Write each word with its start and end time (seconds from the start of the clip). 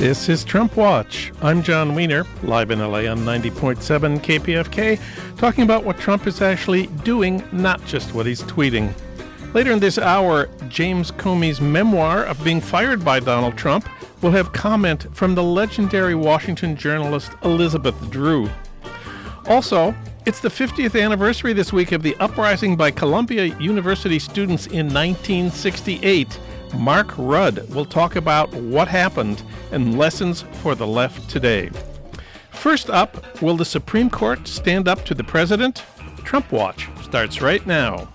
This 0.00 0.30
is 0.30 0.44
Trump 0.44 0.78
Watch. 0.78 1.30
I'm 1.42 1.62
Jon 1.62 1.94
Wiener, 1.94 2.24
live 2.42 2.70
in 2.70 2.78
LA 2.78 3.00
on 3.00 3.18
90.7 3.18 4.18
KPFK, 4.20 4.98
talking 5.36 5.62
about 5.62 5.84
what 5.84 5.98
Trump 5.98 6.26
is 6.26 6.40
actually 6.40 6.86
doing, 7.04 7.44
not 7.52 7.84
just 7.84 8.14
what 8.14 8.24
he's 8.24 8.40
tweeting. 8.44 8.94
Later 9.52 9.72
in 9.72 9.78
this 9.78 9.98
hour, 9.98 10.48
James 10.70 11.10
Comey's 11.10 11.60
memoir 11.60 12.24
of 12.24 12.42
being 12.42 12.62
fired 12.62 13.04
by 13.04 13.20
Donald 13.20 13.58
Trump 13.58 13.90
will 14.22 14.30
have 14.30 14.54
comment 14.54 15.06
from 15.14 15.34
the 15.34 15.42
legendary 15.42 16.14
Washington 16.14 16.76
journalist 16.76 17.32
Elizabeth 17.44 18.10
Drew. 18.10 18.48
Also, 19.48 19.94
it's 20.24 20.40
the 20.40 20.48
50th 20.48 20.98
anniversary 20.98 21.52
this 21.52 21.74
week 21.74 21.92
of 21.92 22.02
the 22.02 22.16
uprising 22.20 22.74
by 22.74 22.90
Columbia 22.90 23.54
University 23.58 24.18
students 24.18 24.66
in 24.66 24.86
1968. 24.86 26.40
Mark 26.74 27.12
Rudd 27.16 27.68
will 27.74 27.84
talk 27.84 28.16
about 28.16 28.52
what 28.52 28.88
happened 28.88 29.42
and 29.72 29.98
lessons 29.98 30.42
for 30.62 30.74
the 30.74 30.86
left 30.86 31.28
today. 31.28 31.70
First 32.50 32.90
up, 32.90 33.40
will 33.42 33.56
the 33.56 33.64
Supreme 33.64 34.10
Court 34.10 34.46
stand 34.46 34.88
up 34.88 35.04
to 35.06 35.14
the 35.14 35.24
president? 35.24 35.84
Trump 36.24 36.52
Watch 36.52 36.88
starts 37.02 37.40
right 37.40 37.66
now. 37.66 38.08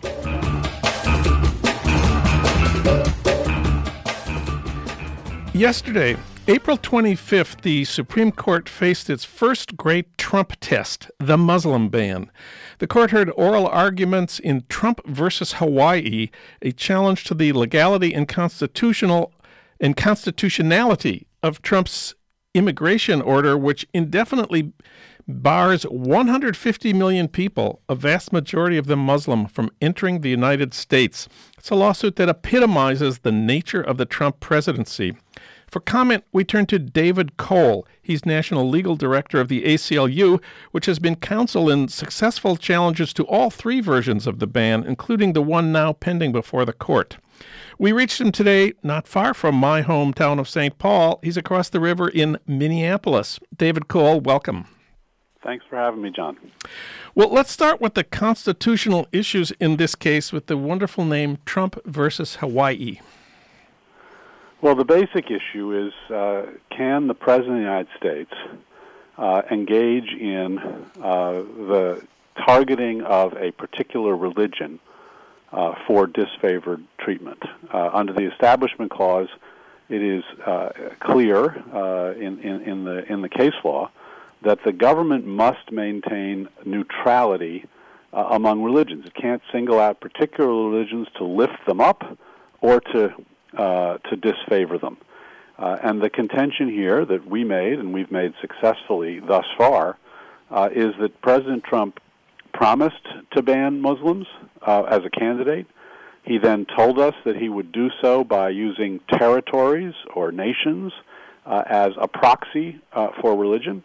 Yesterday, 5.54 6.18
April 6.48 6.77
25th, 6.77 7.62
the 7.62 7.85
Supreme 7.85 8.32
Court 8.32 8.70
faced 8.70 9.10
its 9.10 9.26
first 9.26 9.76
great 9.76 10.18
Trump 10.18 10.54
test, 10.60 11.10
the 11.18 11.38
Muslim 11.38 11.90
ban. 11.90 12.30
The 12.79 12.88
court 12.88 13.11
heard 13.11 13.31
oral 13.35 13.67
arguments 13.67 14.39
in 14.39 14.63
Trump 14.70 15.05
versus 15.05 15.53
Hawaii, 15.53 16.29
a 16.61 16.71
challenge 16.71 17.23
to 17.25 17.34
the 17.34 17.53
legality 17.53 18.13
and 18.13 18.27
constitutional 18.27 19.31
and 19.79 19.95
constitutionality 19.95 21.27
of 21.43 21.62
Trump's 21.62 22.15
immigration 22.54 23.21
order, 23.21 23.57
which 23.57 23.85
indefinitely 23.93 24.73
bars 25.27 25.84
150 25.84 26.93
million 26.93 27.27
people, 27.27 27.82
a 27.90 27.95
vast 27.95 28.32
majority 28.32 28.77
of 28.77 28.87
them 28.87 28.99
Muslim, 28.99 29.48
from 29.48 29.71
entering 29.82 30.21
the 30.21 30.29
United 30.29 30.73
States. 30.73 31.27
It's 31.57 31.70
a 31.70 31.76
lawsuit 31.76 32.15
that 32.17 32.29
epitomizes 32.29 33.20
the 33.20 33.32
nature 33.32 33.82
of 33.82 33.98
the 33.98 34.05
Trump 34.05 34.39
presidency. 34.39 35.17
For 35.68 35.80
comment, 35.80 36.24
we 36.32 36.44
turn 36.44 36.66
to 36.68 36.80
David 36.80 37.38
Cole. 37.38 37.88
He's 38.02 38.26
National 38.26 38.70
Legal 38.70 38.96
Director 38.96 39.40
of 39.40 39.48
the 39.48 39.63
ACLU, 39.63 40.41
which 40.72 40.85
has 40.85 40.99
been 40.99 41.16
counsel 41.16 41.70
in 41.70 41.88
successful 41.88 42.55
challenges 42.55 43.13
to 43.13 43.24
all 43.26 43.49
three 43.49 43.82
versions 43.82 44.27
of 44.27 44.40
the 44.40 44.48
ban, 44.48 44.84
including 44.84 45.34
the 45.34 45.41
one 45.41 45.72
now 45.72 45.94
pending 45.94 46.32
before 46.32 46.66
the 46.66 46.74
court. 46.74 47.18
We 47.77 47.91
reached 47.91 48.22
him 48.22 48.32
today, 48.32 48.74
not 48.84 49.07
far 49.07 49.34
from 49.34 49.55
my 49.55 49.82
hometown 49.82 50.40
of 50.40 50.48
St. 50.48 50.77
Paul. 50.77 51.20
He's 51.24 51.38
across 51.38 51.68
the 51.70 51.82
river 51.82 52.07
in 52.07 52.38
Minneapolis. 52.48 53.40
David 53.55 53.88
Cole, 53.88 54.22
welcome. 54.22 54.68
Thanks 55.44 55.66
for 55.70 55.76
having 55.76 56.02
me, 56.02 56.10
John. 56.10 56.38
Well, 57.13 57.29
let's 57.29 57.52
start 57.52 57.79
with 57.79 57.94
the 57.94 58.04
constitutional 58.04 59.07
issues 59.12 59.52
in 59.60 59.77
this 59.77 59.94
case 59.94 60.34
with 60.34 60.48
the 60.48 60.57
wonderful 60.57 61.05
name 61.05 61.38
Trump 61.46 61.77
versus 61.85 62.38
Hawaii. 62.38 63.00
Well, 64.66 64.74
the 64.74 64.84
basic 64.84 65.30
issue 65.30 65.90
is 65.90 66.12
uh, 66.12 66.47
can 66.72 67.06
the 67.06 67.13
President 67.13 67.58
of 67.58 67.58
the 67.58 67.69
United 67.69 67.88
States 67.97 68.31
uh, 69.16 69.44
engage 69.52 70.12
in 70.12 70.57
uh, 70.57 71.34
the 71.34 72.03
targeting 72.47 73.03
of 73.03 73.34
a 73.34 73.52
particular 73.52 74.18
religion 74.18 74.80
uh, 75.53 75.75
for 75.85 76.07
disfavored 76.07 76.81
treatment. 76.97 77.44
Uh, 77.72 77.91
under 77.94 78.12
the 78.12 78.24
Establishment 78.24 78.90
Clause, 78.90 79.28
it 79.88 80.02
is 80.02 80.24
uh, 80.47 80.69
clear 81.00 81.53
in, 82.18 82.40
in, 82.40 82.62
in, 82.62 82.85
the, 82.85 83.06
in 83.06 83.22
the 83.22 83.29
case 83.29 83.53
law 83.63 83.91
that 84.41 84.63
the 84.66 84.74
government 84.74 85.28
must 85.28 85.72
maintain 85.72 86.50
neutrality 86.66 87.66
among 88.13 88.63
religions. 88.63 89.06
It 89.06 89.13
can't 89.13 89.44
single 89.51 89.79
out 89.79 90.00
particular 90.00 90.72
religions 90.72 91.07
to 91.19 91.23
lift 91.23 91.68
them 91.68 91.81
up 91.81 92.18
or 92.62 92.79
to, 92.79 93.13
uh, 93.55 93.97
to 94.09 94.16
disfavor 94.16 94.77
them. 94.77 94.97
and 95.57 96.01
the 96.01 96.09
contention 96.09 96.69
here 96.69 97.05
that 97.05 97.25
we 97.27 97.43
made, 97.43 97.79
and 97.79 97.93
we've 97.93 98.11
made 98.11 98.33
successfully 98.41 99.19
thus 99.19 99.45
far, 99.57 99.97
is 100.71 100.93
that 100.99 101.21
President 101.21 101.63
Trump 101.63 101.99
promised 102.55 103.05
to 103.31 103.41
ban 103.41 103.81
Muslims 103.81 104.27
uh, 104.61 104.83
as 104.83 105.03
a 105.03 105.09
candidate. 105.09 105.67
He 106.23 106.38
then 106.38 106.65
told 106.65 106.99
us 106.99 107.13
that 107.25 107.35
he 107.35 107.49
would 107.49 107.71
do 107.71 107.89
so 108.01 108.23
by 108.23 108.49
using 108.49 108.99
territories 109.11 109.94
or 110.13 110.31
nations 110.31 110.94
uh, 111.45 111.63
as 111.67 111.91
a 111.97 112.07
proxy 112.07 112.79
uh, 112.94 113.09
for 113.21 113.35
religion. 113.35 113.83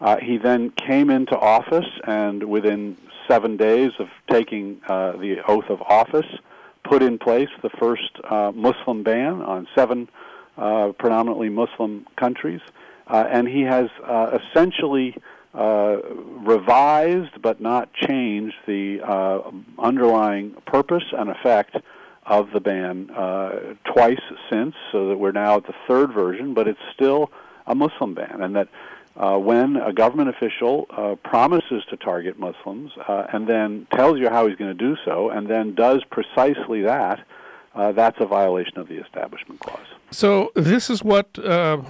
Uh, 0.00 0.16
he 0.16 0.38
then 0.38 0.70
came 0.70 1.10
into 1.10 1.38
office 1.38 1.86
and 2.06 2.42
within 2.42 2.96
seven 3.28 3.56
days 3.56 3.92
of 3.98 4.08
taking 4.30 4.80
uh, 4.88 5.12
the 5.12 5.36
oath 5.46 5.68
of 5.68 5.80
office, 5.82 6.26
put 6.88 7.02
in 7.02 7.18
place 7.18 7.48
the 7.62 7.70
first 7.78 8.10
uh, 8.24 8.52
Muslim 8.54 9.02
ban 9.02 9.42
on 9.42 9.66
seven 9.74 10.08
predominantly 10.56 11.48
Muslim 11.50 12.06
countries. 12.16 12.60
and 13.08 13.46
he 13.46 13.62
has 13.62 13.88
essentially 14.40 15.14
uh, 15.56 15.96
revised 16.44 17.40
but 17.40 17.62
not 17.62 17.90
changed 17.94 18.56
the 18.66 19.00
uh, 19.02 19.40
underlying 19.78 20.54
purpose 20.66 21.04
and 21.12 21.30
effect 21.30 21.76
of 22.26 22.50
the 22.52 22.60
ban 22.60 23.08
uh, 23.10 23.74
twice 23.90 24.20
since, 24.50 24.74
so 24.92 25.08
that 25.08 25.16
we're 25.16 25.32
now 25.32 25.56
at 25.56 25.66
the 25.66 25.72
third 25.88 26.12
version, 26.12 26.52
but 26.52 26.68
it's 26.68 26.80
still 26.92 27.30
a 27.66 27.74
Muslim 27.74 28.12
ban, 28.12 28.42
and 28.42 28.54
that 28.54 28.68
uh, 29.16 29.36
when 29.38 29.76
a 29.76 29.92
government 29.92 30.28
official 30.28 30.86
uh, 30.90 31.14
promises 31.28 31.82
to 31.90 31.96
target 31.96 32.38
Muslims 32.38 32.92
uh, 33.08 33.26
and 33.32 33.48
then 33.48 33.86
tells 33.94 34.18
you 34.18 34.28
how 34.28 34.46
he's 34.46 34.56
going 34.56 34.76
to 34.76 34.84
do 34.84 34.96
so, 35.04 35.30
and 35.30 35.48
then 35.48 35.74
does 35.74 36.02
precisely 36.10 36.82
that, 36.82 37.20
uh, 37.74 37.92
that's 37.92 38.16
a 38.20 38.26
violation 38.26 38.78
of 38.78 38.88
the 38.88 38.96
Establishment 38.96 39.60
Clause. 39.60 39.86
So, 40.10 40.50
this 40.54 40.88
is 40.88 41.02
what 41.02 41.38
uh, 41.38 41.82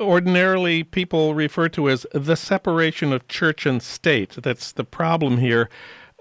ordinarily 0.00 0.82
people 0.82 1.34
refer 1.34 1.68
to 1.70 1.88
as 1.88 2.06
the 2.12 2.36
separation 2.36 3.12
of 3.12 3.28
church 3.28 3.64
and 3.64 3.82
state. 3.82 4.30
That's 4.42 4.72
the 4.72 4.84
problem 4.84 5.38
here. 5.38 5.70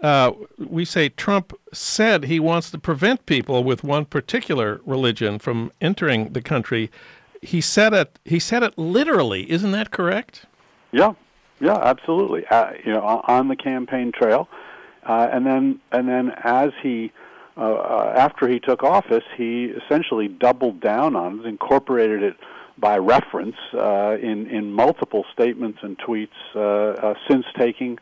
Uh, 0.01 0.31
we 0.57 0.84
say 0.84 1.09
Trump 1.09 1.53
said 1.72 2.25
he 2.25 2.40
wants 2.40 2.72
to 2.72 2.78
prevent 2.79 3.25
people 3.25 3.63
with 3.63 3.84
one 3.84 4.06
particular 4.06 4.81
religion 4.85 5.38
from 5.40 5.72
entering 5.79 6.34
the 6.34 6.41
country. 6.41 6.90
He 7.41 7.59
said 7.59 7.94
it. 7.94 8.19
He 8.24 8.40
said 8.40 8.62
it 8.62 8.78
literally. 8.78 9.50
Isn't 9.52 9.72
that 9.72 9.91
correct? 9.91 10.46
Yeah, 10.91 11.13
yeah, 11.59 11.78
absolutely. 11.78 12.46
Uh, 12.46 12.72
you 12.85 12.94
know, 12.94 13.02
on 13.02 13.47
the 13.47 13.56
campaign 13.56 14.12
trail, 14.12 14.47
uh, 15.03 15.28
and 15.31 15.46
then 15.46 15.79
and 15.91 16.07
then 16.07 16.31
as 16.44 16.69
he 16.84 17.12
uh, 17.57 17.62
uh, 17.62 18.13
after 18.16 18.47
he 18.47 18.59
took 18.59 18.84
office, 18.84 19.24
he 19.35 19.66
essentially 19.66 20.28
doubled 20.28 20.81
down 20.81 21.16
on 21.16 21.40
it, 21.40 21.46
incorporated 21.47 22.22
it 22.22 22.35
by 22.78 22.97
reference 22.97 23.56
uh, 23.73 24.18
in 24.22 24.47
in 24.47 24.72
multiple 24.72 25.25
statements 25.34 25.79
and 25.81 25.97
tweets 25.97 26.28
uh, 26.56 27.16
since 27.28 27.46
taking 27.58 27.97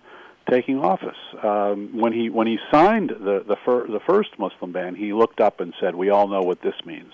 taking 0.49 0.79
office. 0.79 1.17
Um, 1.41 1.97
when 1.97 2.11
he 2.11 2.29
when 2.29 2.47
he 2.47 2.57
signed 2.69 3.11
the 3.11 3.45
the, 3.47 3.55
fir- 3.63 3.87
the 3.87 4.01
first 4.05 4.37
Muslim 4.37 4.73
ban, 4.73 4.95
he 4.95 5.13
looked 5.13 5.39
up 5.39 5.61
and 5.61 5.73
said, 5.79 5.95
"We 5.95 6.09
all 6.09 6.27
know 6.27 6.41
what 6.41 6.61
this 6.61 6.75
means." 6.85 7.13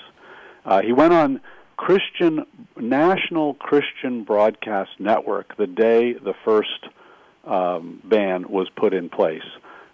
He 0.84 0.92
went 0.92 1.14
on 1.14 1.42
Christian 1.78 2.46
National 2.78 3.54
Christian 3.56 4.24
Broadcast 4.24 4.92
Network 5.00 5.56
the 5.58 5.68
day 5.68 6.14
the 6.14 6.34
first 6.44 6.88
um, 7.46 8.02
ban 8.04 8.50
was 8.50 8.70
put 8.76 8.94
in 8.94 9.10
place 9.10 9.44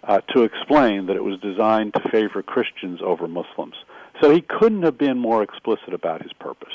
uh, 0.04 0.20
to 0.34 0.42
explain 0.42 1.06
that 1.06 1.16
it 1.16 1.24
was 1.24 1.38
designed 1.40 1.94
to 1.94 2.00
favor 2.10 2.42
Christians 2.42 3.00
over 3.02 3.28
Muslims. 3.28 3.74
So 4.20 4.30
he 4.30 4.40
couldn't 4.40 4.82
have 4.82 4.98
been 4.98 5.18
more 5.18 5.42
explicit 5.42 5.94
about 5.94 6.22
his 6.22 6.32
purpose. 6.32 6.72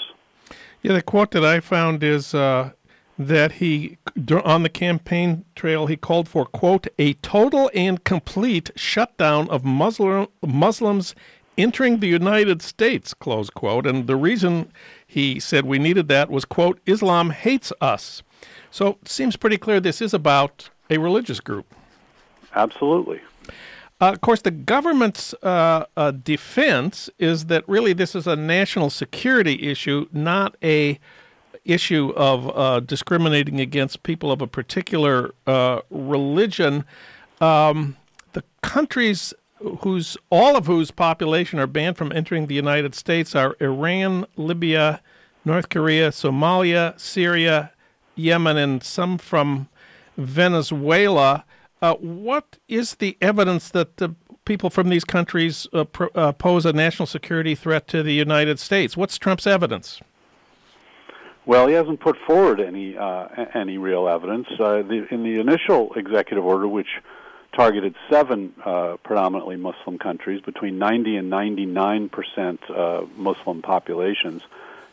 Yeah, 0.81 0.93
the 0.93 1.01
quote 1.01 1.31
that 1.31 1.43
I 1.43 1.59
found 1.59 2.03
is 2.03 2.33
uh, 2.33 2.71
that 3.17 3.53
he, 3.53 3.97
on 4.43 4.63
the 4.63 4.69
campaign 4.69 5.45
trail, 5.55 5.87
he 5.87 5.97
called 5.97 6.29
for, 6.29 6.45
quote, 6.45 6.87
a 6.99 7.13
total 7.15 7.71
and 7.73 8.03
complete 8.03 8.71
shutdown 8.75 9.49
of 9.49 9.65
Muslim, 9.65 10.27
Muslims 10.45 11.15
entering 11.57 11.99
the 11.99 12.07
United 12.07 12.61
States, 12.61 13.13
close 13.13 13.49
quote. 13.49 13.87
And 13.87 14.07
the 14.07 14.15
reason 14.15 14.71
he 15.05 15.39
said 15.39 15.65
we 15.65 15.79
needed 15.79 16.07
that 16.09 16.29
was, 16.29 16.45
quote, 16.45 16.79
Islam 16.85 17.31
hates 17.31 17.73
us. 17.81 18.21
So 18.71 18.97
it 19.01 19.09
seems 19.09 19.35
pretty 19.35 19.57
clear 19.57 19.79
this 19.79 20.01
is 20.01 20.13
about 20.13 20.69
a 20.89 20.97
religious 20.97 21.39
group. 21.39 21.65
Absolutely. 22.55 23.21
Uh, 23.99 24.11
of 24.11 24.21
course, 24.21 24.41
the 24.41 24.51
government's 24.51 25.33
uh, 25.41 25.85
uh, 25.95 26.11
defense 26.11 27.09
is 27.17 27.47
that 27.47 27.67
really 27.67 27.93
this 27.93 28.13
is 28.15 28.27
a 28.27 28.35
national 28.35 28.89
security 28.89 29.69
issue, 29.69 30.07
not 30.11 30.55
a 30.63 30.99
issue 31.65 32.13
of 32.15 32.55
uh, 32.55 32.79
discriminating 32.79 33.59
against 33.59 34.03
people 34.03 34.31
of 34.31 34.41
a 34.41 34.47
particular 34.47 35.31
uh, 35.47 35.81
religion. 35.89 36.85
Um, 37.41 37.97
the 38.33 38.43
countries 38.61 39.33
whose 39.81 40.17
all 40.29 40.55
of 40.55 40.67
whose 40.67 40.91
population 40.91 41.59
are 41.59 41.67
banned 41.67 41.97
from 41.97 42.11
entering 42.11 42.47
the 42.47 42.55
United 42.55 42.95
States 42.95 43.35
are 43.35 43.55
Iran, 43.59 44.25
Libya, 44.35 45.01
North 45.45 45.69
Korea, 45.69 46.09
Somalia, 46.09 46.99
Syria, 46.99 47.71
Yemen, 48.15 48.57
and 48.57 48.83
some 48.83 49.17
from 49.17 49.69
Venezuela. 50.17 51.45
Uh, 51.81 51.93
what 51.95 52.57
is 52.67 52.95
the 52.95 53.17
evidence 53.21 53.69
that 53.69 53.97
the 53.97 54.15
people 54.45 54.69
from 54.69 54.89
these 54.89 55.03
countries 55.03 55.67
uh, 55.73 55.85
uh, 56.15 56.31
pose 56.31 56.65
a 56.65 56.73
national 56.73 57.05
security 57.05 57.53
threat 57.53 57.87
to 57.87 58.01
the 58.01 58.13
United 58.13 58.59
States? 58.59 58.97
What's 58.97 59.17
Trump's 59.17 59.45
evidence? 59.45 60.01
Well, 61.45 61.67
he 61.67 61.75
hasn't 61.75 62.01
put 62.01 62.17
forward 62.27 62.59
any 62.59 62.97
uh, 62.97 63.27
any 63.53 63.77
real 63.77 64.09
evidence. 64.09 64.47
Uh, 64.59 64.81
the, 64.81 65.07
in 65.11 65.23
the 65.23 65.39
initial 65.39 65.93
executive 65.95 66.43
order, 66.43 66.67
which 66.67 66.89
targeted 67.57 67.95
seven 68.09 68.53
uh, 68.63 68.95
predominantly 69.03 69.57
Muslim 69.57 69.97
countries, 69.97 70.41
between 70.41 70.77
90 70.77 71.17
and 71.17 71.29
99 71.29 72.09
percent 72.09 72.61
Muslim 73.17 73.61
populations, 73.61 74.43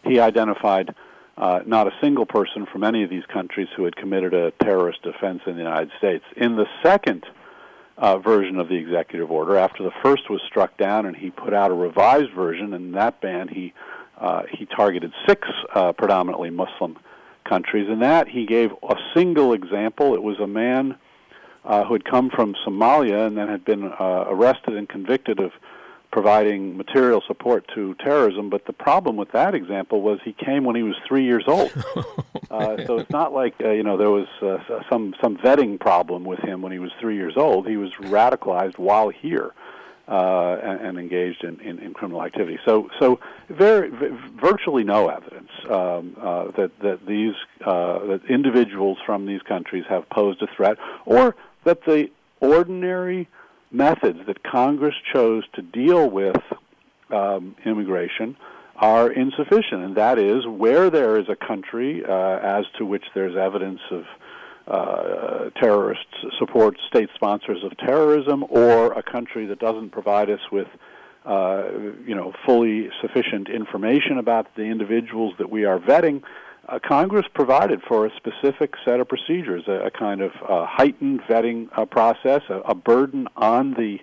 he 0.03 0.19
identified 0.19 0.95
uh, 1.37 1.61
not 1.67 1.87
a 1.87 1.93
single 2.01 2.27
person 2.27 2.67
from 2.67 2.85
any 2.85 3.03
of 3.03 3.11
these 3.11 3.27
countries 3.27 3.69
who 3.77 3.85
had 3.85 3.97
committed 3.97 4.35
a 4.35 4.53
terrorist 4.53 5.05
offense 5.05 5.43
in 5.47 5.55
the 5.55 5.63
United 5.63 5.91
States. 5.99 6.25
In 6.37 6.57
the 6.57 6.67
second 6.83 7.27
uh, 7.99 8.19
version 8.19 8.59
of 8.59 8.69
the 8.69 8.77
executive 8.77 9.31
order, 9.31 9.57
after 9.57 9.83
the 9.83 9.93
first 10.03 10.31
was 10.31 10.41
struck 10.47 10.77
down, 10.77 11.07
and 11.07 11.17
he 11.17 11.31
put 11.31 11.53
out 11.53 11.71
a 11.71 11.75
revised 11.75 12.33
version, 12.33 12.73
in 12.73 12.93
that 12.93 13.21
ban 13.21 13.49
he 13.49 13.73
uh, 14.17 14.45
he 14.49 14.65
targeted 14.65 15.13
six 15.27 15.49
uh, 15.75 15.93
predominantly 15.93 16.49
Muslim 16.49 16.97
countries. 17.45 17.89
In 17.89 17.99
that, 17.99 18.29
he 18.29 18.47
gave 18.47 18.71
a 18.71 18.95
single 19.13 19.53
example. 19.53 20.15
It 20.15 20.23
was 20.23 20.39
a 20.39 20.47
man 20.47 20.97
uh, 21.65 21.85
who 21.85 21.95
had 21.95 22.05
come 22.05 22.31
from 22.31 22.55
Somalia 22.67 23.27
and 23.27 23.37
then 23.37 23.49
had 23.49 23.65
been 23.65 23.85
uh, 23.85 24.25
arrested 24.29 24.75
and 24.77 24.89
convicted 24.89 25.41
of 25.41 25.53
providing 26.15 26.77
material 26.77 27.21
support 27.27 27.69
to 27.75 27.95
terrorism. 27.95 28.49
But 28.49 28.67
the 28.67 28.73
problem 28.73 29.17
with 29.17 29.33
that 29.33 29.53
example 29.53 30.01
was 30.01 30.21
he 30.25 30.33
came 30.33 30.63
when 30.65 30.77
he 30.77 30.85
was 30.85 30.95
three 31.09 31.25
years 31.25 31.45
old. 31.49 31.73
uh, 32.53 32.77
so 32.87 32.99
it's 32.99 33.11
not 33.11 33.33
like 33.33 33.55
uh, 33.63 33.71
you 33.71 33.83
know 33.83 33.97
there 33.97 34.13
was 34.13 34.29
uh, 34.41 34.59
some 34.89 35.15
some 35.21 35.37
vetting 35.39 35.79
problem 35.79 36.25
with 36.25 36.39
him 36.39 36.63
when 36.63 36.71
he 36.71 36.79
was 36.79 36.93
three 37.01 37.17
years 37.17 37.35
old. 37.37 37.67
He 37.67 37.77
was 37.77 37.91
radicalized 37.95 38.79
while 38.79 39.09
here. 39.09 39.53
Uh, 40.07 40.61
and, 40.63 40.81
and 40.83 40.99
engaged 40.99 41.45
in, 41.45 41.59
in, 41.61 41.79
in 41.79 41.95
criminal 41.95 42.23
activity. 42.23 42.59
So, 42.67 42.91
so 43.01 43.21
very, 43.49 43.89
virtually 44.39 44.85
no 44.85 45.09
evidence 45.09 45.49
um, 45.71 46.15
uh, 46.21 46.51
that 46.59 46.79
that 46.81 47.07
these 47.07 47.33
uh, 47.65 48.01
that 48.09 48.21
individuals 48.29 48.99
from 49.07 49.25
these 49.25 49.41
countries 49.41 49.85
have 49.89 50.07
posed 50.11 50.43
a 50.43 50.47
threat, 50.55 50.77
or 51.07 51.35
that 51.65 51.85
the 51.85 52.11
ordinary 52.41 53.29
methods 53.71 54.21
that 54.27 54.43
Congress 54.43 54.95
chose 55.13 55.45
to 55.55 55.63
deal 55.63 56.09
with 56.09 56.37
um, 57.11 57.57
immigration 57.65 58.37
are 58.77 59.11
insufficient, 59.11 59.83
and 59.83 59.97
that 59.97 60.19
is 60.19 60.47
where 60.47 60.91
there 60.91 61.19
is 61.19 61.29
a 61.29 61.37
country 61.37 62.05
uh, 62.05 62.39
as 62.43 62.65
to 62.79 62.85
which 62.85 63.05
there's 63.15 63.37
evidence 63.37 63.81
of 63.91 64.05
uh, 64.67 65.51
terrorist 65.61 66.07
support, 66.39 66.77
state 66.89 67.09
sponsors 67.15 67.63
of 67.63 67.77
terrorism, 67.77 68.45
or 68.49 68.93
a 68.93 69.03
country 69.03 69.47
that 69.47 69.59
doesn't 69.59 69.91
provide 69.91 70.31
us 70.31 70.41
with, 70.51 70.67
uh, 71.25 71.65
you 72.07 72.15
know, 72.15 72.33
fully 72.47 72.89
sufficient 73.01 73.49
information 73.49 74.19
about 74.19 74.47
the 74.57 74.63
individuals 74.63 75.35
that 75.39 75.51
we 75.51 75.65
are 75.65 75.79
vetting 75.79 76.23
uh, 76.69 76.79
Congress 76.79 77.27
provided 77.35 77.83
for 77.83 78.07
a 78.07 78.11
specific 78.17 78.75
set 78.85 79.01
of 79.01 79.09
procedures, 79.09 79.65
a, 79.69 79.87
a 79.87 79.91
kind 79.91 80.21
of 80.21 80.33
uh, 80.49 80.67
heightened 80.67 81.21
vetting 81.23 81.69
uh, 81.77 81.85
process, 81.85 82.43
a, 82.49 82.61
a, 82.61 82.75
burden 82.75 83.29
on 83.37 83.73
the, 83.73 83.99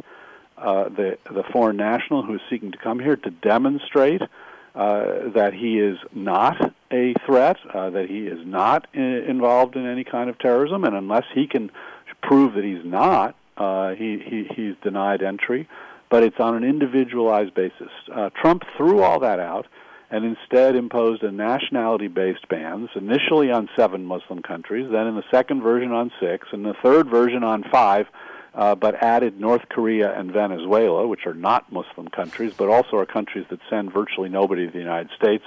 uh, 0.58 0.90
the 0.90 1.18
the 1.26 1.44
foreign 1.52 1.78
national 1.78 2.24
who 2.24 2.36
is 2.36 2.42
seeking 2.50 2.72
to 2.72 2.78
come 2.78 3.00
here 3.00 3.16
to 3.16 3.32
demonstrate 3.32 4.22
uh, 4.22 5.30
that 5.34 5.54
he 5.54 5.80
is 5.80 5.98
not 6.14 6.74
a 6.92 7.14
threat, 7.26 7.58
uh, 7.74 7.90
that 7.90 8.10
he 8.10 8.28
is 8.28 8.46
not 8.46 8.88
I- 8.94 8.98
involved 9.00 9.76
in 9.76 9.86
any 9.88 10.04
kind 10.04 10.30
of 10.30 10.38
terrorism, 10.38 10.84
and 10.84 10.96
unless 10.96 11.26
he 11.34 11.48
can 11.48 11.72
prove 12.22 12.54
that 12.54 12.64
he's 12.64 12.86
not, 12.86 13.36
he, 13.98 14.20
he 14.20 14.48
he's 14.56 14.76
denied 14.84 15.24
entry. 15.24 15.68
But 16.10 16.24
it's 16.24 16.40
on 16.42 16.56
an 16.56 16.66
individualized 16.66 17.54
basis. 17.54 17.90
Trump 18.36 18.64
threw 18.76 19.02
all 19.02 19.22
that 19.22 19.40
out 19.40 19.66
and 20.12 20.26
instead 20.26 20.76
imposed 20.76 21.24
a 21.24 21.32
nationality 21.32 22.10
based 22.10 22.48
bans, 22.50 22.90
initially 22.96 23.50
on 23.50 23.70
seven 23.78 24.06
Muslim 24.06 24.42
countries, 24.42 24.88
then 24.92 25.08
in 25.08 25.16
the 25.16 25.24
second 25.32 25.62
version 25.62 25.94
on 25.94 26.12
six, 26.20 26.50
and 26.52 26.66
the 26.66 26.76
third 26.84 27.10
version 27.10 27.44
on 27.44 27.64
five, 27.72 28.06
uh, 28.54 28.76
but 28.76 28.96
added 29.02 29.40
North 29.40 29.70
Korea 29.70 30.14
and 30.14 30.34
Venezuela, 30.34 31.08
which 31.08 31.26
are 31.26 31.34
not 31.34 31.72
Muslim 31.72 32.10
countries, 32.10 32.54
but 32.58 32.68
also 32.68 32.98
are 32.98 33.06
countries 33.06 33.46
that 33.50 33.60
send 33.70 33.94
virtually 33.94 34.28
nobody 34.28 34.66
to 34.66 34.72
the 34.72 34.80
United 34.80 35.10
States. 35.16 35.46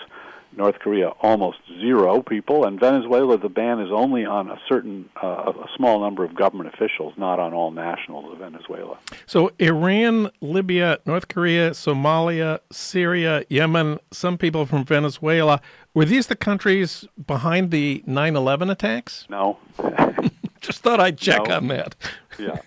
North 0.57 0.79
Korea 0.79 1.09
almost 1.21 1.59
zero 1.81 2.23
people, 2.23 2.65
and 2.65 2.79
Venezuela 2.79 3.39
the 3.39 3.49
ban 3.49 3.81
is 3.81 3.91
only 3.93 4.25
on 4.25 4.51
a 4.51 4.59
certain 4.69 5.09
uh, 5.23 5.53
a 5.53 5.69
small 5.77 6.01
number 6.01 6.25
of 6.25 6.35
government 6.35 6.73
officials, 6.73 7.15
not 7.17 7.39
on 7.39 7.53
all 7.53 7.71
nationals 7.71 8.33
of 8.33 8.39
Venezuela. 8.39 8.99
So 9.27 9.53
Iran, 9.59 10.31
Libya, 10.41 10.99
North 11.07 11.29
Korea, 11.29 11.71
Somalia, 11.71 12.61
Syria, 12.71 13.45
Yemen, 13.49 13.99
some 14.11 14.39
people 14.39 14.67
from 14.67 14.85
Venezuela 14.85 15.61
were 15.95 16.05
these 16.05 16.27
the 16.27 16.37
countries 16.37 17.07
behind 17.27 17.71
the 17.71 18.03
9/11 18.07 18.71
attacks? 18.71 19.27
No. 19.29 19.59
Just 20.61 20.83
thought 20.83 20.99
I'd 20.99 21.19
check 21.19 21.47
no. 21.49 21.57
on 21.57 21.69
that. 21.69 21.95
yeah. 22.39 22.59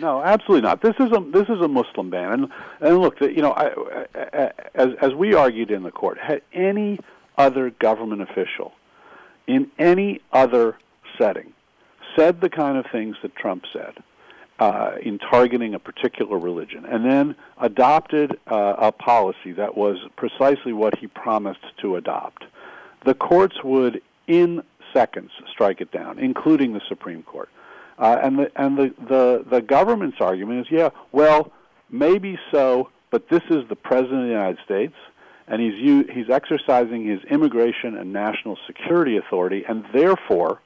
no, 0.00 0.20
absolutely 0.20 0.62
not. 0.62 0.82
This 0.82 0.96
is 0.98 1.12
a 1.12 1.20
this 1.30 1.48
is 1.48 1.60
a 1.62 1.68
Muslim 1.68 2.10
ban, 2.10 2.32
and 2.32 2.48
and 2.80 2.98
look, 2.98 3.20
you 3.20 3.40
know, 3.40 3.52
I, 3.52 3.70
I, 4.14 4.50
as 4.74 4.88
as 5.00 5.14
we 5.14 5.34
argued 5.34 5.70
in 5.70 5.84
the 5.84 5.92
court, 5.92 6.18
had 6.18 6.42
any 6.52 6.98
other 7.38 7.70
government 7.70 8.22
official 8.22 8.72
in 9.46 9.70
any 9.78 10.20
other 10.32 10.76
setting 11.18 11.52
said 12.16 12.40
the 12.40 12.50
kind 12.50 12.78
of 12.78 12.86
things 12.90 13.16
that 13.22 13.34
Trump 13.36 13.64
said 13.72 13.94
uh, 14.58 14.92
in 15.02 15.18
targeting 15.18 15.74
a 15.74 15.78
particular 15.78 16.38
religion, 16.38 16.84
and 16.86 17.04
then 17.04 17.34
adopted 17.60 18.38
uh, 18.50 18.74
a 18.78 18.92
policy 18.92 19.52
that 19.52 19.76
was 19.76 19.98
precisely 20.16 20.72
what 20.72 20.98
he 20.98 21.06
promised 21.06 21.60
to 21.80 21.96
adopt, 21.96 22.44
the 23.04 23.14
courts 23.14 23.62
would, 23.62 24.00
in 24.26 24.62
seconds, 24.94 25.30
strike 25.52 25.80
it 25.80 25.92
down, 25.92 26.18
including 26.18 26.72
the 26.72 26.80
Supreme 26.88 27.22
Court. 27.22 27.50
Uh, 27.98 28.18
and 28.22 28.38
the 28.38 28.52
and 28.56 28.76
the, 28.76 28.94
the 29.08 29.44
the 29.50 29.62
government's 29.62 30.20
argument 30.20 30.60
is, 30.60 30.66
yeah, 30.70 30.90
well, 31.12 31.50
maybe 31.90 32.38
so, 32.50 32.90
but 33.10 33.28
this 33.30 33.42
is 33.48 33.66
the 33.68 33.76
president 33.76 34.20
of 34.20 34.26
the 34.26 34.32
United 34.32 34.58
States 34.64 34.94
and 35.48 35.60
he's 35.60 35.74
u- 35.74 36.08
he's 36.12 36.30
exercising 36.30 37.04
his 37.06 37.22
immigration 37.24 37.96
and 37.96 38.12
national 38.12 38.58
security 38.66 39.16
authority, 39.16 39.64
and 39.68 39.84
therefore, 39.92 40.60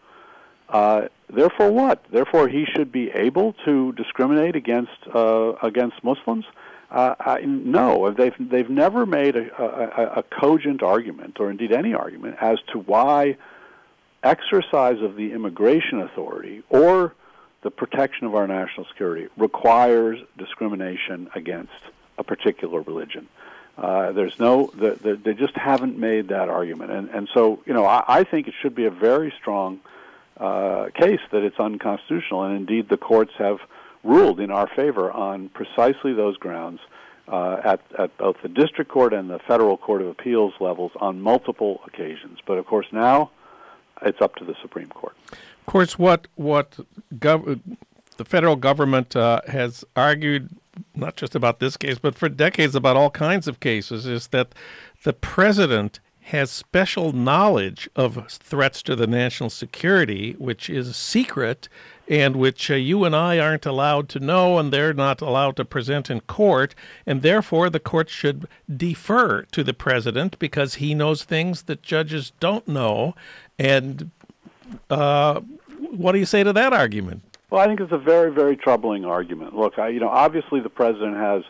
uh, 0.68 1.08
therefore 1.28 1.70
what? 1.70 2.04
Therefore, 2.10 2.48
he 2.48 2.64
should 2.64 2.90
be 2.90 3.10
able 3.10 3.54
to 3.64 3.92
discriminate 3.92 4.56
against 4.56 4.98
uh, 5.14 5.52
against 5.62 6.02
Muslims. 6.02 6.44
Uh, 6.90 7.14
I, 7.20 7.40
no, 7.42 8.10
they've 8.10 8.34
they've 8.38 8.70
never 8.70 9.06
made 9.06 9.36
a, 9.36 9.46
a, 9.62 10.20
a 10.20 10.22
cogent 10.22 10.82
argument, 10.82 11.38
or 11.38 11.50
indeed 11.50 11.72
any 11.72 11.94
argument, 11.94 12.36
as 12.40 12.58
to 12.72 12.78
why 12.78 13.36
exercise 14.22 15.00
of 15.00 15.16
the 15.16 15.32
immigration 15.32 16.00
authority 16.00 16.62
or 16.68 17.14
the 17.62 17.70
protection 17.70 18.26
of 18.26 18.34
our 18.34 18.46
national 18.46 18.86
security 18.86 19.28
requires 19.36 20.18
discrimination 20.38 21.28
against 21.34 21.72
a 22.18 22.24
particular 22.24 22.80
religion. 22.80 23.28
Uh, 23.80 24.12
there's 24.12 24.38
no, 24.38 24.70
the, 24.74 24.90
the, 25.02 25.16
they 25.16 25.32
just 25.32 25.56
haven't 25.56 25.96
made 25.96 26.28
that 26.28 26.50
argument, 26.50 26.90
and 26.90 27.08
and 27.08 27.28
so 27.32 27.62
you 27.64 27.72
know 27.72 27.86
I, 27.86 28.04
I 28.06 28.24
think 28.24 28.46
it 28.46 28.54
should 28.60 28.74
be 28.74 28.84
a 28.84 28.90
very 28.90 29.32
strong 29.40 29.80
uh, 30.36 30.90
case 30.94 31.20
that 31.32 31.42
it's 31.42 31.58
unconstitutional, 31.58 32.44
and 32.44 32.56
indeed 32.56 32.90
the 32.90 32.98
courts 32.98 33.32
have 33.38 33.58
ruled 34.04 34.38
in 34.38 34.50
our 34.50 34.66
favor 34.66 35.10
on 35.10 35.48
precisely 35.48 36.12
those 36.12 36.36
grounds 36.36 36.80
uh, 37.28 37.60
at 37.64 37.80
at 37.98 38.14
both 38.18 38.36
the 38.42 38.48
district 38.48 38.90
court 38.90 39.14
and 39.14 39.30
the 39.30 39.38
federal 39.38 39.78
court 39.78 40.02
of 40.02 40.08
appeals 40.08 40.52
levels 40.60 40.92
on 40.96 41.22
multiple 41.22 41.80
occasions. 41.86 42.38
But 42.46 42.58
of 42.58 42.66
course 42.66 42.86
now 42.92 43.30
it's 44.02 44.20
up 44.20 44.34
to 44.36 44.44
the 44.44 44.54
Supreme 44.60 44.88
Court. 44.88 45.16
Of 45.32 45.66
course, 45.66 45.98
what 45.98 46.28
what 46.34 46.78
gov- 47.14 47.60
the 48.20 48.24
federal 48.26 48.56
government 48.56 49.16
uh, 49.16 49.40
has 49.46 49.82
argued 49.96 50.50
not 50.94 51.16
just 51.16 51.34
about 51.34 51.58
this 51.58 51.78
case, 51.78 51.98
but 51.98 52.14
for 52.14 52.28
decades 52.28 52.74
about 52.74 52.94
all 52.94 53.08
kinds 53.08 53.48
of 53.48 53.60
cases, 53.60 54.04
is 54.04 54.26
that 54.26 54.54
the 55.04 55.14
president 55.14 56.00
has 56.24 56.50
special 56.50 57.12
knowledge 57.12 57.88
of 57.96 58.30
threats 58.30 58.82
to 58.82 58.94
the 58.94 59.06
national 59.06 59.48
security, 59.48 60.32
which 60.32 60.68
is 60.68 60.94
secret 60.96 61.70
and 62.08 62.36
which 62.36 62.70
uh, 62.70 62.74
you 62.74 63.04
and 63.04 63.16
I 63.16 63.38
aren't 63.38 63.64
allowed 63.64 64.10
to 64.10 64.20
know 64.20 64.58
and 64.58 64.70
they're 64.70 64.92
not 64.92 65.22
allowed 65.22 65.56
to 65.56 65.64
present 65.64 66.10
in 66.10 66.20
court. 66.20 66.74
And 67.06 67.22
therefore, 67.22 67.70
the 67.70 67.80
court 67.80 68.10
should 68.10 68.46
defer 68.68 69.44
to 69.44 69.64
the 69.64 69.72
president 69.72 70.38
because 70.38 70.74
he 70.74 70.94
knows 70.94 71.24
things 71.24 71.62
that 71.62 71.80
judges 71.82 72.32
don't 72.38 72.68
know. 72.68 73.14
And 73.58 74.10
uh, 74.90 75.40
what 75.90 76.12
do 76.12 76.18
you 76.18 76.26
say 76.26 76.44
to 76.44 76.52
that 76.52 76.74
argument? 76.74 77.22
Well, 77.50 77.60
I 77.60 77.66
think 77.66 77.80
it's 77.80 77.92
a 77.92 77.98
very, 77.98 78.32
very 78.32 78.56
troubling 78.56 79.04
argument. 79.04 79.56
Look, 79.56 79.78
I, 79.78 79.88
you 79.88 79.98
know, 79.98 80.08
obviously 80.08 80.60
the 80.60 80.70
president 80.70 81.16
has 81.16 81.42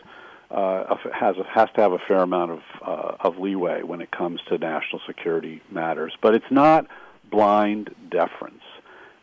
uh, 0.49 0.95
has 1.13 1.35
has 1.47 1.69
to 1.75 1.81
have 1.81 1.93
a 1.93 1.99
fair 2.07 2.17
amount 2.17 2.51
of 2.51 2.59
uh, 2.85 3.15
of 3.19 3.37
leeway 3.37 3.83
when 3.83 4.01
it 4.01 4.11
comes 4.11 4.41
to 4.49 4.57
national 4.57 4.99
security 5.05 5.61
matters, 5.69 6.13
but 6.21 6.33
it's 6.33 6.51
not 6.51 6.87
blind 7.29 7.93
deference. 8.09 8.63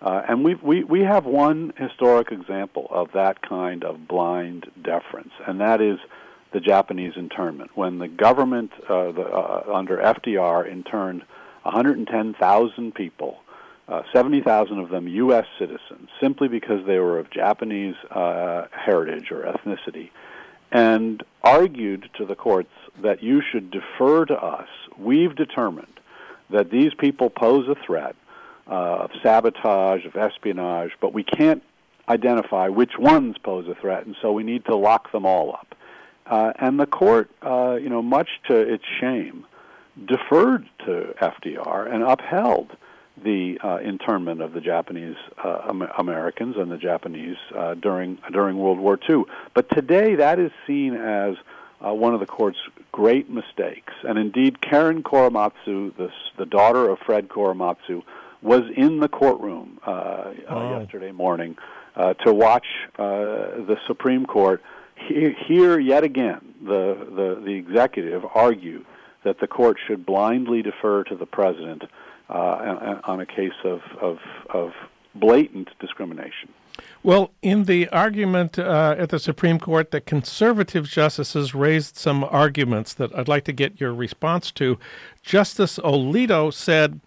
Uh, 0.01 0.23
and 0.29 0.45
we 0.45 0.55
we 0.55 0.85
we 0.85 1.01
have 1.01 1.25
one 1.27 1.73
historic 1.77 2.31
example 2.31 2.87
of 2.91 3.09
that 3.13 3.43
kind 3.43 3.83
of 3.83 4.07
blind 4.07 4.71
deference, 4.83 5.33
and 5.47 5.61
that 5.61 5.81
is 5.81 5.99
the 6.53 6.61
Japanese 6.61 7.13
internment. 7.17 7.73
When 7.75 7.99
the 7.99 8.09
government 8.09 8.71
uh, 8.89 9.13
the, 9.13 9.23
uh, 9.23 9.65
under 9.75 9.99
FDR 9.99 10.71
interned 10.71 11.25
110,000 11.65 12.95
people, 12.95 13.41
uh, 13.89 14.03
70,000 14.13 14.79
of 14.79 14.91
them 14.91 15.09
U.S. 15.09 15.47
citizens, 15.59 16.11
simply 16.21 16.49
because 16.49 16.87
they 16.87 16.99
were 16.99 17.19
of 17.19 17.31
Japanese 17.31 17.95
uh, 18.11 18.67
heritage 18.71 19.31
or 19.31 19.43
ethnicity, 19.43 20.11
and 20.71 21.23
argued 21.43 22.11
to 22.19 22.27
the 22.27 22.35
courts 22.35 22.73
that 23.03 23.23
you 23.23 23.41
should 23.41 23.71
defer 23.71 24.27
to 24.27 24.35
us. 24.35 24.69
We've 24.99 25.35
determined 25.35 26.01
that 26.51 26.71
these 26.71 26.93
people 26.99 27.31
pose 27.31 27.67
a 27.69 27.75
threat 27.87 28.15
uh, 28.67 29.05
of 29.05 29.11
sabotage, 29.23 30.05
of 30.05 30.17
espionage, 30.17 30.93
but 31.01 31.15
we 31.15 31.25
can't 31.25 31.63
identify 32.09 32.69
which 32.69 32.99
ones 32.99 33.37
pose 33.43 33.67
a 33.69 33.75
threat, 33.75 34.05
and 34.05 34.17
so 34.21 34.33
we 34.33 34.43
need 34.43 34.65
to 34.67 34.77
lock 34.77 35.11
them 35.13 35.25
all 35.25 35.53
up. 35.53 35.75
Uh, 36.27 36.53
and 36.59 36.79
the 36.79 36.87
court, 36.87 37.31
uh, 37.43 37.79
you 37.81 37.89
know, 37.89 38.03
much 38.03 38.29
to 38.49 38.55
its 38.55 38.85
shame, 39.01 39.47
deferred 40.05 40.69
to 40.85 41.15
FDR 41.21 41.91
and 41.93 42.03
upheld 42.03 42.77
the 43.23 43.59
uh, 43.63 43.79
internment 43.79 44.41
of 44.41 44.53
the 44.53 44.61
Japanese 44.61 45.17
uh, 45.43 45.73
Americans 45.99 46.57
and 46.57 46.71
the 46.71 46.77
Japanese 46.77 47.37
uh, 47.57 47.75
during 47.75 48.19
during 48.33 48.59
World 48.59 48.79
War 48.79 48.99
II. 49.09 49.25
But 49.55 49.71
today, 49.71 50.15
that 50.17 50.39
is 50.39 50.51
seen 50.67 50.95
as 50.95 51.37
uh, 51.85 51.95
one 51.95 52.15
of 52.15 52.21
the 52.21 52.27
court's 52.27 52.59
great 52.93 53.31
mistakes. 53.31 53.93
And 54.03 54.19
indeed, 54.19 54.61
Karen 54.61 55.03
Korematsu, 55.03 55.97
the 55.97 56.11
the 56.37 56.47
daughter 56.47 56.89
of 56.89 56.99
Fred 57.01 57.29
Korematsu, 57.29 58.03
was 58.43 58.63
in 58.77 59.01
the 59.01 59.09
courtroom 59.09 59.79
oh. 59.87 60.79
yesterday 60.79 61.13
morning 61.13 61.57
to 62.25 62.33
watch 62.33 62.67
the 62.97 63.77
Supreme 63.87 64.27
Court 64.27 64.63
hear 65.07 65.79
yet 65.79 66.05
again 66.05 66.41
the, 66.63 67.07
the, 67.11 67.41
the 67.45 67.53
executive 67.53 68.25
argue 68.35 68.85
that 69.25 69.41
the 69.41 69.47
court 69.47 69.77
should 69.87 70.07
blindly 70.07 70.63
defer 70.63 71.05
to 71.05 71.17
the 71.17 71.27
president 71.27 71.83
uh, 72.29 73.01
on 73.05 73.21
a 73.21 73.27
case 73.27 73.53
of, 73.65 73.81
of, 74.01 74.19
of 74.51 74.73
blatant 75.15 75.71
discrimination. 75.81 76.51
Well, 77.03 77.33
in 77.43 77.65
the 77.65 77.89
argument 77.89 78.59
uh, 78.59 78.95
at 78.99 79.09
the 79.09 79.19
Supreme 79.19 79.59
Court, 79.59 79.91
the 79.91 80.01
conservative 80.01 80.89
justices 80.89 81.55
raised 81.55 81.97
some 81.97 82.23
arguments 82.25 82.95
that 82.95 83.17
I'd 83.17 83.29
like 83.29 83.45
to 83.45 83.53
get 83.53 83.81
your 83.81 83.93
response 83.93 84.53
to. 84.53 84.79
Justice 85.23 85.79
Alito 85.79 86.53
said 86.53 87.01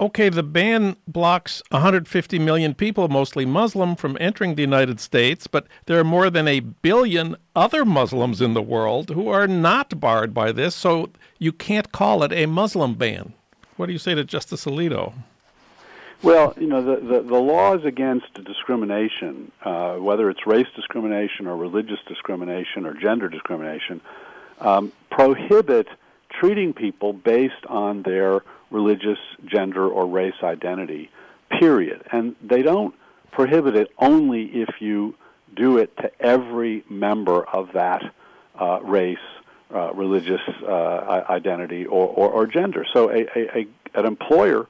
okay, 0.00 0.28
the 0.28 0.42
ban 0.42 0.96
blocks 1.06 1.62
150 1.70 2.38
million 2.38 2.74
people, 2.74 3.08
mostly 3.08 3.46
Muslim, 3.46 3.96
from 3.96 4.16
entering 4.20 4.54
the 4.54 4.62
United 4.62 5.00
States, 5.00 5.46
but 5.46 5.66
there 5.86 5.98
are 5.98 6.04
more 6.04 6.30
than 6.30 6.48
a 6.48 6.60
billion 6.60 7.36
other 7.54 7.84
Muslims 7.84 8.40
in 8.40 8.54
the 8.54 8.62
world 8.62 9.10
who 9.10 9.28
are 9.28 9.46
not 9.46 9.98
barred 10.00 10.34
by 10.34 10.52
this, 10.52 10.74
so 10.74 11.10
you 11.38 11.52
can't 11.52 11.92
call 11.92 12.22
it 12.22 12.32
a 12.32 12.46
Muslim 12.46 12.94
ban. 12.94 13.34
What 13.76 13.86
do 13.86 13.92
you 13.92 13.98
say 13.98 14.14
to 14.14 14.24
Justice 14.24 14.64
Alito? 14.66 15.12
Well, 16.22 16.54
you 16.58 16.66
know, 16.66 16.82
the, 16.82 16.96
the, 17.00 17.22
the 17.22 17.38
laws 17.38 17.84
against 17.84 18.32
discrimination, 18.44 19.52
uh, 19.62 19.96
whether 19.96 20.30
it's 20.30 20.46
race 20.46 20.66
discrimination 20.74 21.46
or 21.46 21.56
religious 21.56 21.98
discrimination 22.08 22.86
or 22.86 22.94
gender 22.94 23.28
discrimination, 23.28 24.00
um, 24.60 24.92
prohibit 25.10 25.88
treating 26.30 26.72
people 26.72 27.12
based 27.12 27.66
on 27.68 28.02
their 28.02 28.42
religious, 28.70 29.18
gender, 29.44 29.86
or 29.86 30.06
race 30.06 30.34
identity, 30.42 31.10
period. 31.60 32.02
And 32.10 32.34
they 32.42 32.62
don't 32.62 32.94
prohibit 33.30 33.76
it 33.76 33.90
only 33.98 34.44
if 34.44 34.80
you 34.80 35.14
do 35.54 35.78
it 35.78 35.96
to 35.98 36.10
every 36.20 36.84
member 36.88 37.44
of 37.44 37.72
that 37.74 38.02
uh, 38.58 38.80
race, 38.82 39.18
uh, 39.74 39.92
religious 39.92 40.40
uh, 40.62 41.24
identity, 41.28 41.84
or, 41.84 42.06
or, 42.06 42.30
or, 42.30 42.46
gender. 42.46 42.86
So 42.92 43.10
a, 43.10 43.26
a, 43.36 43.58
a 43.58 43.66
an 43.94 44.06
employer 44.06 44.68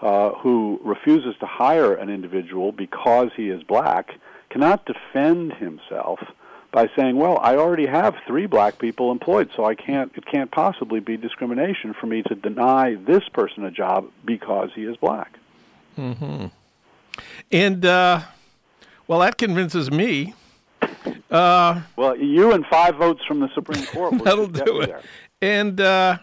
uh, 0.00 0.30
who 0.30 0.80
refuses 0.84 1.34
to 1.40 1.46
hire 1.46 1.94
an 1.94 2.08
individual 2.08 2.72
because 2.72 3.30
he 3.36 3.48
is 3.48 3.62
black 3.62 4.10
cannot 4.50 4.86
defend 4.86 5.54
himself 5.54 6.20
by 6.70 6.88
saying, 6.96 7.16
"Well, 7.16 7.38
I 7.40 7.56
already 7.56 7.86
have 7.86 8.14
three 8.26 8.46
black 8.46 8.78
people 8.78 9.10
employed, 9.10 9.50
so 9.56 9.64
I 9.64 9.74
can't. 9.74 10.12
It 10.16 10.26
can't 10.26 10.50
possibly 10.50 11.00
be 11.00 11.16
discrimination 11.16 11.94
for 11.94 12.06
me 12.06 12.22
to 12.22 12.34
deny 12.34 12.94
this 12.94 13.28
person 13.28 13.64
a 13.64 13.70
job 13.70 14.10
because 14.24 14.70
he 14.74 14.84
is 14.84 14.96
black." 14.96 15.36
Hmm. 15.96 16.46
And 17.50 17.84
uh, 17.84 18.22
well, 19.06 19.20
that 19.20 19.38
convinces 19.38 19.90
me. 19.90 20.34
Uh, 21.30 21.82
well, 21.96 22.16
you 22.16 22.52
and 22.52 22.64
five 22.66 22.96
votes 22.96 23.22
from 23.26 23.40
the 23.40 23.48
Supreme 23.54 23.84
Court. 23.86 24.18
that'll 24.24 24.46
do 24.46 24.80
it. 24.80 24.86
There. 24.88 25.02
And 25.42 25.80
uh, 25.80 26.18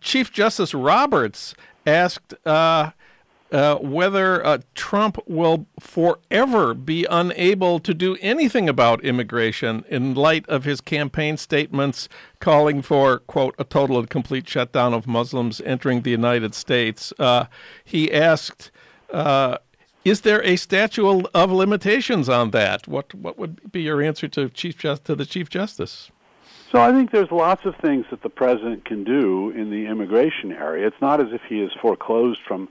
Chief 0.00 0.32
Justice 0.32 0.74
Roberts 0.74 1.54
asked 1.86 2.34
uh, 2.46 2.90
uh, 3.52 3.76
whether 3.76 4.44
uh, 4.46 4.58
Trump 4.74 5.18
will 5.26 5.66
forever 5.78 6.74
be 6.74 7.06
unable 7.10 7.80
to 7.80 7.92
do 7.92 8.16
anything 8.20 8.68
about 8.68 9.02
immigration 9.04 9.84
in 9.88 10.14
light 10.14 10.48
of 10.48 10.64
his 10.64 10.80
campaign 10.80 11.36
statements 11.36 12.08
calling 12.38 12.80
for, 12.82 13.18
quote, 13.18 13.54
a 13.58 13.64
total 13.64 13.98
and 13.98 14.08
complete 14.08 14.48
shutdown 14.48 14.94
of 14.94 15.06
Muslims 15.06 15.60
entering 15.62 16.02
the 16.02 16.10
United 16.10 16.54
States. 16.54 17.12
Uh, 17.18 17.46
he 17.84 18.12
asked, 18.12 18.70
uh, 19.12 19.58
is 20.04 20.22
there 20.22 20.42
a 20.42 20.56
statute 20.56 21.26
of 21.34 21.52
limitations 21.52 22.28
on 22.28 22.50
that? 22.50 22.88
What 22.88 23.14
what 23.14 23.38
would 23.38 23.72
be 23.72 23.82
your 23.82 24.02
answer 24.02 24.28
to 24.28 24.48
Chief 24.48 24.78
Just, 24.78 25.04
to 25.04 25.14
the 25.14 25.26
Chief 25.26 25.48
Justice? 25.50 26.10
So 26.70 26.80
I 26.80 26.92
think 26.92 27.10
there's 27.10 27.32
lots 27.32 27.64
of 27.64 27.74
things 27.76 28.06
that 28.10 28.22
the 28.22 28.30
president 28.30 28.84
can 28.84 29.02
do 29.02 29.50
in 29.50 29.70
the 29.70 29.86
immigration 29.86 30.52
area. 30.52 30.86
It's 30.86 31.00
not 31.00 31.20
as 31.20 31.32
if 31.32 31.42
he 31.48 31.60
is 31.60 31.72
foreclosed 31.82 32.40
from 32.46 32.68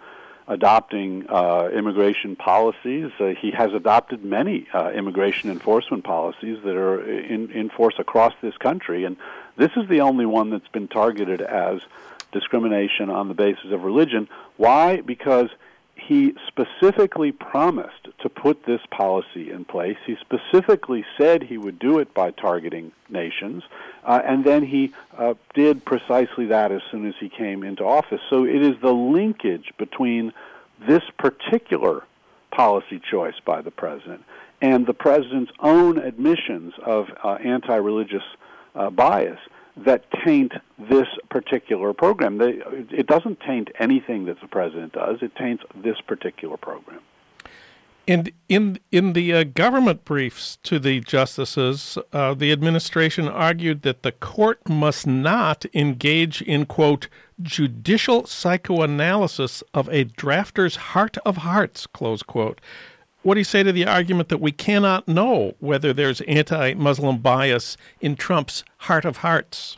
adopting 0.48 1.26
uh, 1.30 1.70
immigration 1.72 2.36
policies. 2.36 3.12
Uh, 3.20 3.34
he 3.40 3.52
has 3.52 3.74
adopted 3.74 4.24
many 4.24 4.68
uh, 4.74 4.92
immigration 4.92 5.52
enforcement 5.52 6.04
policies 6.06 6.58
that 6.64 6.76
are 6.76 7.02
in, 7.08 7.52
in 7.52 7.70
force 7.70 7.96
across 8.00 8.34
this 8.42 8.58
country, 8.58 9.04
and 9.04 9.18
this 9.58 9.72
is 9.76 9.88
the 9.90 10.02
only 10.02 10.26
one 10.26 10.50
that's 10.50 10.68
been 10.70 10.88
targeted 10.88 11.42
as 11.42 11.82
discrimination 12.32 13.10
on 13.10 13.28
the 13.28 13.34
basis 13.34 13.72
of 13.72 13.84
religion. 13.84 14.28
Why? 14.58 15.02
Because 15.02 15.50
he 16.10 16.34
specifically 16.48 17.32
promised 17.32 18.08
to 18.20 18.30
put 18.30 18.66
this 18.66 18.82
policy 18.89 19.51
in 19.51 19.63
place. 19.63 19.98
He 20.08 20.18
specifically 20.20 21.06
said 21.20 21.44
he 21.44 21.60
would 21.60 21.78
do 21.78 22.00
it 22.00 22.16
by 22.16 22.32
targeting 22.32 22.92
nations, 23.10 23.62
uh, 24.04 24.20
and 24.25 24.44
then 24.44 24.66
he 24.66 24.92
uh, 25.16 25.36
did 25.54 25.86
precisely 25.86 26.48
that 26.48 26.72
as 26.72 26.82
soon 26.89 27.08
as 27.08 27.13
he 27.20 27.30
came 27.30 27.63
into 27.63 27.84
office. 27.84 28.22
So 28.28 28.44
it 28.44 28.60
is 28.60 28.75
the 28.82 28.92
linkage 28.92 29.72
between 29.78 30.34
this 30.88 31.04
particular 31.20 32.04
policy 32.50 33.00
choice 33.12 33.39
by 33.46 33.62
the 33.62 33.70
president 33.70 34.24
and 34.63 34.88
the 34.88 34.96
president's 34.96 35.51
own 35.60 36.00
admissions 36.00 36.74
of 36.84 37.06
uh, 37.24 37.34
anti 37.34 37.75
religious 37.75 38.24
uh, 38.74 38.89
bias 38.89 39.39
that 39.86 40.06
taint 40.26 40.54
this 40.78 41.08
particular 41.30 41.94
program. 41.94 42.38
They, 42.38 42.62
it 42.92 43.08
doesn't 43.08 43.40
taint 43.42 43.70
anything 43.80 44.26
that 44.26 44.42
the 44.42 44.48
president 44.48 44.94
does. 44.94 45.18
It 45.22 45.36
taints 45.36 45.64
this 45.76 46.00
particular 46.02 46.58
program. 46.58 47.02
And 48.08 48.32
in 48.48 48.80
in 48.92 49.14
the 49.14 49.34
uh, 49.36 49.44
government 49.44 50.04
briefs 50.04 50.58
to 50.64 50.80
the 50.80 51.00
justices, 51.00 51.96
uh, 52.12 52.34
the 52.34 52.52
administration 52.52 53.28
argued 53.28 53.84
that 53.84 54.02
the 54.02 54.12
court 54.12 54.68
must 54.68 55.06
not 55.06 55.64
engage 55.76 56.42
in 56.42 56.66
quote 56.66 57.08
judicial 57.40 58.26
psychoanalysis 58.26 59.64
of 59.76 59.88
a 59.90 60.06
drafter's 60.06 60.76
heart 60.76 61.20
of 61.20 61.38
hearts 61.38 61.86
close 61.86 62.24
quote 62.24 62.60
what 63.24 63.34
do 63.34 63.40
you 63.40 63.46
say 63.46 63.64
to 63.64 63.72
the 63.72 63.86
argument 63.86 64.30
that 64.30 64.40
we 64.40 64.52
cannot 64.52 65.08
know 65.08 65.54
whether 65.60 65.94
there's 65.94 66.22
anti 66.22 66.74
Muslim 66.74 67.18
bias 67.18 67.78
in 68.00 68.16
Trump's 68.16 68.64
heart 68.78 69.06
of 69.06 69.18
hearts? 69.18 69.78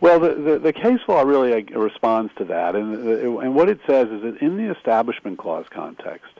Well, 0.00 0.20
the, 0.20 0.34
the, 0.34 0.58
the 0.58 0.72
case 0.72 1.00
law 1.08 1.22
really 1.22 1.52
uh, 1.52 1.78
responds 1.78 2.32
to 2.36 2.44
that. 2.46 2.74
And, 2.76 2.96
uh, 2.96 3.38
and 3.38 3.54
what 3.54 3.68
it 3.68 3.80
says 3.86 4.08
is 4.08 4.22
that 4.22 4.38
in 4.40 4.56
the 4.56 4.74
Establishment 4.74 5.38
Clause 5.38 5.66
context, 5.70 6.32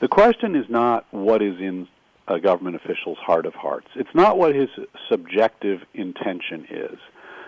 the 0.00 0.08
question 0.08 0.54
is 0.54 0.68
not 0.68 1.06
what 1.10 1.42
is 1.42 1.58
in 1.60 1.88
a 2.28 2.40
government 2.40 2.76
official's 2.76 3.18
heart 3.18 3.46
of 3.46 3.54
hearts. 3.54 3.88
It's 3.96 4.14
not 4.14 4.38
what 4.38 4.54
his 4.54 4.68
subjective 5.08 5.82
intention 5.92 6.66
is. 6.70 6.98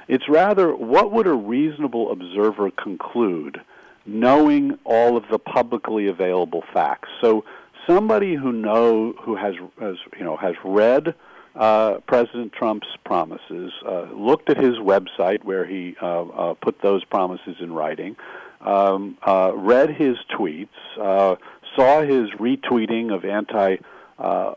It's 0.09 0.29
rather 0.29 0.75
what 0.75 1.13
would 1.13 1.27
a 1.27 1.33
reasonable 1.33 2.13
observer 2.13 2.71
conclude 2.71 3.61
knowing 4.07 4.79
all 4.85 5.17
of 5.17 5.25
the 5.31 5.39
publicly 5.39 6.07
available 6.07 6.63
facts. 6.73 7.09
So 7.21 7.45
somebody 7.87 8.35
who 8.35 8.53
know 8.53 9.15
who 9.23 9.37
has, 9.37 9.55
has 9.81 9.97
you 10.19 10.25
know 10.25 10.37
has 10.37 10.55
read 10.65 11.15
uh, 11.55 11.99
President 12.07 12.53
Trump's 12.53 12.89
promises, 13.05 13.73
uh, 13.87 14.03
looked 14.13 14.51
at 14.51 14.59
his 14.59 14.75
website 14.75 15.43
where 15.45 15.65
he 15.65 15.97
uh, 16.03 16.23
uh 16.23 16.55
put 16.55 16.83
those 16.83 17.05
promises 17.05 17.57
in 17.61 17.73
writing, 17.73 18.17
um, 18.61 19.17
uh, 19.27 19.53
read 19.55 19.91
his 19.91 20.17
tweets, 20.39 20.69
uh, 21.01 21.37
saw 21.75 22.03
his 22.03 22.31
retweeting 22.39 23.15
of 23.15 23.25
anti 23.25 23.77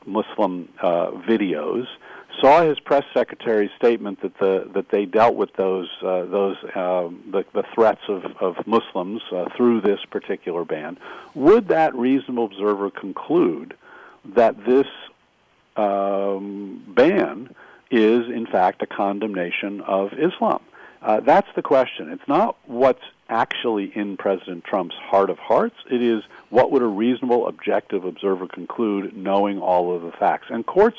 Muslim 0.06 0.70
videos, 0.82 1.86
saw 2.40 2.64
his 2.64 2.80
press 2.80 3.04
secretary's 3.14 3.72
statement 3.78 4.22
that 4.22 4.38
the 4.38 4.70
that 4.74 4.90
they 4.90 5.06
dealt 5.06 5.36
with 5.36 5.54
those 5.54 5.90
those 6.02 6.58
um, 6.76 7.24
the, 7.32 7.46
the 7.54 7.64
threats 7.74 8.02
of, 8.08 8.26
of 8.40 8.56
Muslims 8.68 9.22
through 9.56 9.82
this 9.82 10.00
particular 10.10 10.66
ban, 10.66 10.98
would 11.36 11.68
that 11.70 11.96
reasonable 11.96 12.46
observer 12.46 12.90
conclude 12.90 13.76
that 14.26 14.66
this 14.66 14.88
um, 15.76 16.84
ban 16.88 17.56
is, 17.92 18.28
in 18.28 18.46
fact, 18.46 18.82
a 18.82 18.88
condemnation 18.88 19.82
of 19.82 20.14
Islam. 20.14 20.62
Uh, 21.02 21.22
that's 21.22 21.48
the 21.56 21.62
question. 21.62 22.10
It's 22.10 22.28
not 22.28 22.58
what's 22.66 23.04
actually 23.30 23.92
in 23.96 24.18
President 24.18 24.64
Trump's 24.64 24.96
heart 24.96 25.30
of 25.30 25.40
hearts. 25.40 25.76
It 25.90 26.02
is 26.02 26.24
what 26.50 26.72
would 26.72 26.82
a 26.82 26.88
reasonable, 26.88 27.48
objective 27.48 28.04
observer 28.04 28.48
conclude 28.48 29.16
knowing 29.16 29.60
all 29.60 29.96
of 29.96 30.02
the 30.02 30.12
facts. 30.12 30.48
And 30.50 30.66
courts 30.66 30.98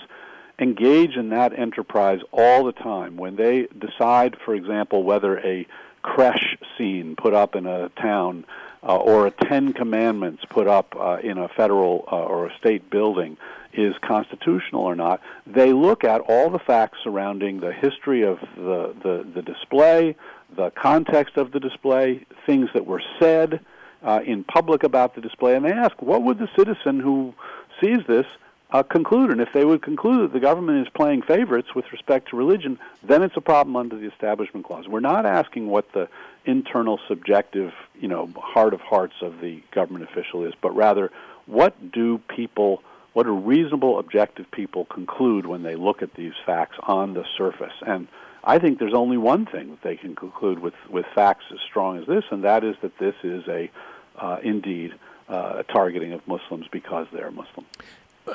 engage 0.60 1.16
in 1.16 1.30
that 1.30 1.58
enterprise 1.58 2.20
all 2.32 2.64
the 2.64 2.72
time 2.72 3.16
when 3.16 3.36
they 3.36 3.66
decide, 3.78 4.36
for 4.44 4.54
example, 4.54 5.02
whether 5.02 5.38
a 5.38 5.66
creche 6.02 6.56
scene 6.76 7.16
put 7.16 7.34
up 7.34 7.54
in 7.56 7.66
a 7.66 7.88
town 7.90 8.44
uh, 8.82 8.96
or 8.96 9.26
a 9.26 9.30
Ten 9.30 9.72
Commandments 9.72 10.42
put 10.48 10.66
up 10.66 10.94
uh, 10.98 11.18
in 11.22 11.38
a 11.38 11.48
federal 11.48 12.04
uh, 12.10 12.16
or 12.16 12.46
a 12.46 12.56
state 12.58 12.90
building 12.90 13.36
is 13.72 13.94
constitutional 14.02 14.82
or 14.82 14.96
not. 14.96 15.20
They 15.46 15.72
look 15.72 16.04
at 16.04 16.20
all 16.22 16.50
the 16.50 16.58
facts 16.58 16.98
surrounding 17.04 17.60
the 17.60 17.72
history 17.72 18.22
of 18.22 18.40
the, 18.56 18.94
the, 19.02 19.26
the 19.34 19.42
display, 19.42 20.16
the 20.56 20.70
context 20.70 21.36
of 21.36 21.52
the 21.52 21.60
display, 21.60 22.26
things 22.46 22.68
that 22.74 22.86
were 22.86 23.02
said 23.18 23.60
uh, 24.02 24.20
in 24.24 24.44
public 24.44 24.82
about 24.82 25.14
the 25.14 25.20
display, 25.20 25.54
and 25.54 25.64
they 25.64 25.72
ask, 25.72 26.00
what 26.00 26.22
would 26.22 26.38
the 26.38 26.48
citizen 26.56 27.00
who 27.00 27.34
sees 27.80 27.98
this 28.08 28.26
uh, 28.72 28.82
conclude? 28.82 29.30
And 29.30 29.40
if 29.40 29.48
they 29.52 29.64
would 29.64 29.82
conclude 29.82 30.22
that 30.22 30.32
the 30.32 30.40
government 30.40 30.86
is 30.86 30.92
playing 30.92 31.22
favorites 31.22 31.74
with 31.74 31.90
respect 31.92 32.30
to 32.30 32.36
religion, 32.36 32.78
then 33.02 33.22
it's 33.22 33.36
a 33.36 33.40
problem 33.40 33.76
under 33.76 33.96
the 33.98 34.06
Establishment 34.06 34.66
Clause. 34.66 34.88
We're 34.88 35.00
not 35.00 35.26
asking 35.26 35.68
what 35.68 35.92
the 35.92 36.08
internal, 36.44 36.98
subjective, 37.08 37.72
you 38.00 38.08
know, 38.08 38.30
heart 38.36 38.74
of 38.74 38.80
hearts 38.80 39.14
of 39.22 39.40
the 39.40 39.62
government 39.72 40.04
official 40.04 40.44
is, 40.44 40.54
but 40.60 40.74
rather 40.74 41.10
what 41.46 41.92
do 41.92 42.18
people 42.28 42.82
what 43.12 43.24
do 43.24 43.32
reasonable, 43.32 43.98
objective 43.98 44.48
people 44.52 44.84
conclude 44.84 45.44
when 45.44 45.64
they 45.64 45.74
look 45.74 46.00
at 46.00 46.14
these 46.14 46.32
facts 46.46 46.76
on 46.84 47.14
the 47.14 47.24
surface? 47.36 47.72
And 47.84 48.06
I 48.44 48.58
think 48.58 48.78
there's 48.78 48.94
only 48.94 49.16
one 49.16 49.46
thing 49.46 49.70
that 49.70 49.82
they 49.82 49.96
can 49.96 50.14
conclude 50.14 50.60
with, 50.60 50.74
with 50.88 51.06
facts 51.14 51.44
as 51.52 51.58
strong 51.68 51.98
as 51.98 52.06
this, 52.06 52.24
and 52.30 52.44
that 52.44 52.64
is 52.64 52.76
that 52.82 52.96
this 52.98 53.16
is 53.22 53.46
a, 53.48 53.70
uh, 54.16 54.38
indeed, 54.42 54.94
uh, 55.28 55.56
a 55.58 55.62
targeting 55.64 56.12
of 56.12 56.26
Muslims 56.26 56.66
because 56.70 57.06
they're 57.12 57.30
Muslim. 57.30 57.66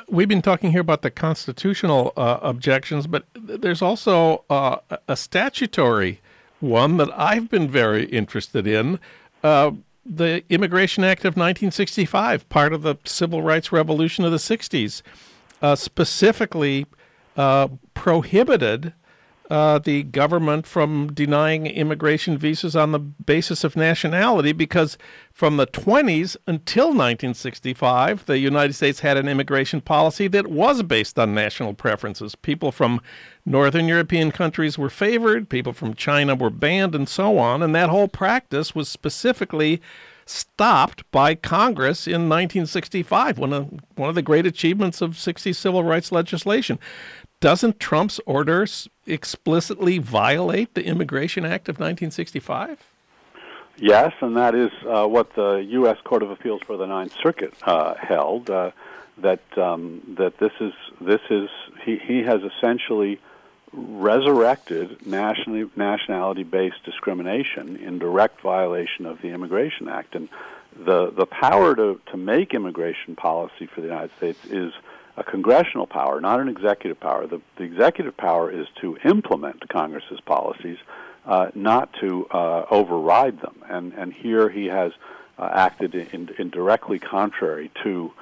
We've 0.08 0.28
been 0.28 0.42
talking 0.42 0.72
here 0.72 0.80
about 0.80 1.02
the 1.02 1.10
constitutional 1.10 2.12
uh, 2.16 2.38
objections, 2.42 3.06
but 3.06 3.24
there's 3.34 3.82
also 3.82 4.44
uh, 4.50 4.78
a 5.08 5.16
statutory 5.16 6.20
one 6.60 6.96
that 6.96 7.08
I've 7.18 7.48
been 7.48 7.68
very 7.68 8.04
interested 8.06 8.66
in. 8.66 8.98
Uh, 9.42 9.72
the 10.04 10.44
Immigration 10.48 11.04
Act 11.04 11.20
of 11.20 11.34
1965, 11.36 12.48
part 12.48 12.72
of 12.72 12.82
the 12.82 12.96
civil 13.04 13.42
rights 13.42 13.72
revolution 13.72 14.24
of 14.24 14.30
the 14.30 14.38
60s, 14.38 15.02
uh, 15.62 15.74
specifically 15.74 16.86
uh, 17.36 17.68
prohibited 17.94 18.92
uh, 19.50 19.78
the 19.78 20.02
government 20.02 20.66
from 20.66 21.12
denying 21.12 21.66
immigration 21.66 22.36
visas 22.36 22.74
on 22.74 22.92
the 22.92 22.98
basis 22.98 23.62
of 23.62 23.76
nationality 23.76 24.52
because 24.52 24.98
from 25.32 25.56
the 25.56 25.66
20s 25.66 26.36
until 26.46 26.86
1965, 26.86 28.26
the 28.26 28.38
United 28.38 28.72
States 28.72 29.00
had 29.00 29.16
an 29.16 29.28
immigration 29.28 29.80
policy 29.80 30.26
that 30.28 30.48
was 30.48 30.82
based 30.82 31.18
on 31.18 31.34
national 31.34 31.74
preferences. 31.74 32.34
People 32.34 32.72
from 32.72 33.00
Northern 33.44 33.86
European 33.86 34.32
countries 34.32 34.76
were 34.76 34.90
favored, 34.90 35.48
people 35.48 35.72
from 35.72 35.94
China 35.94 36.34
were 36.34 36.50
banned, 36.50 36.94
and 36.94 37.08
so 37.08 37.38
on. 37.38 37.62
And 37.62 37.74
that 37.74 37.88
whole 37.88 38.08
practice 38.08 38.74
was 38.74 38.88
specifically 38.88 39.80
stopped 40.28 41.08
by 41.12 41.36
Congress 41.36 42.08
in 42.08 42.28
1965, 42.28 43.38
one 43.38 43.52
of, 43.52 43.70
one 43.94 44.08
of 44.08 44.16
the 44.16 44.22
great 44.22 44.44
achievements 44.44 45.00
of 45.00 45.16
60 45.16 45.52
civil 45.52 45.84
rights 45.84 46.10
legislation 46.10 46.80
doesn't 47.40 47.80
Trump's 47.80 48.20
orders 48.26 48.88
explicitly 49.06 49.98
violate 49.98 50.74
the 50.74 50.84
Immigration 50.84 51.44
Act 51.44 51.68
of 51.68 51.76
1965? 51.76 52.78
Yes, 53.78 54.14
and 54.20 54.36
that 54.36 54.54
is 54.54 54.70
uh, 54.88 55.06
what 55.06 55.34
the 55.34 55.56
U.S. 55.56 55.98
Court 56.02 56.22
of 56.22 56.30
Appeals 56.30 56.62
for 56.66 56.76
the 56.76 56.86
Ninth 56.86 57.14
Circuit 57.22 57.52
uh, 57.62 57.94
held. 57.94 58.48
Uh, 58.48 58.70
that 59.18 59.40
um, 59.56 60.02
that 60.18 60.38
this 60.38 60.52
is 60.60 60.72
this 61.00 61.20
is 61.30 61.48
he, 61.84 61.96
he 61.96 62.22
has 62.22 62.42
essentially 62.42 63.18
resurrected 63.72 65.06
nationally 65.06 65.68
nationality 65.76 66.42
based 66.42 66.82
discrimination 66.84 67.76
in 67.76 67.98
direct 67.98 68.40
violation 68.40 69.06
of 69.06 69.20
the 69.22 69.28
Immigration 69.28 69.88
Act, 69.88 70.14
and 70.14 70.28
the 70.76 71.10
the 71.10 71.26
power 71.26 71.74
to 71.74 72.00
to 72.10 72.16
make 72.16 72.54
immigration 72.54 73.16
policy 73.16 73.66
for 73.66 73.80
the 73.80 73.86
United 73.86 74.10
States 74.16 74.44
is 74.46 74.72
a 75.16 75.24
congressional 75.24 75.86
power, 75.86 76.20
not 76.20 76.40
an 76.40 76.48
executive 76.48 77.00
power. 77.00 77.26
The, 77.26 77.40
the 77.56 77.64
executive 77.64 78.16
power 78.16 78.50
is 78.50 78.66
to 78.80 78.98
implement 79.04 79.68
Congress's 79.68 80.20
policies, 80.20 80.78
uh, 81.24 81.50
not 81.54 81.92
to 82.00 82.26
uh, 82.26 82.66
override 82.70 83.40
them. 83.40 83.62
And, 83.68 83.92
and 83.94 84.12
here 84.12 84.48
he 84.48 84.66
has 84.66 84.92
uh, 85.38 85.48
acted 85.52 85.94
in, 85.94 86.30
in 86.38 86.50
directly 86.50 86.98
contrary 86.98 87.70
to 87.82 88.12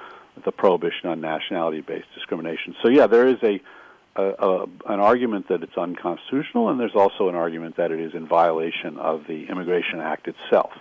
the 0.43 0.51
prohibition 0.51 1.09
on 1.09 1.21
nationality-based 1.21 2.07
discrimination. 2.13 2.75
So 2.81 2.89
yeah, 2.89 3.07
there 3.07 3.27
is 3.27 3.37
a, 3.43 3.61
a, 4.15 4.23
a, 4.23 4.63
an 4.87 4.99
argument 4.99 5.47
that 5.49 5.63
it's 5.63 5.77
unconstitutional, 5.77 6.69
and 6.69 6.79
there's 6.79 6.95
also 6.95 7.29
an 7.29 7.35
argument 7.35 7.77
that 7.77 7.91
it 7.91 7.99
is 7.99 8.13
in 8.13 8.27
violation 8.27 8.97
of 8.97 9.27
the 9.27 9.47
Immigration 9.47 9.99
Act 9.99 10.27
itself. 10.27 10.71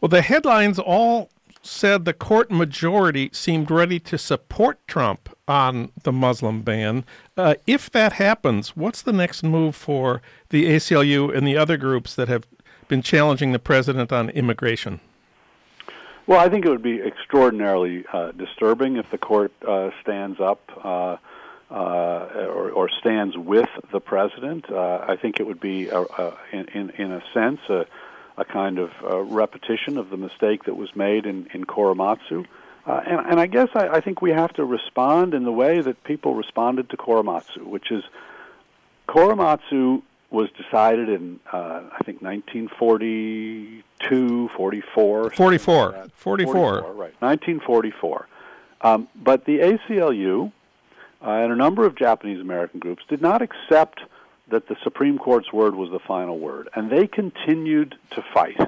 Well, 0.00 0.08
the 0.08 0.22
headlines 0.22 0.78
all 0.78 1.30
said 1.62 2.04
the 2.04 2.12
court 2.12 2.50
majority 2.50 3.30
seemed 3.32 3.70
ready 3.70 4.00
to 4.00 4.16
support 4.16 4.78
Trump 4.86 5.28
on 5.46 5.92
the 6.02 6.12
Muslim 6.12 6.62
ban. 6.62 7.04
Uh, 7.36 7.54
if 7.66 7.90
that 7.90 8.14
happens, 8.14 8.76
what's 8.76 9.02
the 9.02 9.12
next 9.12 9.42
move 9.42 9.76
for 9.76 10.22
the 10.48 10.66
ACLU 10.66 11.34
and 11.36 11.46
the 11.46 11.56
other 11.56 11.76
groups 11.76 12.14
that 12.14 12.28
have 12.28 12.46
been 12.88 13.02
challenging 13.02 13.52
the 13.52 13.58
president 13.58 14.12
on 14.12 14.30
immigration? 14.30 15.00
Well, 16.26 16.38
I 16.38 16.48
think 16.48 16.64
it 16.64 16.68
would 16.68 16.82
be 16.82 17.00
extraordinarily 17.00 18.04
uh, 18.12 18.32
disturbing 18.32 18.96
if 18.96 19.10
the 19.10 19.18
court 19.18 19.52
uh, 19.66 19.90
stands 20.02 20.40
up 20.40 20.60
uh, 20.84 21.16
uh 21.70 21.74
or, 22.52 22.70
or, 22.70 22.88
stands 22.88 23.36
with 23.36 23.68
the 23.92 24.00
president. 24.00 24.68
Uh, 24.68 25.04
I 25.06 25.14
think 25.14 25.38
it 25.38 25.46
would 25.46 25.60
be, 25.60 25.88
in, 25.88 26.66
in, 26.74 26.90
in, 26.90 27.12
a 27.12 27.22
sense, 27.32 27.60
a 27.68 27.86
a 28.36 28.44
kind 28.44 28.78
of 28.78 28.90
uh, 29.02 29.18
repetition 29.20 29.98
of 29.98 30.10
the 30.10 30.16
mistake 30.16 30.62
that 30.64 30.74
was 30.74 30.94
made 30.94 31.26
in, 31.26 31.48
in 31.52 31.64
Korematsu. 31.64 32.46
Uh, 32.86 33.00
and, 33.06 33.26
and 33.26 33.40
I 33.40 33.46
guess 33.46 33.68
I, 33.74 33.88
I 33.88 34.00
think 34.00 34.22
we 34.22 34.30
have 34.30 34.52
to 34.54 34.64
respond 34.64 35.34
in 35.34 35.44
the 35.44 35.52
way 35.52 35.80
that 35.80 36.02
people 36.04 36.34
responded 36.34 36.88
to 36.90 36.96
Korematsu, 36.96 37.64
which 37.64 37.90
is 37.90 38.04
Korematsu 39.08 40.02
was 40.30 40.48
decided 40.52 41.08
in, 41.08 41.40
uh, 41.52 41.82
I 41.92 41.98
think, 42.04 42.22
1942, 42.22 44.48
44. 44.56 45.30
44. 45.30 45.90
Like 45.90 46.14
44. 46.14 46.54
44. 46.54 46.92
Right, 46.92 47.12
1944. 47.20 48.28
Um, 48.82 49.08
but 49.16 49.44
the 49.44 49.58
ACLU 49.58 50.52
uh, 51.22 51.30
and 51.30 51.52
a 51.52 51.56
number 51.56 51.84
of 51.84 51.96
Japanese 51.96 52.40
American 52.40 52.80
groups 52.80 53.02
did 53.08 53.20
not 53.20 53.42
accept 53.42 54.00
that 54.50 54.68
the 54.68 54.76
Supreme 54.82 55.18
Court's 55.18 55.52
word 55.52 55.74
was 55.74 55.90
the 55.90 55.98
final 55.98 56.38
word. 56.38 56.68
And 56.74 56.90
they 56.90 57.06
continued 57.06 57.96
to 58.12 58.22
fight 58.34 58.58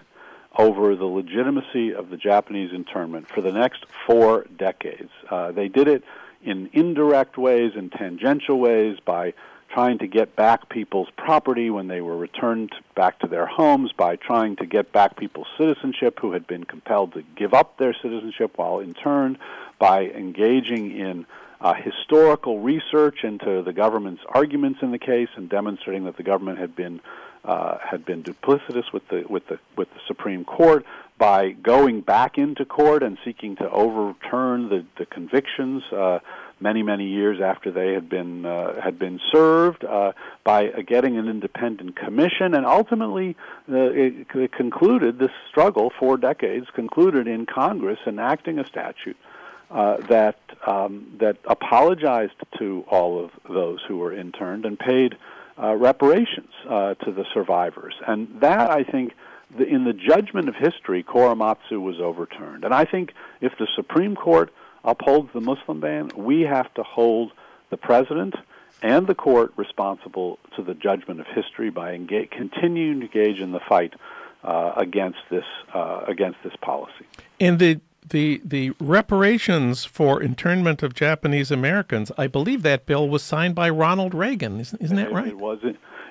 over 0.58 0.94
the 0.96 1.06
legitimacy 1.06 1.94
of 1.94 2.10
the 2.10 2.16
Japanese 2.16 2.72
internment 2.72 3.28
for 3.28 3.40
the 3.40 3.52
next 3.52 3.86
four 4.06 4.46
decades. 4.56 5.10
Uh, 5.30 5.52
they 5.52 5.68
did 5.68 5.88
it 5.88 6.04
in 6.42 6.68
indirect 6.72 7.38
ways, 7.38 7.72
in 7.74 7.90
tangential 7.90 8.58
ways, 8.58 8.98
by 9.04 9.32
trying 9.70 9.98
to 9.98 10.06
get 10.06 10.36
back 10.36 10.68
people's 10.68 11.08
property 11.16 11.70
when 11.70 11.88
they 11.88 12.02
were 12.02 12.16
returned 12.16 12.70
back 12.94 13.18
to 13.20 13.26
their 13.26 13.46
homes, 13.46 13.90
by 13.92 14.16
trying 14.16 14.54
to 14.56 14.66
get 14.66 14.92
back 14.92 15.16
people's 15.16 15.46
citizenship 15.56 16.18
who 16.20 16.32
had 16.32 16.46
been 16.46 16.64
compelled 16.64 17.14
to 17.14 17.22
give 17.36 17.54
up 17.54 17.78
their 17.78 17.94
citizenship 17.94 18.52
while 18.56 18.80
interned, 18.80 19.38
by 19.78 20.02
engaging 20.08 20.94
in 20.94 21.26
uh, 21.62 21.74
historical 21.74 22.58
research 22.58 23.22
into 23.22 23.62
the 23.62 23.72
government's 23.72 24.22
arguments 24.28 24.80
in 24.82 24.90
the 24.90 24.98
case 24.98 25.28
and 25.36 25.48
demonstrating 25.48 26.04
that 26.04 26.16
the 26.16 26.22
government 26.22 26.58
had 26.58 26.74
been 26.74 27.00
uh, 27.44 27.76
had 27.78 28.04
been 28.04 28.22
duplicitous 28.22 28.92
with 28.92 29.06
the 29.08 29.24
with 29.28 29.46
the 29.48 29.58
with 29.76 29.88
the 29.94 30.00
Supreme 30.06 30.44
Court 30.44 30.84
by 31.18 31.50
going 31.50 32.00
back 32.00 32.38
into 32.38 32.64
court 32.64 33.02
and 33.02 33.16
seeking 33.24 33.56
to 33.56 33.70
overturn 33.70 34.68
the 34.68 34.84
the 34.98 35.06
convictions 35.06 35.82
uh, 35.92 36.18
many 36.60 36.82
many 36.82 37.06
years 37.08 37.40
after 37.40 37.70
they 37.70 37.92
had 37.92 38.08
been 38.08 38.44
uh, 38.44 38.80
had 38.80 38.98
been 38.98 39.20
served 39.32 39.84
uh, 39.84 40.12
by 40.44 40.68
uh, 40.68 40.82
getting 40.86 41.16
an 41.16 41.28
independent 41.28 41.96
commission, 41.96 42.54
and 42.54 42.66
ultimately 42.66 43.36
uh, 43.70 43.76
it, 43.76 44.26
it 44.34 44.52
concluded 44.52 45.18
this 45.18 45.32
struggle 45.48 45.92
for 45.98 46.16
decades 46.16 46.66
concluded 46.74 47.28
in 47.28 47.46
Congress 47.46 47.98
enacting 48.06 48.58
a 48.58 48.66
statute 48.66 49.16
uh, 49.16 49.31
that 49.72 50.38
um, 50.66 51.16
that 51.18 51.36
apologized 51.46 52.34
to 52.58 52.84
all 52.88 53.24
of 53.24 53.30
those 53.48 53.80
who 53.86 53.98
were 53.98 54.14
interned 54.14 54.64
and 54.64 54.78
paid 54.78 55.16
uh, 55.60 55.74
reparations 55.74 56.50
uh, 56.68 56.94
to 56.94 57.12
the 57.12 57.24
survivors, 57.32 57.94
and 58.06 58.40
that 58.40 58.70
I 58.70 58.84
think. 58.84 59.12
The, 59.54 59.66
in 59.66 59.84
the 59.84 59.92
judgment 59.92 60.48
of 60.48 60.54
history, 60.54 61.04
Korematsu 61.04 61.78
was 61.78 62.00
overturned. 62.00 62.64
And 62.64 62.72
I 62.72 62.86
think 62.86 63.12
if 63.42 63.52
the 63.58 63.68
Supreme 63.76 64.16
Court 64.16 64.50
upholds 64.82 65.30
the 65.34 65.42
Muslim 65.42 65.78
ban, 65.78 66.10
we 66.16 66.40
have 66.40 66.72
to 66.72 66.82
hold 66.82 67.32
the 67.68 67.76
president 67.76 68.34
and 68.82 69.06
the 69.06 69.14
court 69.14 69.52
responsible 69.56 70.38
to 70.56 70.62
the 70.62 70.74
judgment 70.74 71.20
of 71.20 71.26
history 71.26 71.70
by 71.70 71.96
continuing 72.30 73.00
to 73.00 73.06
engage 73.06 73.40
in 73.40 73.52
the 73.52 73.60
fight 73.60 73.94
uh, 74.42 74.72
against 74.76 75.18
this 75.30 75.44
uh, 75.72 76.02
against 76.08 76.38
this 76.42 76.54
policy. 76.60 77.06
And 77.40 77.58
the 77.58 77.80
the 78.08 78.40
the 78.44 78.72
reparations 78.80 79.84
for 79.84 80.22
internment 80.22 80.82
of 80.82 80.94
Japanese 80.94 81.50
Americans, 81.50 82.10
I 82.18 82.26
believe 82.26 82.62
that 82.62 82.86
bill 82.86 83.08
was 83.08 83.22
signed 83.22 83.54
by 83.54 83.70
Ronald 83.70 84.14
Reagan. 84.14 84.60
Isn't, 84.60 84.82
isn't 84.82 84.96
that 84.96 85.12
right? 85.12 85.28
It 85.28 85.38
was. 85.38 85.60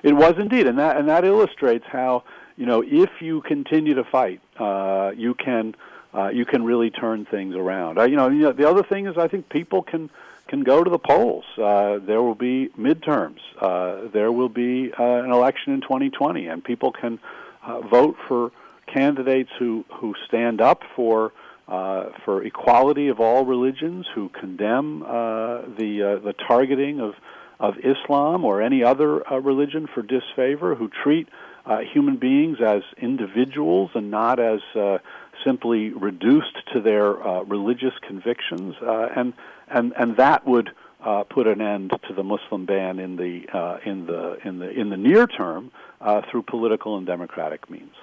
It 0.02 0.14
was 0.14 0.34
indeed, 0.36 0.66
and 0.66 0.78
that 0.78 0.96
and 0.96 1.08
that 1.08 1.24
illustrates 1.24 1.84
how 1.86 2.24
you 2.56 2.66
know 2.66 2.82
if 2.84 3.10
you 3.20 3.40
continue 3.42 3.94
to 3.94 4.04
fight, 4.04 4.40
uh, 4.58 5.12
you 5.16 5.34
can 5.34 5.74
uh, 6.14 6.28
you 6.28 6.44
can 6.44 6.64
really 6.64 6.90
turn 6.90 7.24
things 7.24 7.54
around. 7.54 7.98
Uh, 7.98 8.04
you, 8.04 8.16
know, 8.16 8.28
you 8.28 8.42
know, 8.42 8.52
the 8.52 8.68
other 8.68 8.82
thing 8.82 9.06
is 9.06 9.16
I 9.16 9.28
think 9.28 9.48
people 9.48 9.82
can 9.82 10.10
can 10.48 10.62
go 10.62 10.84
to 10.84 10.90
the 10.90 10.98
polls. 10.98 11.44
Uh, 11.56 11.98
there 11.98 12.20
will 12.20 12.34
be 12.34 12.68
midterms. 12.78 13.38
Uh, 13.58 14.08
there 14.12 14.30
will 14.30 14.48
be 14.50 14.92
uh, 14.98 15.02
an 15.02 15.30
election 15.30 15.72
in 15.72 15.80
2020, 15.80 16.46
and 16.48 16.62
people 16.62 16.92
can 16.92 17.18
uh, 17.64 17.80
vote 17.80 18.16
for 18.28 18.50
candidates 18.86 19.50
who 19.58 19.84
who 19.94 20.14
stand 20.26 20.60
up 20.60 20.82
for. 20.94 21.32
Uh, 21.72 22.10
for 22.22 22.44
equality 22.44 23.08
of 23.08 23.18
all 23.18 23.46
religions, 23.46 24.04
who 24.14 24.28
condemn 24.28 25.02
uh, 25.04 25.62
the 25.78 26.18
uh, 26.20 26.22
the 26.22 26.34
targeting 26.46 27.00
of 27.00 27.14
of 27.58 27.76
Islam 27.78 28.44
or 28.44 28.60
any 28.60 28.84
other 28.84 29.26
uh, 29.32 29.38
religion 29.38 29.88
for 29.94 30.02
disfavor, 30.02 30.74
who 30.74 30.90
treat 31.02 31.30
uh, 31.64 31.78
human 31.78 32.16
beings 32.18 32.58
as 32.60 32.82
individuals 32.98 33.90
and 33.94 34.10
not 34.10 34.38
as 34.38 34.60
simply 35.42 35.88
reduced 35.94 36.58
to 36.74 36.82
their 36.82 37.06
religious 37.44 37.94
convictions, 38.06 38.74
and 38.82 39.32
and 39.68 39.94
and 39.96 40.18
that 40.18 40.46
would 40.46 40.72
put 41.30 41.46
an 41.46 41.62
end 41.62 41.90
to 42.06 42.12
the 42.12 42.22
Muslim 42.22 42.66
ban 42.66 42.98
in 42.98 43.16
the 43.16 43.46
in 43.86 44.04
the 44.04 44.36
in 44.44 44.58
the 44.58 44.68
in 44.78 44.90
the 44.90 44.98
near 44.98 45.26
term 45.26 45.72
through 46.30 46.42
political 46.42 46.98
and 46.98 47.06
democratic 47.06 47.70
means. 47.70 47.94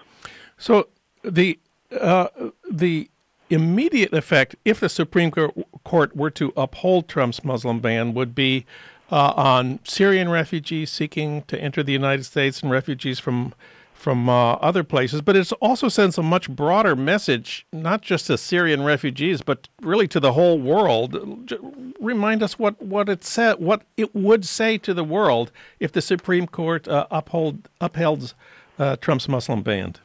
So 0.57 0.87
the 1.23 1.59
the 1.91 3.09
immediate 3.49 4.13
effect, 4.13 4.55
if 4.65 4.79
the 4.79 4.89
Supreme 4.89 5.31
Court 5.31 6.15
were 6.15 6.29
to 6.31 6.53
uphold 6.55 7.07
Trump's 7.07 7.43
Muslim 7.43 7.79
ban, 7.79 8.13
would 8.13 8.35
be 8.35 8.65
uh, 9.11 9.33
on 9.35 9.79
Syrian 9.83 10.29
refugees 10.29 10.91
seeking 10.91 11.43
to 11.43 11.59
enter 11.59 11.83
the 11.83 11.93
United 11.93 12.23
States 12.25 12.61
and 12.61 12.71
refugees 12.71 13.19
from 13.19 13.53
from 13.99 14.29
uh, 14.29 14.53
other 14.53 14.81
places, 14.81 15.21
but 15.21 15.35
it 15.35 15.51
also 15.59 15.89
sends 15.89 16.17
a 16.17 16.23
much 16.23 16.49
broader 16.49 16.95
message, 16.95 17.65
not 17.73 18.01
just 18.01 18.27
to 18.27 18.37
Syrian 18.37 18.83
refugees, 18.83 19.41
but 19.41 19.67
really 19.81 20.07
to 20.07 20.21
the 20.21 20.31
whole 20.31 20.57
world. 20.57 21.51
Remind 21.99 22.41
us 22.41 22.57
what, 22.57 22.81
what 22.81 23.09
it 23.09 23.25
said, 23.25 23.59
what 23.59 23.81
it 23.97 24.15
would 24.15 24.45
say 24.45 24.77
to 24.77 24.93
the 24.93 25.03
world 25.03 25.51
if 25.81 25.91
the 25.91 26.01
Supreme 26.01 26.47
Court 26.47 26.87
uh, 26.87 27.07
uphold 27.11 27.67
upheld 27.81 28.33
uh, 28.79 28.95
Trump's 28.95 29.27
Muslim 29.27 29.63
ban. 29.63 29.95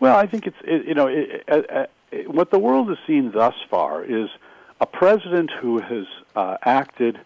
Well, 0.00 0.16
I 0.16 0.26
think 0.26 0.46
it's 0.46 0.58
it, 0.62 0.86
you 0.86 0.94
know 0.94 1.06
it, 1.06 1.44
it, 1.48 1.90
what 2.26 2.50
the 2.50 2.58
world 2.58 2.88
has 2.88 2.98
seen 3.06 3.30
thus 3.32 3.54
far 3.70 4.04
is 4.04 4.28
a 4.80 4.86
president 4.86 5.50
who 5.50 5.80
has 5.80 6.06
uh, 6.34 6.56
acted 6.62 7.18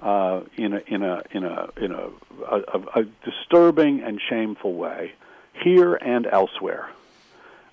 uh, 0.00 0.42
in 0.56 0.74
a 0.74 0.82
in 0.86 1.02
a 1.02 1.22
in 1.30 1.44
a 1.44 1.68
in 1.76 1.92
a, 1.92 2.08
a, 2.50 3.00
a, 3.00 3.04
disturbing 3.24 4.02
and 4.02 4.20
shameful 4.20 4.74
way, 4.74 5.12
here 5.52 5.94
and 5.94 6.26
elsewhere. 6.26 6.88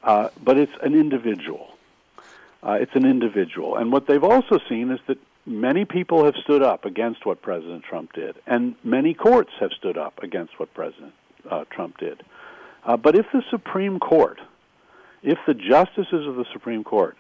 Uh, 0.04 0.30
but 0.44 0.58
it's 0.58 0.72
an 0.82 0.94
individual. 0.94 1.76
Uh, 2.64 2.78
it's 2.80 2.96
an 2.96 3.06
individual. 3.06 3.76
And 3.76 3.92
what 3.92 4.08
they've 4.08 4.24
also 4.24 4.60
seen 4.70 4.92
is 4.92 5.00
that 5.08 5.18
many 5.46 5.86
people 5.86 6.26
have 6.26 6.36
stood 6.44 6.62
up 6.62 6.86
against 6.86 7.26
what 7.26 7.42
President 7.42 7.84
Trump 7.84 8.14
did, 8.14 8.36
and 8.46 8.76
many 8.84 9.14
courts 9.14 9.52
have 9.60 9.72
stood 9.74 9.98
up 9.98 10.22
against 10.24 10.60
what 10.60 10.74
President 10.74 11.14
uh, 11.50 11.66
Trump 11.70 11.98
did. 11.98 12.24
Uh, 12.84 12.98
but 12.98 13.16
if 13.16 13.26
the 13.34 13.44
Supreme 13.50 14.00
Court, 14.00 14.40
if 15.24 15.38
the 15.46 15.54
justices 15.54 16.28
of 16.28 16.36
the 16.36 16.46
Supreme 16.52 16.84
Court 16.84 17.18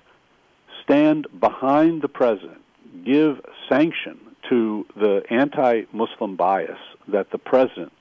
stand 0.83 1.27
behind 1.39 2.01
the 2.01 2.07
president, 2.07 2.61
give 3.05 3.39
sanction 3.69 4.19
to 4.49 4.85
the 4.95 5.23
anti 5.29 5.83
Muslim 5.93 6.35
bias 6.35 6.79
that 7.07 7.31
the 7.31 7.37
president 7.37 7.93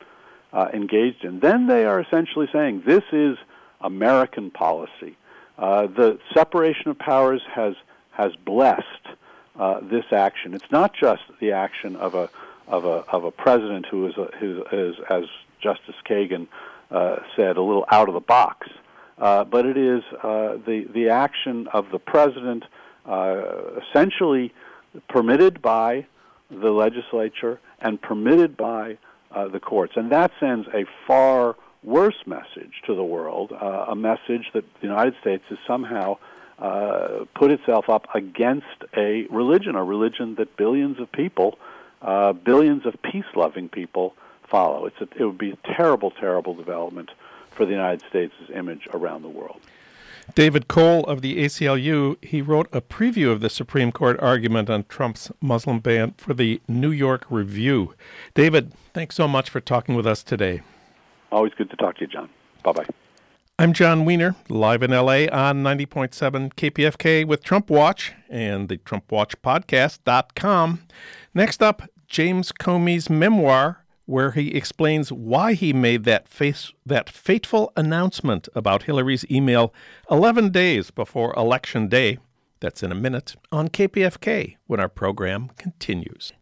uh, 0.52 0.68
engaged 0.72 1.24
in, 1.24 1.40
then 1.40 1.66
they 1.66 1.84
are 1.84 2.00
essentially 2.00 2.48
saying 2.52 2.82
this 2.86 3.04
is 3.12 3.36
American 3.80 4.50
policy. 4.50 5.16
Uh, 5.58 5.86
the 5.86 6.18
separation 6.34 6.88
of 6.90 6.98
powers 6.98 7.42
has 7.54 7.74
has 8.12 8.34
blessed 8.44 8.84
uh, 9.58 9.80
this 9.82 10.06
action. 10.12 10.54
It's 10.54 10.70
not 10.70 10.94
just 10.94 11.22
the 11.40 11.52
action 11.52 11.96
of 11.96 12.14
a 12.14 12.30
of 12.66 12.84
a 12.84 13.04
of 13.12 13.24
a 13.24 13.30
president 13.30 13.86
who 13.86 14.06
is 14.06 14.16
a, 14.16 14.30
who 14.38 14.64
is 14.72 14.96
as 15.10 15.24
Justice 15.60 15.96
Kagan 16.08 16.46
uh, 16.90 17.16
said 17.36 17.56
a 17.56 17.62
little 17.62 17.84
out 17.90 18.08
of 18.08 18.14
the 18.14 18.20
box, 18.20 18.68
uh, 19.20 19.44
but 19.44 19.66
it 19.66 19.76
is 19.76 20.02
uh, 20.22 20.56
the 20.66 20.86
the 20.92 21.08
action 21.08 21.68
of 21.72 21.90
the 21.92 21.98
president 21.98 22.64
essentially 23.06 24.52
permitted 25.08 25.60
by 25.62 26.06
the 26.50 26.70
legislature 26.70 27.60
and 27.80 28.00
permitted 28.00 28.56
by 28.56 28.98
uh, 29.30 29.48
the 29.48 29.60
courts. 29.60 29.92
And 29.96 30.10
that 30.10 30.32
sends 30.40 30.66
a 30.68 30.84
far 31.06 31.56
worse 31.82 32.26
message 32.26 32.82
to 32.86 32.94
the 32.94 33.04
world, 33.04 33.52
uh, 33.52 33.86
a 33.88 33.94
message 33.94 34.50
that 34.54 34.64
the 34.80 34.86
United 34.86 35.14
States 35.20 35.44
has 35.48 35.58
somehow 35.66 36.18
uh, 36.58 37.24
put 37.34 37.50
itself 37.50 37.88
up 37.88 38.06
against 38.14 38.66
a 38.96 39.26
religion, 39.30 39.76
a 39.76 39.84
religion 39.84 40.34
that 40.34 40.56
billions 40.56 41.00
of 41.00 41.10
people, 41.10 41.58
uh, 42.02 42.32
billions 42.32 42.84
of 42.84 42.94
peace-loving 43.02 43.68
people 43.68 44.14
follow. 44.50 44.86
It's 44.86 45.00
a, 45.00 45.08
it 45.16 45.24
would 45.24 45.38
be 45.38 45.52
a 45.52 45.74
terrible, 45.76 46.10
terrible 46.10 46.54
development 46.54 47.10
for 47.60 47.66
the 47.66 47.72
United 47.72 48.02
States' 48.08 48.32
image 48.54 48.88
around 48.94 49.20
the 49.20 49.28
world. 49.28 49.60
David 50.34 50.66
Cole 50.66 51.04
of 51.04 51.20
the 51.20 51.44
ACLU, 51.44 52.16
he 52.24 52.40
wrote 52.40 52.66
a 52.72 52.80
preview 52.80 53.30
of 53.30 53.40
the 53.40 53.50
Supreme 53.50 53.92
Court 53.92 54.18
argument 54.18 54.70
on 54.70 54.84
Trump's 54.84 55.30
Muslim 55.42 55.78
ban 55.78 56.14
for 56.16 56.32
the 56.32 56.62
New 56.66 56.90
York 56.90 57.26
Review. 57.28 57.94
David, 58.32 58.72
thanks 58.94 59.14
so 59.14 59.28
much 59.28 59.50
for 59.50 59.60
talking 59.60 59.94
with 59.94 60.06
us 60.06 60.22
today. 60.22 60.62
Always 61.30 61.52
good 61.52 61.68
to 61.68 61.76
talk 61.76 61.96
to 61.96 62.00
you, 62.00 62.06
John. 62.06 62.30
Bye 62.64 62.72
bye. 62.72 62.86
I'm 63.58 63.74
Jon 63.74 64.06
Wiener, 64.06 64.36
live 64.48 64.82
in 64.82 64.92
LA 64.92 65.26
on 65.30 65.62
90.7 65.62 66.54
KPFK 66.54 67.26
with 67.26 67.44
Trump 67.44 67.68
Watch 67.68 68.14
and 68.30 68.70
the 68.70 68.78
Trump 68.78 69.12
Watch 69.12 69.40
Podcast.com. 69.42 70.80
Next 71.34 71.62
up, 71.62 71.82
James 72.06 72.52
Comey's 72.52 73.10
memoir, 73.10 73.84
where 74.10 74.32
he 74.32 74.48
explains 74.48 75.12
why 75.12 75.54
he 75.54 75.72
made 75.72 76.02
that 76.02 76.26
face, 76.26 76.72
that 76.84 77.08
fateful 77.08 77.72
announcement 77.76 78.48
about 78.56 78.82
Hillary's 78.82 79.24
email 79.30 79.72
11 80.10 80.50
days 80.50 80.90
before 80.90 81.32
election 81.36 81.88
day. 81.88 82.18
That's 82.58 82.82
in 82.82 82.90
a 82.90 82.96
minute 82.96 83.36
on 83.52 83.68
KPFK 83.68 84.56
when 84.66 84.80
our 84.80 84.88
program 84.88 85.50
continues. 85.56 86.32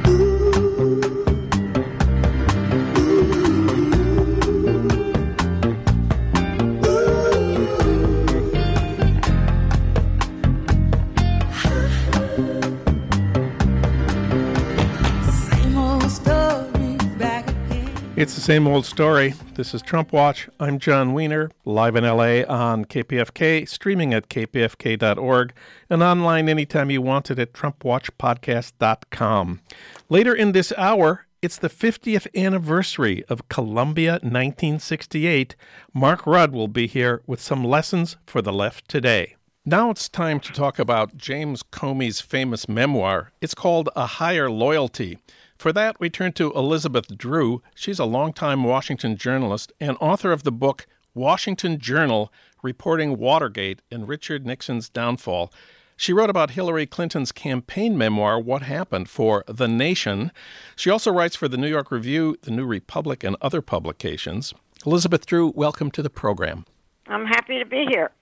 It's 18.18 18.34
the 18.34 18.40
same 18.40 18.66
old 18.66 18.84
story. 18.84 19.34
This 19.54 19.72
is 19.74 19.80
Trump 19.80 20.12
Watch. 20.12 20.48
I'm 20.58 20.80
Jon 20.80 21.14
Wiener, 21.14 21.52
live 21.64 21.94
in 21.94 22.02
LA 22.02 22.42
on 22.48 22.84
KPFK, 22.84 23.68
streaming 23.68 24.12
at 24.12 24.28
kpfk.org, 24.28 25.52
and 25.88 26.02
online 26.02 26.48
anytime 26.48 26.90
you 26.90 27.00
want 27.00 27.30
it 27.30 27.38
at 27.38 27.52
TrumpWatchPodcast.com. 27.52 29.60
Later 30.08 30.34
in 30.34 30.50
this 30.50 30.72
hour, 30.76 31.26
it's 31.40 31.58
the 31.58 31.68
50th 31.68 32.26
anniversary 32.34 33.22
of 33.28 33.48
Columbia 33.48 34.14
1968. 34.14 35.54
Mark 35.94 36.26
Rudd 36.26 36.50
will 36.50 36.66
be 36.66 36.88
here 36.88 37.22
with 37.24 37.40
some 37.40 37.62
lessons 37.62 38.16
for 38.26 38.42
the 38.42 38.52
left 38.52 38.88
today. 38.88 39.36
Now 39.64 39.90
it's 39.90 40.08
time 40.08 40.40
to 40.40 40.52
talk 40.52 40.80
about 40.80 41.16
James 41.16 41.62
Comey's 41.62 42.20
famous 42.20 42.68
memoir. 42.68 43.30
It's 43.40 43.54
called 43.54 43.90
A 43.94 44.06
Higher 44.06 44.50
Loyalty. 44.50 45.18
For 45.58 45.72
that, 45.72 45.98
we 45.98 46.08
turn 46.08 46.34
to 46.34 46.52
Elizabeth 46.52 47.18
Drew. 47.18 47.62
She's 47.74 47.98
a 47.98 48.04
longtime 48.04 48.62
Washington 48.62 49.16
journalist 49.16 49.72
and 49.80 49.96
author 50.00 50.30
of 50.30 50.44
the 50.44 50.52
book 50.52 50.86
Washington 51.14 51.80
Journal 51.80 52.32
Reporting 52.62 53.18
Watergate 53.18 53.82
and 53.90 54.06
Richard 54.06 54.46
Nixon's 54.46 54.88
Downfall. 54.88 55.52
She 55.96 56.12
wrote 56.12 56.30
about 56.30 56.52
Hillary 56.52 56.86
Clinton's 56.86 57.32
campaign 57.32 57.98
memoir, 57.98 58.38
What 58.38 58.62
Happened, 58.62 59.10
for 59.10 59.42
The 59.48 59.66
Nation. 59.66 60.30
She 60.76 60.90
also 60.90 61.10
writes 61.10 61.34
for 61.34 61.48
the 61.48 61.56
New 61.56 61.66
York 61.66 61.90
Review, 61.90 62.36
The 62.42 62.52
New 62.52 62.64
Republic, 62.64 63.24
and 63.24 63.34
other 63.40 63.60
publications. 63.60 64.54
Elizabeth 64.86 65.26
Drew, 65.26 65.52
welcome 65.56 65.90
to 65.90 66.02
the 66.02 66.10
program. 66.10 66.66
I'm 67.08 67.26
happy 67.26 67.58
to 67.58 67.66
be 67.66 67.84
here. 67.90 68.12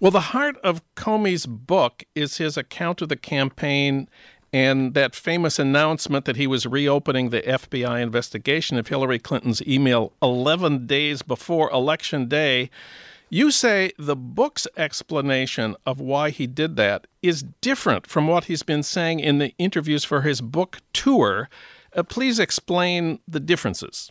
Well, 0.00 0.12
the 0.12 0.20
heart 0.20 0.56
of 0.64 0.80
Comey's 0.94 1.44
book 1.44 2.04
is 2.14 2.38
his 2.38 2.56
account 2.56 3.02
of 3.02 3.10
the 3.10 3.16
campaign 3.16 4.08
and 4.52 4.94
that 4.94 5.14
famous 5.14 5.58
announcement 5.58 6.24
that 6.24 6.36
he 6.36 6.46
was 6.46 6.66
reopening 6.66 7.30
the 7.30 7.42
FBI 7.42 8.00
investigation 8.00 8.78
of 8.78 8.88
Hillary 8.88 9.18
Clinton's 9.18 9.66
email 9.66 10.12
11 10.22 10.86
days 10.86 11.22
before 11.22 11.70
Election 11.70 12.28
Day. 12.28 12.70
You 13.30 13.50
say 13.50 13.92
the 13.98 14.16
book's 14.16 14.66
explanation 14.76 15.76
of 15.84 16.00
why 16.00 16.30
he 16.30 16.46
did 16.46 16.76
that 16.76 17.06
is 17.22 17.44
different 17.60 18.06
from 18.06 18.26
what 18.26 18.44
he's 18.44 18.62
been 18.62 18.82
saying 18.82 19.20
in 19.20 19.38
the 19.38 19.54
interviews 19.58 20.02
for 20.02 20.22
his 20.22 20.40
book 20.40 20.78
tour. 20.94 21.50
Uh, 21.94 22.02
please 22.02 22.38
explain 22.38 23.18
the 23.28 23.40
differences. 23.40 24.10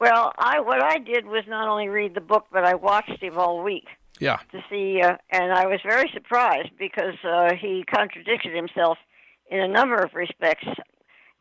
Well, 0.00 0.32
I 0.36 0.60
what 0.60 0.82
I 0.82 0.98
did 0.98 1.26
was 1.26 1.44
not 1.48 1.68
only 1.68 1.88
read 1.88 2.14
the 2.14 2.20
book, 2.20 2.46
but 2.52 2.64
I 2.64 2.74
watched 2.74 3.22
him 3.22 3.38
all 3.38 3.62
week. 3.62 3.86
Yeah. 4.18 4.38
To 4.52 4.62
see, 4.68 5.00
uh, 5.00 5.16
and 5.30 5.52
I 5.52 5.66
was 5.66 5.80
very 5.84 6.10
surprised 6.12 6.70
because 6.78 7.14
uh, 7.24 7.54
he 7.54 7.84
contradicted 7.88 8.54
himself 8.54 8.98
in 9.50 9.60
a 9.60 9.68
number 9.68 9.96
of 9.96 10.14
respects 10.14 10.66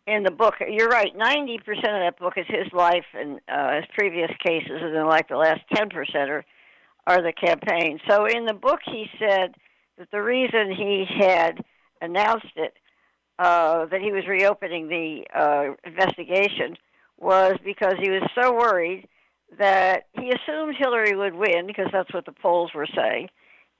in 0.07 0.23
the 0.23 0.31
book. 0.31 0.55
You're 0.67 0.89
right. 0.89 1.15
Ninety 1.15 1.57
percent 1.57 1.95
of 1.95 2.01
that 2.01 2.19
book 2.19 2.33
is 2.37 2.45
his 2.47 2.71
life 2.73 3.05
and 3.13 3.39
uh, 3.47 3.77
his 3.77 3.85
previous 3.97 4.31
cases, 4.45 4.79
and 4.81 4.95
then 4.95 5.07
like 5.07 5.27
the 5.27 5.37
last 5.37 5.61
ten 5.73 5.89
percent 5.89 6.29
are 6.29 6.45
are 7.07 7.21
the 7.21 7.33
campaign. 7.33 7.99
So 8.09 8.25
in 8.25 8.45
the 8.45 8.53
book, 8.53 8.79
he 8.85 9.05
said 9.19 9.55
that 9.97 10.11
the 10.11 10.21
reason 10.21 10.71
he 10.75 11.05
had 11.19 11.63
announced 12.01 12.53
it 12.55 12.73
uh, 13.39 13.85
that 13.85 14.01
he 14.01 14.11
was 14.11 14.27
reopening 14.27 14.87
the 14.87 15.23
uh, 15.33 15.73
investigation 15.83 16.77
was 17.17 17.53
because 17.63 17.95
he 18.01 18.09
was 18.09 18.23
so 18.39 18.53
worried 18.53 19.07
that 19.57 20.07
he 20.13 20.31
assumed 20.31 20.75
Hillary 20.77 21.15
would 21.15 21.35
win 21.35 21.67
because 21.67 21.87
that's 21.91 22.13
what 22.13 22.25
the 22.25 22.31
polls 22.31 22.71
were 22.73 22.87
saying. 22.95 23.29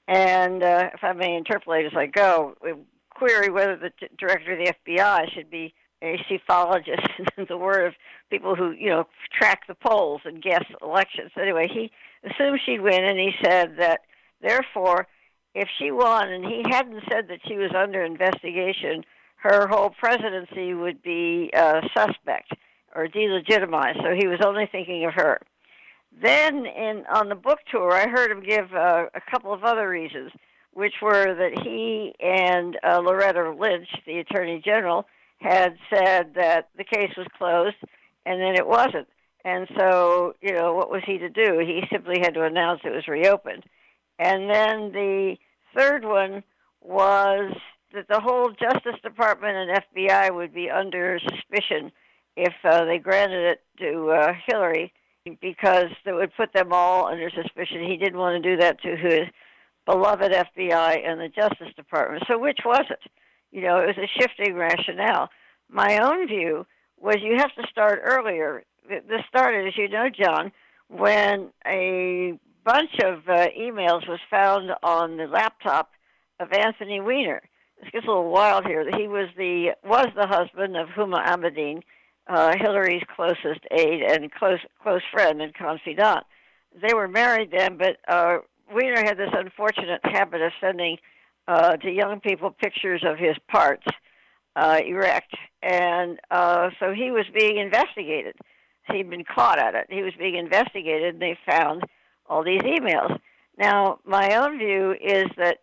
And 0.08 0.62
uh, 0.62 0.90
if 0.94 1.02
I 1.02 1.12
may 1.12 1.36
interpolate 1.36 1.86
as 1.86 1.92
I 1.96 2.06
go, 2.06 2.54
query 3.18 3.50
whether 3.50 3.76
the 3.76 3.90
t- 3.90 4.08
director 4.18 4.52
of 4.52 4.58
the 4.58 4.74
FBI 4.86 5.32
should 5.32 5.50
be 5.50 5.74
a 6.02 6.18
psephologist, 6.28 7.08
in 7.36 7.46
the 7.48 7.56
word 7.56 7.86
of 7.86 7.94
people 8.30 8.54
who 8.54 8.72
you 8.72 8.90
know 8.90 9.06
track 9.36 9.66
the 9.66 9.74
polls 9.74 10.20
and 10.24 10.42
guess 10.42 10.64
elections. 10.82 11.30
Anyway, 11.40 11.68
he 11.72 11.90
assumed 12.28 12.60
she'd 12.64 12.80
win, 12.80 13.04
and 13.04 13.18
he 13.18 13.32
said 13.42 13.76
that 13.78 14.00
therefore, 14.40 15.06
if 15.54 15.68
she 15.78 15.90
won, 15.90 16.28
and 16.28 16.44
he 16.44 16.62
hadn't 16.68 17.02
said 17.10 17.28
that 17.28 17.40
she 17.46 17.56
was 17.56 17.70
under 17.74 18.04
investigation, 18.04 19.04
her 19.36 19.66
whole 19.68 19.90
presidency 19.90 20.74
would 20.74 21.02
be 21.02 21.50
uh, 21.56 21.80
suspect 21.96 22.52
or 22.94 23.06
delegitimized. 23.08 24.02
So 24.02 24.14
he 24.14 24.26
was 24.26 24.40
only 24.44 24.68
thinking 24.70 25.04
of 25.04 25.14
her. 25.14 25.40
Then, 26.22 26.64
in 26.64 27.04
on 27.12 27.28
the 27.28 27.34
book 27.34 27.58
tour, 27.70 27.92
I 27.92 28.08
heard 28.08 28.30
him 28.30 28.42
give 28.42 28.72
uh, 28.72 29.06
a 29.14 29.20
couple 29.30 29.52
of 29.52 29.64
other 29.64 29.88
reasons, 29.88 30.32
which 30.76 30.92
were 31.00 31.34
that 31.34 31.58
he 31.64 32.14
and 32.20 32.76
uh, 32.84 33.00
Loretta 33.00 33.50
Lynch, 33.58 33.88
the 34.06 34.18
Attorney 34.18 34.60
General, 34.62 35.06
had 35.38 35.78
said 35.88 36.34
that 36.34 36.68
the 36.76 36.84
case 36.84 37.12
was 37.16 37.26
closed, 37.38 37.76
and 38.26 38.42
then 38.42 38.54
it 38.56 38.66
wasn't. 38.66 39.08
And 39.42 39.66
so, 39.78 40.34
you 40.42 40.52
know, 40.52 40.74
what 40.74 40.90
was 40.90 41.02
he 41.06 41.16
to 41.16 41.30
do? 41.30 41.60
He 41.60 41.80
simply 41.90 42.18
had 42.20 42.34
to 42.34 42.42
announce 42.42 42.80
it 42.84 42.94
was 42.94 43.08
reopened. 43.08 43.64
And 44.18 44.50
then 44.50 44.92
the 44.92 45.36
third 45.74 46.04
one 46.04 46.42
was 46.82 47.54
that 47.94 48.08
the 48.10 48.20
whole 48.20 48.50
Justice 48.50 49.00
Department 49.02 49.56
and 49.56 49.80
FBI 49.94 50.34
would 50.34 50.52
be 50.52 50.68
under 50.68 51.18
suspicion 51.20 51.90
if 52.36 52.52
uh, 52.64 52.84
they 52.84 52.98
granted 52.98 53.52
it 53.52 53.62
to 53.78 54.10
uh, 54.10 54.32
Hillary 54.46 54.92
because 55.40 55.86
that 56.04 56.14
would 56.14 56.36
put 56.36 56.52
them 56.52 56.74
all 56.74 57.06
under 57.06 57.30
suspicion. 57.30 57.82
He 57.88 57.96
didn't 57.96 58.18
want 58.18 58.42
to 58.42 58.50
do 58.50 58.60
that 58.60 58.82
to 58.82 58.94
his 58.94 59.22
beloved 59.86 60.32
FBI 60.32 61.08
and 61.08 61.20
the 61.20 61.28
Justice 61.28 61.74
Department. 61.76 62.24
So 62.28 62.38
which 62.38 62.60
was 62.64 62.84
it? 62.90 63.00
You 63.52 63.62
know, 63.62 63.78
it 63.78 63.86
was 63.86 63.98
a 63.98 64.20
shifting 64.20 64.54
rationale. 64.54 65.30
My 65.70 65.98
own 65.98 66.26
view 66.26 66.66
was 67.00 67.16
you 67.22 67.36
have 67.38 67.54
to 67.54 67.66
start 67.70 68.00
earlier. 68.04 68.64
This 68.88 69.22
started, 69.28 69.66
as 69.66 69.76
you 69.76 69.88
know, 69.88 70.08
John, 70.10 70.52
when 70.88 71.50
a 71.66 72.38
bunch 72.64 72.98
of 73.02 73.28
uh, 73.28 73.46
emails 73.58 74.08
was 74.08 74.18
found 74.28 74.72
on 74.82 75.16
the 75.16 75.26
laptop 75.26 75.92
of 76.40 76.52
Anthony 76.52 77.00
Weiner. 77.00 77.40
This 77.80 77.90
gets 77.90 78.06
a 78.06 78.08
little 78.08 78.30
wild 78.30 78.66
here. 78.66 78.84
He 78.96 79.06
was 79.06 79.28
the 79.36 79.72
was 79.84 80.08
the 80.16 80.26
husband 80.26 80.76
of 80.76 80.88
Huma 80.88 81.24
Abedin, 81.26 81.82
uh, 82.26 82.54
Hillary's 82.58 83.02
closest 83.14 83.60
aide 83.70 84.02
and 84.02 84.32
close 84.32 84.58
close 84.82 85.02
friend 85.12 85.40
and 85.40 85.54
confidant. 85.54 86.24
They 86.80 86.94
were 86.94 87.08
married 87.08 87.50
then, 87.52 87.76
but 87.76 87.96
uh, 88.08 88.38
Weiner 88.72 89.02
had 89.04 89.16
this 89.16 89.30
unfortunate 89.32 90.00
habit 90.04 90.42
of 90.42 90.52
sending 90.60 90.98
uh, 91.48 91.76
to 91.76 91.90
young 91.90 92.20
people 92.20 92.50
pictures 92.50 93.02
of 93.06 93.18
his 93.18 93.36
parts 93.48 93.86
uh, 94.56 94.80
erect, 94.84 95.34
and 95.62 96.18
uh, 96.30 96.70
so 96.80 96.92
he 96.92 97.10
was 97.10 97.26
being 97.38 97.58
investigated. 97.58 98.34
He'd 98.90 99.10
been 99.10 99.24
caught 99.24 99.58
at 99.58 99.74
it. 99.74 99.86
He 99.90 100.02
was 100.02 100.14
being 100.18 100.36
investigated, 100.36 101.14
and 101.14 101.22
they 101.22 101.38
found 101.48 101.84
all 102.28 102.42
these 102.42 102.62
emails. 102.62 103.18
Now, 103.58 103.98
my 104.04 104.34
own 104.36 104.58
view 104.58 104.92
is 104.92 105.26
that 105.36 105.58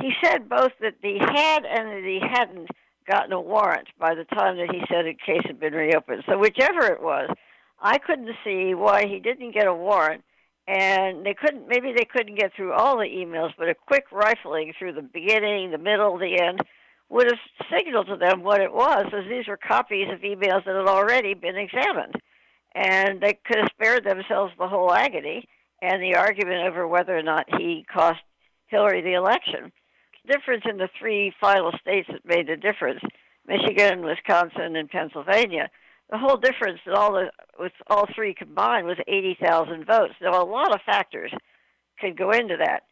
he 0.00 0.12
said 0.22 0.48
both 0.48 0.72
that 0.80 0.94
he 1.02 1.18
had 1.18 1.64
and 1.64 1.88
that 1.88 2.04
he 2.04 2.20
hadn't 2.20 2.68
gotten 3.08 3.32
a 3.32 3.40
warrant 3.40 3.88
by 3.98 4.14
the 4.14 4.24
time 4.24 4.56
that 4.56 4.70
he 4.70 4.80
said 4.88 5.06
a 5.06 5.14
case 5.14 5.42
had 5.44 5.58
been 5.58 5.72
reopened. 5.72 6.22
So 6.28 6.38
whichever 6.38 6.86
it 6.86 7.02
was, 7.02 7.28
I 7.80 7.98
couldn't 7.98 8.30
see 8.44 8.74
why 8.74 9.06
he 9.06 9.20
didn't 9.20 9.52
get 9.52 9.66
a 9.66 9.74
warrant. 9.74 10.22
And 10.70 11.26
they 11.26 11.34
couldn't. 11.34 11.66
Maybe 11.66 11.92
they 11.96 12.04
couldn't 12.04 12.38
get 12.38 12.52
through 12.54 12.72
all 12.72 12.96
the 12.96 13.04
emails, 13.04 13.50
but 13.58 13.68
a 13.68 13.74
quick 13.74 14.04
rifling 14.12 14.72
through 14.78 14.92
the 14.92 15.02
beginning, 15.02 15.72
the 15.72 15.78
middle, 15.78 16.16
the 16.16 16.38
end 16.40 16.60
would 17.08 17.26
have 17.26 17.40
signaled 17.76 18.06
to 18.06 18.16
them 18.16 18.44
what 18.44 18.60
it 18.60 18.72
was, 18.72 19.06
as 19.06 19.28
these 19.28 19.48
were 19.48 19.56
copies 19.56 20.06
of 20.12 20.20
emails 20.20 20.64
that 20.64 20.76
had 20.76 20.86
already 20.86 21.34
been 21.34 21.56
examined, 21.56 22.14
and 22.72 23.20
they 23.20 23.36
could 23.44 23.58
have 23.58 23.70
spared 23.74 24.04
themselves 24.04 24.52
the 24.58 24.68
whole 24.68 24.92
agony 24.92 25.48
and 25.82 26.00
the 26.00 26.14
argument 26.14 26.68
over 26.68 26.86
whether 26.86 27.18
or 27.18 27.22
not 27.22 27.46
he 27.58 27.84
cost 27.92 28.20
Hillary 28.68 29.02
the 29.02 29.14
election 29.14 29.72
The 30.24 30.34
difference 30.34 30.62
in 30.70 30.76
the 30.76 30.88
three 30.98 31.32
final 31.40 31.72
states 31.80 32.08
that 32.12 32.24
made 32.24 32.46
the 32.46 32.56
difference 32.56 33.00
Michigan, 33.44 34.04
Wisconsin, 34.04 34.76
and 34.76 34.88
Pennsylvania. 34.88 35.68
The 36.10 36.18
whole 36.18 36.36
difference 36.36 36.80
in 36.86 36.92
all 36.92 37.12
the, 37.12 37.30
with 37.58 37.72
all 37.88 38.06
three 38.14 38.34
combined 38.34 38.86
was 38.86 38.98
80,000 39.06 39.86
votes. 39.86 40.14
Now, 40.20 40.42
a 40.42 40.44
lot 40.44 40.74
of 40.74 40.80
factors 40.84 41.32
could 42.00 42.18
go 42.18 42.30
into 42.30 42.56
that. 42.58 42.82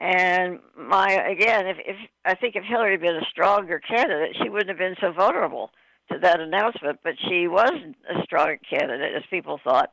And 0.00 0.58
my 0.76 1.06
again, 1.12 1.68
if, 1.68 1.76
if 1.86 1.96
I 2.24 2.34
think 2.34 2.56
if 2.56 2.64
Hillary 2.64 2.92
had 2.92 3.00
been 3.00 3.16
a 3.16 3.26
stronger 3.30 3.78
candidate, 3.78 4.36
she 4.42 4.48
wouldn't 4.48 4.68
have 4.68 4.78
been 4.78 4.96
so 5.00 5.12
vulnerable 5.12 5.70
to 6.10 6.18
that 6.18 6.40
announcement. 6.40 6.98
But 7.04 7.14
she 7.28 7.46
was 7.46 7.70
a 8.10 8.22
strong 8.24 8.56
candidate, 8.68 9.14
as 9.14 9.22
people 9.30 9.60
thought, 9.62 9.92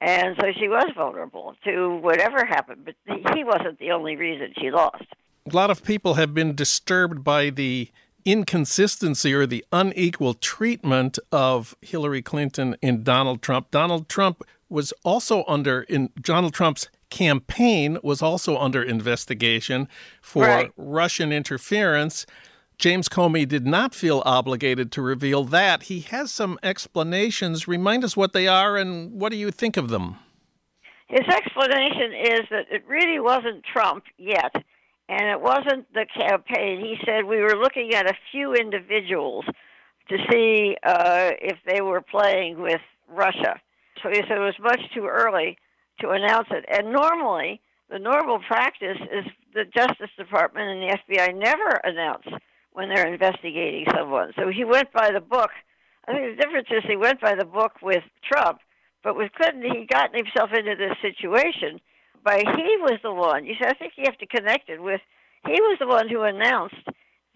and 0.00 0.34
so 0.40 0.46
she 0.58 0.68
was 0.68 0.86
vulnerable 0.96 1.56
to 1.64 1.96
whatever 1.96 2.46
happened. 2.46 2.86
But 2.86 2.94
he 3.34 3.44
wasn't 3.44 3.78
the 3.78 3.90
only 3.90 4.16
reason 4.16 4.54
she 4.58 4.70
lost 4.70 5.04
a 5.50 5.56
lot 5.56 5.70
of 5.70 5.84
people 5.84 6.14
have 6.14 6.34
been 6.34 6.54
disturbed 6.54 7.24
by 7.24 7.50
the 7.50 7.90
inconsistency 8.24 9.32
or 9.32 9.46
the 9.46 9.64
unequal 9.72 10.34
treatment 10.34 11.18
of 11.32 11.76
Hillary 11.80 12.22
Clinton 12.22 12.76
and 12.82 13.04
Donald 13.04 13.42
Trump. 13.42 13.70
Donald 13.70 14.08
Trump 14.08 14.42
was 14.68 14.92
also 15.04 15.44
under 15.46 15.82
in 15.82 16.10
Donald 16.20 16.54
Trump's 16.54 16.88
campaign 17.10 17.98
was 18.02 18.22
also 18.22 18.56
under 18.56 18.82
investigation 18.82 19.88
for 20.22 20.44
right. 20.44 20.72
Russian 20.76 21.32
interference. 21.32 22.24
James 22.78 23.08
Comey 23.08 23.46
did 23.46 23.66
not 23.66 23.94
feel 23.94 24.22
obligated 24.24 24.90
to 24.92 25.02
reveal 25.02 25.44
that. 25.44 25.84
He 25.84 26.00
has 26.00 26.30
some 26.30 26.58
explanations. 26.62 27.68
Remind 27.68 28.04
us 28.04 28.16
what 28.16 28.32
they 28.32 28.48
are 28.48 28.76
and 28.76 29.12
what 29.12 29.32
do 29.32 29.36
you 29.36 29.50
think 29.50 29.76
of 29.76 29.90
them? 29.90 30.16
His 31.08 31.26
explanation 31.28 32.12
is 32.14 32.40
that 32.50 32.66
it 32.70 32.84
really 32.86 33.20
wasn't 33.20 33.64
Trump 33.64 34.04
yet 34.16 34.54
and 35.10 35.28
it 35.28 35.40
wasn't 35.40 35.92
the 35.92 36.06
campaign. 36.06 36.78
He 36.78 36.96
said 37.04 37.24
we 37.24 37.40
were 37.40 37.56
looking 37.56 37.94
at 37.94 38.08
a 38.08 38.14
few 38.30 38.54
individuals 38.54 39.44
to 40.08 40.16
see 40.30 40.76
uh, 40.84 41.32
if 41.42 41.58
they 41.66 41.80
were 41.80 42.00
playing 42.00 42.62
with 42.62 42.80
Russia. 43.08 43.60
So 44.02 44.08
he 44.08 44.22
said 44.28 44.38
it 44.38 44.40
was 44.40 44.54
much 44.60 44.80
too 44.94 45.06
early 45.06 45.58
to 46.00 46.10
announce 46.10 46.46
it. 46.52 46.64
And 46.70 46.92
normally, 46.92 47.60
the 47.90 47.98
normal 47.98 48.38
practice 48.38 48.98
is 49.12 49.24
the 49.52 49.64
Justice 49.64 50.10
Department 50.16 50.70
and 50.70 50.82
the 50.82 50.96
FBI 50.96 51.36
never 51.36 51.80
announce 51.82 52.26
when 52.72 52.88
they're 52.88 53.12
investigating 53.12 53.86
someone. 53.92 54.30
So 54.38 54.48
he 54.48 54.64
went 54.64 54.92
by 54.92 55.10
the 55.10 55.20
book. 55.20 55.50
I 56.06 56.12
think 56.12 56.36
the 56.36 56.42
difference 56.42 56.68
is 56.70 56.84
he 56.88 56.96
went 56.96 57.20
by 57.20 57.34
the 57.34 57.44
book 57.44 57.72
with 57.82 58.04
Trump, 58.22 58.60
but 59.02 59.16
with 59.16 59.32
Clinton, 59.32 59.62
he 59.62 59.86
got 59.86 60.14
himself 60.14 60.50
into 60.56 60.76
this 60.76 60.96
situation 61.02 61.80
by 62.24 62.38
he 62.38 62.76
was 62.80 62.98
the 63.02 63.12
one. 63.12 63.44
You 63.46 63.54
said 63.60 63.70
I 63.70 63.74
think 63.74 63.94
you 63.96 64.04
have 64.06 64.18
to 64.18 64.26
connect 64.26 64.68
it 64.68 64.82
with 64.82 65.00
he 65.46 65.60
was 65.60 65.78
the 65.80 65.86
one 65.86 66.08
who 66.08 66.22
announced 66.22 66.86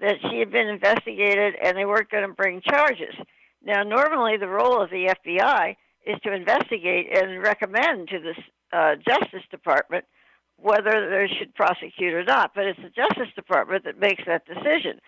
that 0.00 0.16
she 0.28 0.38
had 0.38 0.50
been 0.50 0.68
investigated 0.68 1.54
and 1.62 1.76
they 1.76 1.84
weren't 1.84 2.10
going 2.10 2.26
to 2.26 2.34
bring 2.34 2.60
charges. 2.60 3.14
Now, 3.64 3.82
normally 3.82 4.36
the 4.36 4.48
role 4.48 4.82
of 4.82 4.90
the 4.90 5.14
FBI 5.24 5.76
is 6.06 6.20
to 6.24 6.32
investigate 6.32 7.16
and 7.16 7.42
recommend 7.42 8.08
to 8.08 8.18
the 8.20 8.76
uh, 8.76 8.96
Justice 8.96 9.44
Department 9.50 10.04
whether 10.56 11.10
they 11.10 11.32
should 11.38 11.54
prosecute 11.54 12.14
or 12.14 12.24
not, 12.24 12.52
but 12.54 12.64
it's 12.64 12.80
the 12.80 12.90
Justice 12.90 13.32
Department 13.34 13.84
that 13.84 13.98
makes 13.98 14.22
that 14.26 14.46
decision. 14.46 15.00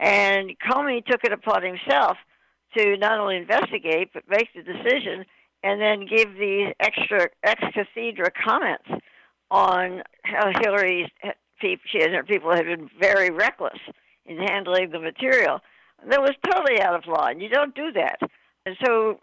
And 0.00 0.50
Comey 0.58 1.04
took 1.04 1.24
it 1.24 1.32
upon 1.32 1.62
himself 1.62 2.16
to 2.76 2.96
not 2.96 3.18
only 3.18 3.36
investigate 3.36 4.10
but 4.12 4.24
make 4.28 4.48
the 4.54 4.62
decision 4.62 5.24
and 5.62 5.80
then 5.80 6.06
give 6.06 6.34
these 6.34 6.72
extra 6.80 7.28
ex 7.42 7.62
cathedra 7.74 8.30
comments 8.44 8.88
on 9.50 10.02
how 10.24 10.50
Hillary's 10.60 11.10
she 11.60 12.02
and 12.02 12.14
her 12.14 12.24
people 12.24 12.54
had 12.54 12.66
been 12.66 12.90
very 13.00 13.30
reckless 13.30 13.78
in 14.26 14.38
handling 14.38 14.90
the 14.90 14.98
material. 14.98 15.60
That 16.06 16.20
was 16.20 16.32
totally 16.50 16.80
out 16.80 16.94
of 16.94 17.06
line. 17.06 17.40
You 17.40 17.48
don't 17.48 17.74
do 17.74 17.92
that. 17.92 18.18
And 18.66 18.76
so 18.84 19.20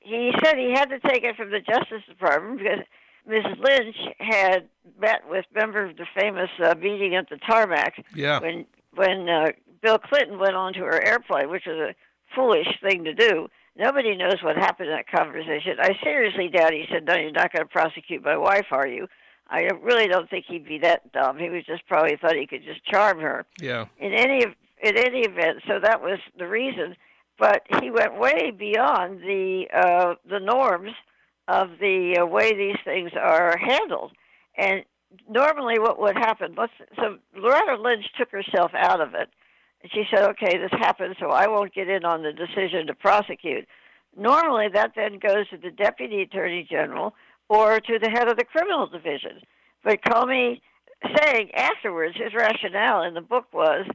he 0.00 0.32
said 0.42 0.56
he 0.56 0.72
had 0.72 0.86
to 0.86 0.98
take 1.00 1.22
it 1.22 1.36
from 1.36 1.50
the 1.50 1.60
Justice 1.60 2.02
Department 2.08 2.58
because 2.58 2.80
Mrs. 3.28 3.58
Lynch 3.58 3.96
had 4.18 4.68
met 5.00 5.22
with 5.28 5.44
members 5.54 5.90
of 5.90 5.96
the 5.96 6.06
famous 6.18 6.50
uh, 6.64 6.74
meeting 6.74 7.14
at 7.14 7.28
the 7.28 7.38
tarmac 7.38 8.04
yeah. 8.14 8.40
when 8.40 8.66
when 8.94 9.28
uh, 9.28 9.46
Bill 9.82 9.98
Clinton 9.98 10.38
went 10.38 10.54
onto 10.54 10.80
her 10.80 11.04
airplane, 11.04 11.50
which 11.50 11.64
was 11.66 11.76
a 11.76 11.94
foolish 12.34 12.68
thing 12.82 13.04
to 13.04 13.14
do. 13.14 13.48
Nobody 13.76 14.16
knows 14.16 14.36
what 14.42 14.56
happened 14.56 14.88
in 14.88 14.94
that 14.94 15.08
conversation. 15.08 15.76
I 15.80 15.96
seriously 16.02 16.48
doubt 16.48 16.72
he 16.72 16.84
said, 16.90 17.04
"No, 17.04 17.14
you're 17.14 17.32
not 17.32 17.52
going 17.52 17.66
to 17.66 17.72
prosecute 17.72 18.22
my 18.24 18.36
wife, 18.36 18.66
are 18.70 18.86
you?" 18.86 19.08
I 19.48 19.68
really 19.82 20.08
don't 20.08 20.28
think 20.28 20.46
he'd 20.48 20.66
be 20.66 20.78
that 20.78 21.12
dumb. 21.12 21.38
He 21.38 21.50
was 21.50 21.64
just 21.64 21.86
probably 21.86 22.16
thought 22.16 22.34
he 22.34 22.46
could 22.46 22.64
just 22.64 22.84
charm 22.84 23.20
her. 23.20 23.44
Yeah. 23.60 23.86
In 23.98 24.12
any 24.12 24.44
in 24.82 24.96
any 24.98 25.20
event, 25.20 25.62
so 25.66 25.78
that 25.82 26.02
was 26.02 26.18
the 26.38 26.46
reason. 26.46 26.96
But 27.38 27.62
he 27.80 27.90
went 27.90 28.18
way 28.18 28.50
beyond 28.50 29.20
the 29.20 29.66
uh, 29.72 30.14
the 30.28 30.40
norms 30.40 30.92
of 31.48 31.70
the 31.80 32.18
uh, 32.20 32.26
way 32.26 32.54
these 32.54 32.78
things 32.84 33.10
are 33.20 33.56
handled. 33.58 34.12
And 34.56 34.84
normally, 35.28 35.78
what 35.78 35.98
would 36.00 36.16
happen? 36.16 36.54
Let's, 36.56 36.72
so 36.96 37.18
Loretta 37.36 37.80
Lynch 37.80 38.04
took 38.18 38.30
herself 38.30 38.72
out 38.74 39.00
of 39.00 39.14
it, 39.14 39.28
and 39.82 39.92
she 39.92 40.04
said, 40.10 40.28
"Okay, 40.30 40.58
this 40.58 40.70
happened, 40.72 41.16
so 41.20 41.28
I 41.28 41.48
won't 41.48 41.74
get 41.74 41.88
in 41.88 42.04
on 42.04 42.22
the 42.22 42.32
decision 42.32 42.86
to 42.86 42.94
prosecute." 42.94 43.66
Normally, 44.16 44.68
that 44.72 44.92
then 44.94 45.18
goes 45.18 45.48
to 45.50 45.56
the 45.56 45.70
deputy 45.70 46.22
attorney 46.22 46.66
general 46.70 47.14
or 47.48 47.80
to 47.80 47.98
the 47.98 48.10
head 48.10 48.28
of 48.28 48.36
the 48.36 48.44
criminal 48.44 48.86
division. 48.86 49.40
But 49.82 50.02
Comey 50.02 50.60
saying 51.20 51.50
afterwards, 51.54 52.16
his 52.16 52.34
rationale 52.34 53.02
in 53.02 53.14
the 53.14 53.20
book 53.20 53.46
was 53.52 53.86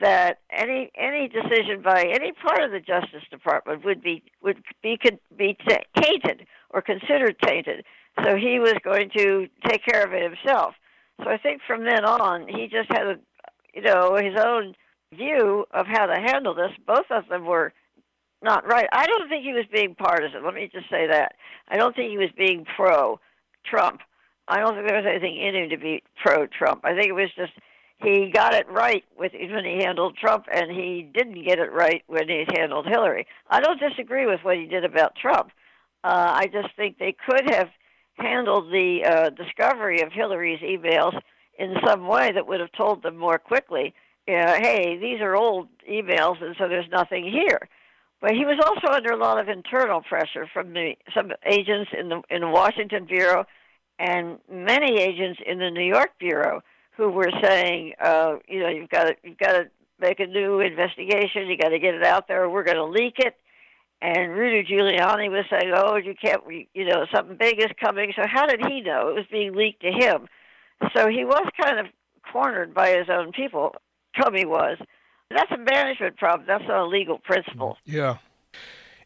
that 0.00 0.38
any 0.52 0.90
any 0.96 1.28
decision 1.28 1.82
by 1.82 2.04
any 2.04 2.32
part 2.32 2.62
of 2.62 2.70
the 2.70 2.80
Justice 2.80 3.24
Department 3.30 3.84
would 3.84 4.02
be 4.02 4.22
would 4.42 4.62
be 4.82 4.96
could 4.96 5.18
be 5.36 5.56
tainted 5.96 6.46
or 6.70 6.80
considered 6.80 7.36
tainted. 7.42 7.84
So 8.24 8.36
he 8.36 8.58
was 8.58 8.74
going 8.84 9.10
to 9.16 9.48
take 9.66 9.84
care 9.84 10.04
of 10.04 10.12
it 10.12 10.22
himself. 10.22 10.74
So 11.22 11.30
I 11.30 11.38
think 11.38 11.62
from 11.66 11.84
then 11.84 12.04
on, 12.04 12.46
he 12.48 12.68
just 12.68 12.90
had 12.92 13.06
a, 13.06 13.18
you 13.74 13.82
know 13.82 14.16
his 14.16 14.38
own 14.38 14.74
view 15.12 15.64
of 15.72 15.86
how 15.86 16.06
to 16.06 16.20
handle 16.20 16.54
this. 16.54 16.70
Both 16.86 17.10
of 17.10 17.28
them 17.28 17.44
were 17.44 17.72
not 18.42 18.66
right. 18.66 18.88
I 18.92 19.06
don't 19.06 19.28
think 19.28 19.44
he 19.44 19.52
was 19.52 19.66
being 19.72 19.94
partisan. 19.94 20.44
Let 20.44 20.54
me 20.54 20.70
just 20.72 20.88
say 20.90 21.06
that. 21.08 21.34
I 21.68 21.76
don't 21.76 21.94
think 21.94 22.10
he 22.10 22.18
was 22.18 22.30
being 22.36 22.64
pro 22.76 23.20
Trump. 23.64 24.00
I 24.48 24.58
don't 24.58 24.74
think 24.74 24.88
there 24.88 24.96
was 24.96 25.06
anything 25.08 25.36
in 25.36 25.54
him 25.54 25.70
to 25.70 25.76
be 25.76 26.02
pro 26.22 26.46
Trump. 26.46 26.80
I 26.84 26.94
think 26.94 27.06
it 27.06 27.12
was 27.12 27.30
just 27.36 27.52
he 28.02 28.30
got 28.32 28.54
it 28.54 28.66
right 28.70 29.04
with 29.18 29.32
when 29.32 29.64
he 29.64 29.82
handled 29.84 30.16
Trump, 30.16 30.46
and 30.52 30.70
he 30.70 31.08
didn't 31.12 31.44
get 31.44 31.58
it 31.58 31.72
right 31.72 32.02
when 32.06 32.28
he 32.28 32.44
handled 32.56 32.86
Hillary. 32.86 33.26
I 33.48 33.60
don't 33.60 33.78
disagree 33.78 34.26
with 34.26 34.40
what 34.42 34.56
he 34.56 34.66
did 34.66 34.84
about 34.84 35.16
Trump. 35.16 35.50
Uh, 36.02 36.32
I 36.34 36.46
just 36.46 36.74
think 36.76 36.98
they 36.98 37.14
could 37.28 37.50
have 37.50 37.68
handled 38.14 38.72
the 38.72 39.04
uh, 39.04 39.30
discovery 39.30 40.00
of 40.00 40.12
Hillary's 40.12 40.60
emails 40.60 41.18
in 41.58 41.74
some 41.86 42.06
way 42.06 42.32
that 42.32 42.46
would 42.46 42.60
have 42.60 42.72
told 42.72 43.02
them 43.02 43.18
more 43.18 43.38
quickly, 43.38 43.94
uh, 44.28 44.54
hey, 44.54 44.98
these 44.98 45.20
are 45.20 45.36
old 45.36 45.68
emails, 45.90 46.42
and 46.42 46.56
so 46.58 46.68
there's 46.68 46.88
nothing 46.90 47.24
here. 47.24 47.68
But 48.20 48.32
he 48.32 48.44
was 48.44 48.58
also 48.64 48.94
under 48.94 49.12
a 49.12 49.16
lot 49.16 49.40
of 49.40 49.48
internal 49.48 50.02
pressure 50.02 50.46
from 50.52 50.74
the 50.74 50.94
some 51.14 51.32
agents 51.46 51.90
in 51.98 52.10
the 52.10 52.20
in 52.28 52.42
the 52.42 52.48
Washington 52.48 53.06
bureau, 53.06 53.46
and 53.98 54.38
many 54.50 55.00
agents 55.00 55.40
in 55.46 55.58
the 55.58 55.70
New 55.70 55.86
York 55.86 56.10
bureau 56.18 56.62
who 56.96 57.10
were 57.10 57.30
saying, 57.42 57.94
uh, 57.98 58.36
you 58.46 58.60
know, 58.60 58.68
you've 58.68 58.90
got 58.90 59.04
to 59.04 59.16
you've 59.24 59.38
got 59.38 59.52
to 59.52 59.70
make 59.98 60.20
a 60.20 60.26
new 60.26 60.60
investigation. 60.60 61.46
You 61.46 61.56
got 61.56 61.70
to 61.70 61.78
get 61.78 61.94
it 61.94 62.04
out 62.04 62.28
there. 62.28 62.48
We're 62.48 62.64
going 62.64 62.76
to 62.76 62.84
leak 62.84 63.14
it. 63.18 63.36
And 64.02 64.32
Rudy 64.32 64.66
Giuliani 64.66 65.30
was 65.30 65.44
saying, 65.50 65.72
"Oh, 65.74 65.96
you 65.96 66.14
can't, 66.14 66.42
you 66.74 66.86
know, 66.86 67.06
something 67.14 67.36
big 67.38 67.58
is 67.58 67.70
coming." 67.82 68.12
So 68.16 68.22
how 68.26 68.46
did 68.46 68.60
he 68.66 68.80
know 68.80 69.08
it 69.08 69.14
was 69.14 69.26
being 69.30 69.54
leaked 69.54 69.82
to 69.82 69.92
him? 69.92 70.26
So 70.94 71.08
he 71.08 71.24
was 71.24 71.46
kind 71.62 71.78
of 71.78 71.86
cornered 72.32 72.72
by 72.74 72.90
his 72.90 73.08
own 73.10 73.32
people. 73.32 73.74
Comey 74.18 74.46
was. 74.46 74.78
That's 75.30 75.50
a 75.52 75.58
management 75.58 76.16
problem. 76.16 76.46
That's 76.46 76.64
not 76.66 76.84
a 76.84 76.86
legal 76.86 77.18
principle. 77.18 77.76
Yeah. 77.84 78.16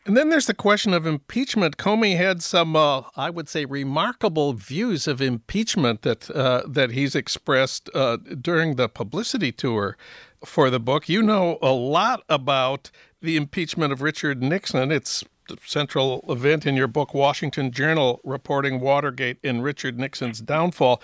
And 0.06 0.16
then 0.16 0.28
there's 0.28 0.46
the 0.46 0.54
question 0.54 0.92
of 0.92 1.06
impeachment. 1.06 1.78
Comey 1.78 2.16
had 2.16 2.42
some, 2.42 2.76
uh, 2.76 3.02
I 3.16 3.30
would 3.30 3.48
say, 3.48 3.64
remarkable 3.64 4.52
views 4.52 5.06
of 5.06 5.22
impeachment 5.22 6.02
that 6.02 6.30
uh, 6.30 6.62
that 6.66 6.90
he's 6.90 7.14
expressed 7.14 7.88
uh, 7.94 8.18
during 8.18 8.76
the 8.76 8.88
publicity 8.88 9.50
tour 9.50 9.96
for 10.44 10.68
the 10.68 10.80
book. 10.80 11.08
You 11.08 11.22
know 11.22 11.58
a 11.62 11.72
lot 11.72 12.22
about 12.28 12.90
the 13.22 13.36
impeachment 13.36 13.94
of 13.94 14.02
Richard 14.02 14.42
Nixon. 14.42 14.92
It's 14.92 15.24
the 15.48 15.56
central 15.64 16.22
event 16.28 16.66
in 16.66 16.74
your 16.74 16.88
book, 16.88 17.14
Washington 17.14 17.70
Journal, 17.70 18.20
reporting 18.24 18.80
Watergate 18.80 19.38
and 19.42 19.64
Richard 19.64 19.98
Nixon's 19.98 20.40
downfall. 20.40 21.00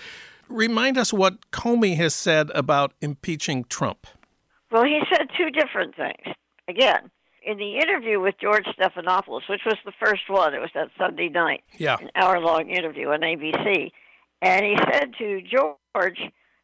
Remind 0.47 0.97
us 0.97 1.11
what 1.11 1.49
Comey 1.51 1.95
has 1.95 2.13
said 2.13 2.51
about 2.53 2.93
impeaching 3.01 3.63
Trump. 3.63 4.05
Well, 4.71 4.83
he 4.83 5.01
said 5.11 5.27
two 5.37 5.49
different 5.49 5.95
things. 5.95 6.35
Again, 6.67 7.11
in 7.43 7.57
the 7.57 7.77
interview 7.77 8.19
with 8.19 8.35
George 8.39 8.65
Stephanopoulos, 8.79 9.49
which 9.49 9.61
was 9.65 9.77
the 9.83 9.91
first 10.03 10.29
one, 10.29 10.53
it 10.53 10.59
was 10.59 10.69
that 10.75 10.89
Sunday 10.97 11.27
night, 11.27 11.63
yeah. 11.77 11.97
an 11.99 12.09
hour 12.15 12.39
long 12.39 12.69
interview 12.69 13.09
on 13.09 13.21
ABC. 13.21 13.91
And 14.41 14.65
he 14.65 14.77
said 14.91 15.13
to 15.17 15.41
George, 15.41 16.19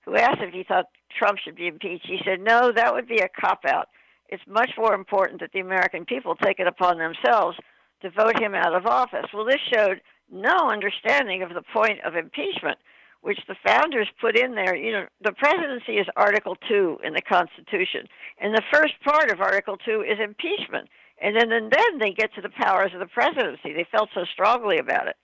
who 0.05 0.15
asked 0.15 0.41
if 0.41 0.53
he 0.53 0.63
thought 0.63 0.85
Trump 1.17 1.39
should 1.39 1.55
be 1.55 1.67
impeached, 1.67 2.05
he 2.07 2.19
said, 2.23 2.39
No, 2.39 2.71
that 2.71 2.93
would 2.93 3.07
be 3.07 3.19
a 3.19 3.27
cop 3.27 3.65
out. 3.67 3.89
It's 4.29 4.43
much 4.47 4.71
more 4.77 4.93
important 4.93 5.41
that 5.41 5.51
the 5.53 5.59
American 5.59 6.05
people 6.05 6.35
take 6.35 6.59
it 6.59 6.67
upon 6.67 6.97
themselves 6.97 7.57
to 8.01 8.09
vote 8.09 8.39
him 8.39 8.53
out 8.53 8.75
of 8.75 8.85
office. 8.85 9.25
Well, 9.33 9.45
this 9.45 9.61
showed 9.73 10.01
no 10.31 10.69
understanding 10.69 11.41
of 11.43 11.49
the 11.49 11.63
point 11.73 11.99
of 12.05 12.15
impeachment 12.15 12.77
which 13.21 13.39
the 13.47 13.55
founders 13.65 14.07
put 14.21 14.37
in 14.37 14.55
there. 14.55 14.75
You 14.75 14.91
know, 14.91 15.05
the 15.21 15.33
presidency 15.33 15.93
is 15.93 16.07
Article 16.15 16.55
2 16.67 16.99
in 17.03 17.13
the 17.13 17.21
Constitution. 17.21 18.07
And 18.39 18.53
the 18.53 18.63
first 18.71 18.93
part 19.03 19.31
of 19.31 19.41
Article 19.41 19.77
2 19.77 20.01
is 20.01 20.19
impeachment. 20.23 20.89
And 21.21 21.35
then, 21.35 21.51
and 21.51 21.71
then 21.71 21.99
they 21.99 22.11
get 22.11 22.33
to 22.35 22.41
the 22.41 22.49
powers 22.49 22.91
of 22.93 22.99
the 22.99 23.07
presidency. 23.07 23.73
They 23.73 23.87
felt 23.91 24.09
so 24.13 24.23
strongly 24.31 24.77
about 24.77 25.07
it. 25.07 25.15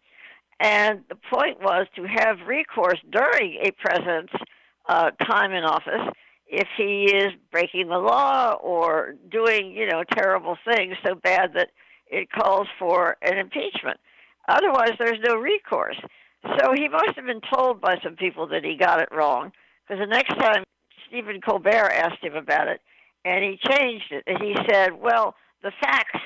And 0.60 1.03
the 1.10 1.15
point 1.15 1.62
was 1.62 1.88
to 1.95 2.03
have 2.03 2.47
recourse 2.47 2.99
during 3.12 3.60
a 3.63 3.71
president's 3.71 4.34
uh, 4.88 5.12
time 5.12 5.51
in 5.53 5.63
office 5.63 6.13
if 6.47 6.67
he 6.77 7.06
is 7.06 7.32
breaking 7.51 7.89
the 7.89 7.97
law 7.97 8.53
or 8.62 9.15
doing, 9.32 9.71
you 9.71 9.88
know, 9.88 10.03
terrible 10.13 10.58
things 10.65 10.95
so 11.06 11.15
bad 11.15 11.51
that 11.56 11.69
it 12.08 12.29
calls 12.31 12.67
for 12.77 13.17
an 13.21 13.37
impeachment. 13.37 14.00
Otherwise, 14.48 14.91
there's 15.00 15.19
no 15.25 15.35
recourse. 15.35 16.00
So 16.46 16.73
he 16.73 16.89
must 16.89 17.15
have 17.15 17.25
been 17.25 17.41
told 17.54 17.79
by 17.79 18.00
some 18.04 18.15
people 18.15 18.48
that 18.48 18.65
he 18.65 18.75
got 18.75 19.02
it 19.02 19.10
wrong, 19.12 19.52
because 19.87 20.02
the 20.02 20.08
next 20.08 20.37
time 20.37 20.63
Stephen 21.08 21.39
Colbert 21.41 21.91
asked 21.91 22.23
him 22.23 22.35
about 22.35 22.67
it, 22.67 22.81
and 23.23 23.44
he 23.44 23.58
changed 23.69 24.12
it, 24.12 24.23
and 24.27 24.41
he 24.41 24.56
said, 24.69 25.02
"Well, 25.02 25.35
the 25.62 25.71
facts 25.79 26.19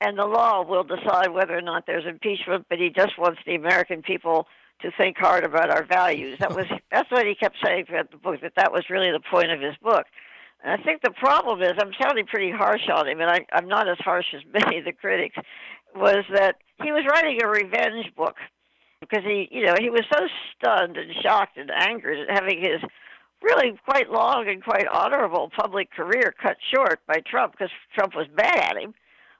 and 0.00 0.18
the 0.18 0.26
law 0.26 0.62
will 0.62 0.84
decide 0.84 1.30
whether 1.30 1.56
or 1.56 1.62
not 1.62 1.86
there's 1.86 2.04
impeachment, 2.04 2.66
but 2.68 2.78
he 2.78 2.90
just 2.90 3.16
wants 3.16 3.40
the 3.46 3.54
American 3.54 4.02
people 4.02 4.46
to 4.82 4.90
think 4.98 5.16
hard 5.16 5.44
about 5.44 5.70
our 5.70 5.84
values." 5.84 6.38
That 6.40 6.54
was 6.54 6.66
that's 6.92 7.10
what 7.10 7.26
he 7.26 7.34
kept 7.34 7.56
saying 7.64 7.86
throughout 7.86 8.10
the 8.10 8.18
book. 8.18 8.42
That 8.42 8.56
that 8.56 8.72
was 8.72 8.90
really 8.90 9.12
the 9.12 9.20
point 9.20 9.50
of 9.50 9.60
his 9.60 9.76
book. 9.82 10.06
And 10.62 10.78
I 10.78 10.82
think 10.82 11.00
the 11.02 11.10
problem 11.10 11.62
is, 11.62 11.72
I'm 11.78 11.92
sounding 12.02 12.26
pretty 12.26 12.50
harsh 12.50 12.88
on 12.92 13.08
him, 13.08 13.20
and 13.20 13.30
I, 13.30 13.46
I'm 13.52 13.68
not 13.68 13.88
as 13.88 13.98
harsh 14.00 14.26
as 14.34 14.42
many 14.52 14.78
of 14.78 14.84
the 14.84 14.92
critics, 14.92 15.36
was 15.94 16.24
that 16.34 16.56
he 16.82 16.92
was 16.92 17.04
writing 17.08 17.40
a 17.42 17.48
revenge 17.48 18.14
book 18.14 18.36
because 19.08 19.24
he, 19.24 19.48
you 19.50 19.64
know, 19.64 19.74
he 19.78 19.90
was 19.90 20.04
so 20.12 20.26
stunned 20.56 20.96
and 20.96 21.12
shocked 21.22 21.56
and 21.56 21.70
angered 21.70 22.18
at 22.18 22.34
having 22.34 22.58
his 22.60 22.80
really 23.42 23.78
quite 23.84 24.10
long 24.10 24.48
and 24.48 24.64
quite 24.64 24.86
honorable 24.90 25.50
public 25.54 25.90
career 25.90 26.34
cut 26.40 26.56
short 26.74 27.00
by 27.06 27.20
Trump 27.26 27.52
because 27.52 27.70
Trump 27.94 28.14
was 28.14 28.26
mad 28.34 28.58
at 28.58 28.76
him. 28.76 28.94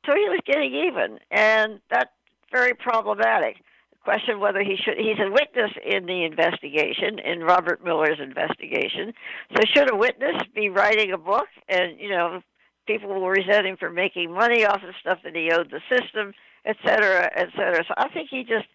So 0.05 0.13
he 0.15 0.29
was 0.29 0.41
getting 0.45 0.75
even, 0.75 1.19
and 1.31 1.81
that's 1.91 2.11
very 2.53 2.75
problematic. 2.75 3.57
The 3.91 3.97
question 4.05 4.39
whether 4.39 4.63
he 4.63 4.77
should, 4.77 4.99
he's 4.99 5.19
a 5.19 5.31
witness 5.31 5.71
in 5.83 6.05
the 6.05 6.25
investigation, 6.25 7.19
in 7.19 7.41
Robert 7.41 7.83
Mueller's 7.83 8.21
investigation. 8.21 9.15
So 9.57 9.63
should 9.75 9.91
a 9.91 9.97
witness 9.97 10.43
be 10.55 10.69
writing 10.69 11.13
a 11.13 11.19
book 11.19 11.49
and, 11.71 11.99
you 11.99 12.11
know, 12.11 12.43
people 12.87 13.09
will 13.09 13.31
resent 13.31 13.65
him 13.67 13.79
for 13.79 13.89
making 13.89 14.31
money 14.31 14.67
off 14.67 14.83
of 14.87 14.95
stuff 15.01 15.21
that 15.25 15.35
he 15.35 15.51
owed 15.51 15.71
the 15.71 15.81
system, 15.89 16.35
et 16.67 16.77
cetera, 16.85 17.31
et 17.35 17.49
cetera. 17.57 17.83
So 17.89 17.95
I 17.97 18.09
think 18.09 18.29
he 18.31 18.45
just, 18.45 18.67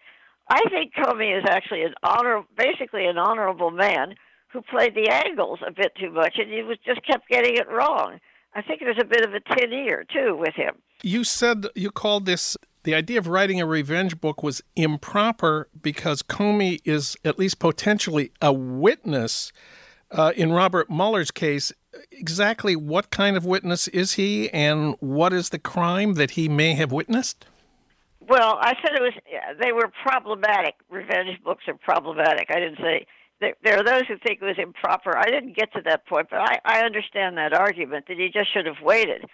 I 0.50 0.60
think 0.68 0.92
Comey 0.94 1.38
is 1.38 1.44
actually 1.48 1.82
an 1.82 1.94
honor, 2.02 2.42
basically 2.56 3.06
an 3.06 3.18
honorable 3.18 3.70
man 3.70 4.16
who 4.52 4.60
played 4.62 4.96
the 4.96 5.08
angles 5.08 5.60
a 5.64 5.70
bit 5.70 5.92
too 5.98 6.10
much, 6.10 6.34
and 6.38 6.50
he 6.50 6.62
was 6.62 6.76
just 6.84 7.06
kept 7.06 7.28
getting 7.28 7.56
it 7.56 7.70
wrong. 7.70 8.18
I 8.52 8.62
think 8.62 8.80
there's 8.80 8.98
a 9.00 9.04
bit 9.04 9.24
of 9.24 9.32
a 9.32 9.40
tin 9.40 9.72
ear 9.72 10.04
too 10.12 10.36
with 10.36 10.54
him. 10.54 10.74
You 11.02 11.22
said 11.22 11.66
you 11.76 11.92
called 11.92 12.26
this 12.26 12.56
the 12.82 12.94
idea 12.94 13.18
of 13.18 13.28
writing 13.28 13.60
a 13.60 13.66
revenge 13.66 14.20
book 14.20 14.42
was 14.42 14.62
improper 14.74 15.68
because 15.80 16.22
Comey 16.22 16.80
is 16.84 17.16
at 17.24 17.38
least 17.38 17.58
potentially 17.58 18.32
a 18.40 18.52
witness. 18.52 19.52
Uh, 20.10 20.32
in 20.34 20.50
Robert 20.50 20.90
Mueller's 20.90 21.30
case, 21.30 21.72
exactly 22.10 22.74
what 22.74 23.10
kind 23.10 23.36
of 23.36 23.44
witness 23.44 23.86
is 23.86 24.14
he, 24.14 24.50
and 24.50 24.96
what 24.98 25.32
is 25.32 25.50
the 25.50 25.58
crime 25.58 26.14
that 26.14 26.32
he 26.32 26.48
may 26.48 26.74
have 26.74 26.90
witnessed? 26.90 27.46
Well, 28.30 28.58
I 28.60 28.74
said 28.80 28.94
it 28.94 29.02
was 29.02 29.12
they 29.60 29.72
were 29.72 29.90
problematic. 30.04 30.76
Revenge 30.88 31.42
books 31.42 31.64
are 31.66 31.74
problematic. 31.74 32.46
I 32.48 32.60
didn't 32.60 32.78
say 32.78 33.04
there, 33.40 33.80
are 33.80 33.82
those 33.82 34.06
who 34.06 34.18
think 34.24 34.38
it 34.40 34.44
was 34.44 34.54
improper. 34.56 35.18
I 35.18 35.24
didn't 35.24 35.56
get 35.56 35.72
to 35.72 35.82
that 35.86 36.06
point, 36.06 36.28
but 36.30 36.38
I, 36.38 36.58
I 36.64 36.84
understand 36.84 37.38
that 37.38 37.52
argument 37.52 38.04
that 38.06 38.18
he 38.18 38.30
just 38.32 38.52
should 38.52 38.66
have 38.66 38.80
waited. 38.84 39.24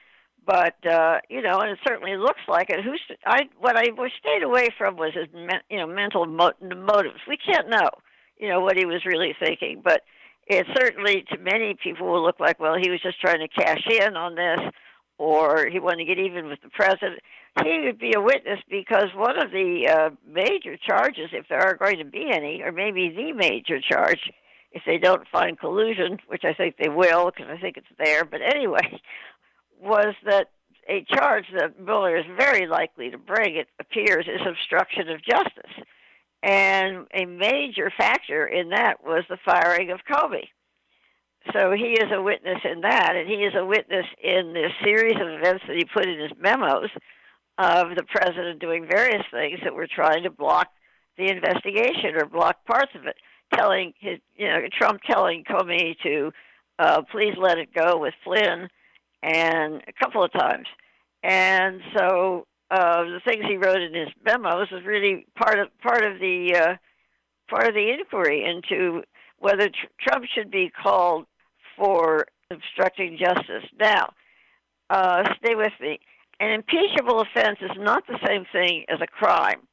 But 0.47 0.77
uh, 0.87 1.19
you 1.29 1.43
know, 1.43 1.61
and 1.61 1.73
it 1.73 1.79
certainly 1.87 2.17
looks 2.17 2.41
like 2.49 2.71
it. 2.71 2.83
Who's 2.83 3.03
I? 3.27 3.43
What 3.59 3.77
I 3.77 3.85
stayed 4.19 4.43
away 4.43 4.71
from 4.79 4.97
was 4.97 5.13
his 5.13 5.31
me, 5.35 5.53
you 5.69 5.77
know 5.77 5.87
mental 5.87 6.25
mo- 6.25 6.57
motives. 6.63 7.21
We 7.29 7.37
can't 7.37 7.69
know 7.69 7.91
you 8.39 8.49
know 8.49 8.61
what 8.61 8.79
he 8.79 8.87
was 8.87 9.05
really 9.05 9.37
thinking, 9.39 9.83
but 9.85 10.05
it 10.47 10.67
certainly 10.75 11.27
to 11.33 11.39
many 11.39 11.77
people 11.83 12.07
will 12.07 12.25
look 12.25 12.41
like 12.41 12.59
well 12.59 12.77
he 12.81 12.89
was 12.89 13.03
just 13.03 13.21
trying 13.21 13.41
to 13.41 13.49
cash 13.49 13.87
in 13.91 14.17
on 14.17 14.37
this, 14.37 14.61
or 15.19 15.69
he 15.71 15.81
wanted 15.81 16.07
to 16.07 16.15
get 16.15 16.19
even 16.19 16.47
with 16.47 16.63
the 16.63 16.71
president 16.71 17.21
he 17.65 17.81
would 17.85 17.99
be 17.99 18.13
a 18.15 18.21
witness 18.21 18.61
because 18.69 19.07
one 19.15 19.39
of 19.39 19.51
the 19.51 19.89
uh, 19.89 20.11
major 20.29 20.77
charges, 20.77 21.31
if 21.33 21.49
there 21.49 21.61
are 21.61 21.77
going 21.77 21.99
to 21.99 22.05
be 22.05 22.29
any, 22.31 22.63
or 22.63 22.73
maybe 22.73 23.09
the 23.09 23.33
major 23.33 23.81
charge, 23.81 24.31
if 24.73 24.83
they 24.85 24.99
don't 24.99 25.27
find 25.33 25.59
collusion, 25.59 26.19
which 26.27 26.45
I 26.45 26.53
think 26.53 26.77
they 26.77 26.91
will 26.91 27.31
because 27.31 27.51
I 27.51 27.61
think 27.61 27.77
it's 27.77 27.87
there, 27.99 28.25
but 28.25 28.41
anyway, 28.43 29.01
was 29.81 30.15
that 30.27 30.51
a 30.89 31.05
charge 31.09 31.47
that 31.59 31.81
Mueller 31.81 32.17
is 32.17 32.27
very 32.37 32.67
likely 32.67 33.11
to 33.11 33.19
bring, 33.19 33.57
it 33.57 33.69
appears, 33.81 34.27
is 34.29 34.47
obstruction 34.47 35.09
of 35.09 35.25
justice. 35.25 35.73
And 36.43 37.07
a 37.13 37.25
major 37.25 37.91
factor 37.97 38.47
in 38.47 38.69
that 38.69 39.03
was 39.03 39.25
the 39.29 39.39
firing 39.45 39.91
of 39.91 40.01
Comey. 40.09 40.49
So 41.53 41.73
he 41.73 41.93
is 41.93 42.11
a 42.13 42.23
witness 42.23 42.59
in 42.65 42.83
that, 42.83 43.15
and 43.17 43.29
he 43.29 43.37
is 43.37 43.55
a 43.57 43.65
witness 43.65 44.07
in 44.23 44.53
the 44.53 44.69
series 44.85 45.17
of 45.17 45.29
events 45.29 45.65
that 45.67 45.77
he 45.77 45.85
put 45.85 46.07
in 46.07 46.21
his 46.21 46.33
memos 46.39 46.91
of 47.59 47.95
the 47.97 48.05
president 48.05 48.61
doing 48.61 48.87
various 48.87 49.25
things 49.31 49.61
that 49.65 49.75
were 49.75 49.87
trying 49.87 50.25
to 50.25 50.31
block 50.31 50.69
the 51.17 51.29
investigation 51.29 52.15
or 52.15 52.27
block 52.27 52.65
parts 52.67 52.93
of 52.95 53.07
it. 53.07 53.17
Telling 53.55 53.93
his, 54.01 54.19
you 54.35 54.49
know, 54.49 54.59
Trump 54.77 55.01
telling 55.09 55.45
Comey 55.45 55.95
to 56.03 56.33
uh, 56.79 57.03
please 57.11 57.35
let 57.39 57.59
it 57.59 57.73
go 57.73 57.97
with 57.99 58.13
Flynn, 58.25 58.69
and 59.23 59.83
a 59.87 59.93
couple 59.99 60.23
of 60.23 60.33
times. 60.33 60.67
And 61.23 61.81
so 61.97 62.47
uh, 62.71 63.05
the 63.05 63.21
things 63.25 63.45
he 63.49 63.57
wrote 63.57 63.81
in 63.81 63.95
his 63.95 64.09
memos 64.25 64.71
was 64.71 64.83
really 64.85 65.27
part 65.37 65.59
of 65.59 65.69
part 65.81 66.05
of 66.05 66.19
the 66.19 66.55
uh, 66.55 66.75
part 67.49 67.69
of 67.69 67.75
the 67.75 67.93
inquiry 67.93 68.45
into 68.45 69.03
whether 69.39 69.69
tr- 69.69 69.87
Trump 70.01 70.25
should 70.35 70.51
be 70.51 70.71
called 70.71 71.27
for 71.77 72.27
obstructing 72.51 73.19
justice. 73.19 73.65
Now, 73.79 74.13
uh, 74.91 75.25
stay 75.39 75.55
with 75.55 75.73
me 75.81 76.01
an 76.41 76.51
impeachable 76.51 77.20
offense 77.20 77.59
is 77.62 77.76
not 77.78 78.07
the 78.07 78.18
same 78.26 78.45
thing 78.53 78.84
as 78.89 79.01
a 79.01 79.07
crime. 79.07 79.66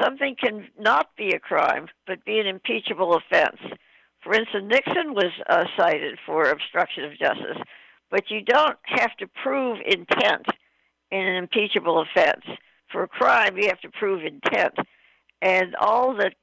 Something 0.00 0.36
can 0.40 0.68
not 0.78 1.08
be 1.16 1.30
a 1.30 1.38
crime, 1.38 1.88
but 2.06 2.24
be 2.24 2.38
an 2.38 2.46
impeachable 2.46 3.16
offense. 3.16 3.58
For 4.22 4.34
instance, 4.34 4.64
Nixon 4.68 5.14
was 5.14 5.30
uh, 5.48 5.64
cited 5.76 6.18
for 6.24 6.50
obstruction 6.50 7.04
of 7.04 7.18
justice, 7.18 7.62
but 8.10 8.30
you 8.30 8.42
don't 8.42 8.78
have 8.84 9.16
to 9.18 9.26
prove 9.42 9.78
intent 9.84 10.46
in 11.10 11.20
an 11.20 11.36
impeachable 11.36 12.02
offense. 12.02 12.44
For 12.90 13.02
a 13.02 13.08
crime, 13.08 13.56
you 13.56 13.68
have 13.68 13.80
to 13.80 13.90
prove 13.90 14.24
intent, 14.24 14.74
and 15.42 15.74
all 15.76 16.16
that 16.16 16.34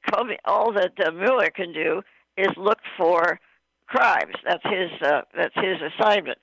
all 0.44 0.72
that 0.74 0.92
uh, 1.04 1.10
Mueller 1.10 1.50
can 1.54 1.72
do 1.72 2.02
is 2.36 2.48
look 2.56 2.78
for 2.96 3.40
crimes. 3.86 4.34
That's 4.44 4.64
his 4.64 4.90
uh, 5.02 5.22
that's 5.34 5.54
his 5.54 5.78
assignment 5.98 6.38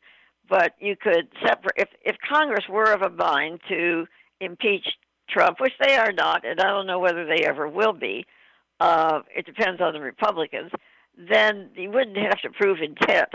but 0.50 0.74
you 0.80 0.96
could 0.96 1.28
separate 1.46 1.76
if 1.78 1.90
if 2.04 2.16
Congress 2.28 2.66
were 2.70 2.92
of 2.92 3.02
a 3.02 3.10
mind 3.10 3.60
to 3.70 4.06
impeach 4.42 4.86
Trump, 5.30 5.60
which 5.60 5.74
they 5.80 5.96
are 5.96 6.12
not, 6.12 6.46
and 6.46 6.60
I 6.60 6.68
don't 6.70 6.88
know 6.88 7.00
whether 7.00 7.26
they 7.26 7.46
ever 7.46 7.68
will 7.68 7.94
be. 7.94 8.26
Uh, 8.80 9.20
it 9.36 9.46
depends 9.46 9.82
on 9.82 9.94
the 9.94 10.00
Republicans. 10.00 10.72
Then 11.18 11.70
you 11.76 11.92
wouldn't 11.92 12.18
have 12.18 12.42
to 12.42 12.50
prove 12.50 12.80
intent. 12.82 13.30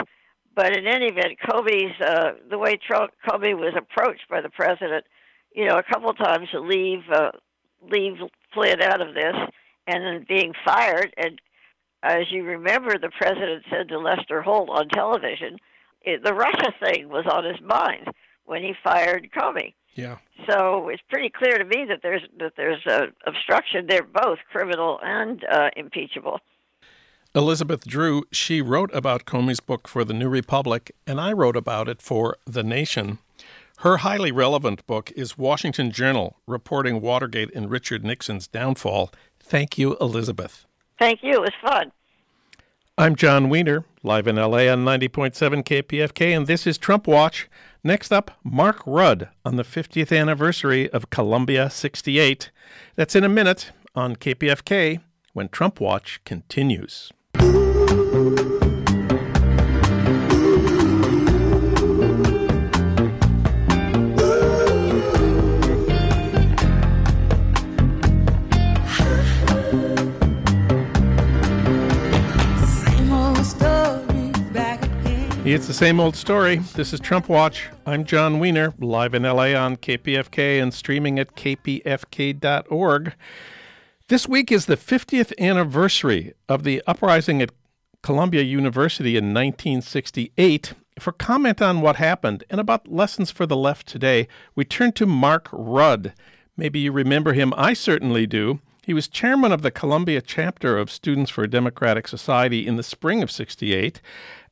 But 0.56 0.76
in 0.76 0.86
any 0.86 1.06
event, 1.06 1.38
Comey's 1.44 2.00
uh, 2.00 2.32
the 2.48 2.58
way 2.58 2.76
Trump, 2.76 3.12
Comey 3.26 3.56
was 3.56 3.74
approached 3.76 4.28
by 4.30 4.40
the 4.40 4.48
president, 4.48 5.04
you 5.54 5.66
know, 5.66 5.78
a 5.78 5.82
couple 5.82 6.12
times 6.14 6.48
to 6.52 6.60
leave 6.60 7.02
uh, 7.12 7.32
leave 7.90 8.14
Flynn 8.52 8.82
out 8.82 9.00
of 9.00 9.14
this, 9.14 9.34
and 9.86 10.04
then 10.04 10.26
being 10.28 10.52
fired. 10.64 11.12
And 11.16 11.40
as 12.02 12.30
you 12.30 12.44
remember, 12.44 12.98
the 12.98 13.10
president 13.18 13.64
said 13.70 13.88
to 13.88 13.98
Lester 13.98 14.42
Holt 14.42 14.70
on 14.70 14.88
television 14.88 15.58
it, 16.04 16.24
the 16.24 16.34
Russia 16.46 16.72
thing 16.80 17.08
was 17.08 17.26
on 17.30 17.44
his 17.44 17.60
mind 17.60 18.08
when 18.44 18.62
he 18.62 18.74
fired 18.82 19.30
Comey. 19.36 19.74
Yeah. 19.94 20.16
So 20.48 20.88
it's 20.88 21.02
pretty 21.08 21.30
clear 21.30 21.58
to 21.58 21.64
me 21.64 21.86
that 21.88 22.00
there's 22.02 22.22
that 22.38 22.52
there's 22.56 22.84
a 22.86 23.06
obstruction. 23.26 23.86
They're 23.88 24.02
both 24.02 24.38
criminal 24.50 24.98
and 25.02 25.44
uh, 25.44 25.70
impeachable. 25.76 26.40
Elizabeth 27.36 27.84
Drew, 27.84 28.24
she 28.30 28.62
wrote 28.62 28.94
about 28.94 29.24
Comey's 29.24 29.58
book 29.58 29.88
for 29.88 30.04
the 30.04 30.14
New 30.14 30.28
Republic, 30.28 30.94
and 31.04 31.20
I 31.20 31.32
wrote 31.32 31.56
about 31.56 31.88
it 31.88 32.00
for 32.00 32.36
The 32.46 32.62
Nation. 32.62 33.18
Her 33.78 33.98
highly 33.98 34.30
relevant 34.30 34.86
book 34.86 35.10
is 35.16 35.36
Washington 35.36 35.90
Journal, 35.90 36.36
reporting 36.46 37.00
Watergate 37.00 37.52
and 37.52 37.70
Richard 37.70 38.04
Nixon's 38.04 38.46
downfall. 38.46 39.10
Thank 39.40 39.76
you, 39.76 39.96
Elizabeth. 40.00 40.64
Thank 41.00 41.24
you. 41.24 41.32
It 41.32 41.40
was 41.40 41.50
fun. 41.60 41.90
I'm 42.96 43.16
Jon 43.16 43.48
Wiener, 43.48 43.84
live 44.04 44.28
in 44.28 44.36
LA 44.36 44.68
on 44.68 44.84
90.7 44.84 45.64
KPFK, 45.64 46.36
and 46.36 46.46
this 46.46 46.64
is 46.64 46.78
Trump 46.78 47.08
Watch. 47.08 47.48
Next 47.82 48.12
up, 48.12 48.30
Mark 48.44 48.82
Rudd 48.86 49.30
on 49.44 49.56
the 49.56 49.64
50th 49.64 50.16
anniversary 50.16 50.88
of 50.90 51.10
Columbia 51.10 51.70
68. 51.70 52.52
That's 52.94 53.16
in 53.16 53.24
a 53.24 53.28
minute 53.28 53.72
on 53.96 54.14
KPFK 54.14 55.00
when 55.32 55.48
Trump 55.48 55.80
Watch 55.80 56.20
continues. 56.24 57.10
It's 75.46 75.66
the 75.66 75.74
same 75.74 76.00
old 76.00 76.16
story. 76.16 76.56
This 76.56 76.94
is 76.94 77.00
Trump 77.00 77.28
Watch. 77.28 77.68
I'm 77.84 78.06
Jon 78.06 78.38
Wiener, 78.38 78.72
live 78.78 79.12
in 79.12 79.24
LA 79.24 79.52
on 79.52 79.76
KPFK 79.76 80.60
and 80.60 80.72
streaming 80.72 81.18
at 81.18 81.36
kpfk.org. 81.36 83.14
This 84.08 84.26
week 84.26 84.50
is 84.50 84.64
the 84.64 84.78
50th 84.78 85.38
anniversary 85.38 86.32
of 86.48 86.64
the 86.64 86.82
uprising 86.86 87.42
at 87.42 87.50
Columbia 88.02 88.40
University 88.40 89.18
in 89.18 89.34
1968. 89.34 90.72
For 90.98 91.12
comment 91.12 91.60
on 91.60 91.82
what 91.82 91.96
happened 91.96 92.44
and 92.48 92.58
about 92.58 92.90
lessons 92.90 93.30
for 93.30 93.44
the 93.44 93.54
left 93.54 93.86
today, 93.86 94.26
we 94.54 94.64
turn 94.64 94.92
to 94.92 95.04
Mark 95.04 95.50
Rudd. 95.52 96.14
Maybe 96.56 96.80
you 96.80 96.90
remember 96.90 97.34
him. 97.34 97.52
I 97.54 97.74
certainly 97.74 98.26
do. 98.26 98.60
He 98.86 98.94
was 98.94 99.08
chairman 99.08 99.52
of 99.52 99.62
the 99.62 99.70
Columbia 99.70 100.20
chapter 100.20 100.76
of 100.78 100.90
Students 100.90 101.30
for 101.30 101.44
a 101.44 101.50
Democratic 101.50 102.06
Society 102.06 102.66
in 102.66 102.76
the 102.76 102.82
spring 102.82 103.22
of 103.22 103.30
68. 103.30 104.00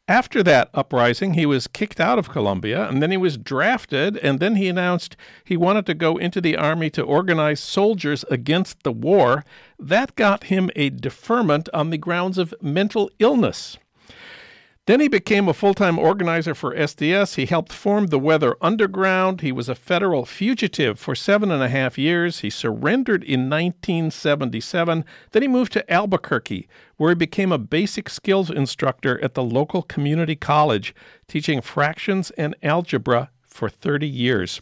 After 0.09 0.43
that 0.43 0.69
uprising, 0.75 1.35
he 1.35 1.47
was 1.47 1.69
kicked 1.69 2.01
out 2.01 2.19
of 2.19 2.29
Columbia, 2.29 2.89
and 2.89 3.01
then 3.01 3.13
he 3.13 3.17
was 3.17 3.39
drafted, 3.39 4.17
and 4.17 4.41
then 4.41 4.57
he 4.57 4.69
announced 4.69 5.17
he 5.45 5.57
wanted 5.57 5.87
to 5.87 5.95
go 5.95 6.17
into 6.17 6.41
the 6.41 6.57
Army 6.57 6.91
to 6.91 7.03
organize 7.03 7.61
soldiers 7.61 8.25
against 8.29 8.83
the 8.83 8.91
war. 8.91 9.45
That 9.79 10.17
got 10.17 10.45
him 10.45 10.71
a 10.75 10.91
deferment 10.91 11.69
on 11.73 11.91
the 11.91 11.99
grounds 11.99 12.37
of 12.37 12.53
mental 12.61 13.11
illness. 13.21 13.79
Then 14.87 14.99
he 14.99 15.07
became 15.07 15.49
a 15.49 15.55
full 15.55 15.74
time 15.74 15.97
organizer 15.97 16.57
for 16.57 16.74
SDS. 16.74 17.37
He 17.37 17.47
helped 17.47 17.72
form 17.72 18.09
the 18.09 18.18
Weather 18.18 18.57
Underground. 18.61 19.41
He 19.41 19.53
was 19.53 19.68
a 19.68 19.76
federal 19.76 20.26
fugitive 20.26 20.99
for 20.99 21.14
seven 21.14 21.53
and 21.53 21.62
a 21.62 21.68
half 21.68 21.97
years. 21.97 22.41
He 22.41 22.51
surrendered 22.51 23.22
in 23.22 23.49
1977. 23.49 25.05
Then 25.30 25.43
he 25.43 25.47
moved 25.47 25.72
to 25.74 25.93
Albuquerque, 25.93 26.66
where 26.97 27.11
he 27.11 27.14
became 27.14 27.53
a 27.53 27.59
basic 27.59 28.11
skills 28.11 28.51
instructor 28.51 29.22
at 29.22 29.35
the 29.35 29.45
local 29.45 29.83
community 29.83 30.35
college, 30.35 30.97
teaching 31.28 31.61
fractions 31.61 32.33
and 32.33 32.57
algebra 32.61 33.30
for 33.43 33.68
30 33.68 34.09
years. 34.09 34.61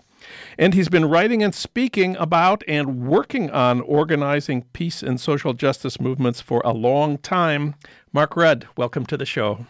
And 0.59 0.75
he's 0.75 0.91
been 0.91 1.09
writing 1.09 1.43
and 1.43 1.55
speaking 1.55 2.15
about 2.17 2.63
and 2.69 3.07
working 3.07 3.51
on 3.51 3.81
organizing 3.81 4.65
peace 4.75 5.03
and 5.03 5.19
social 5.19 5.55
justice 5.55 5.99
movements 5.99 6.43
for 6.43 6.61
a 6.63 6.75
long 6.75 7.17
time. 7.17 7.75
Mark 8.13 8.37
Rudd, 8.37 8.69
welcome 8.77 9.07
to 9.07 9.17
the 9.17 9.25
show. 9.25 9.65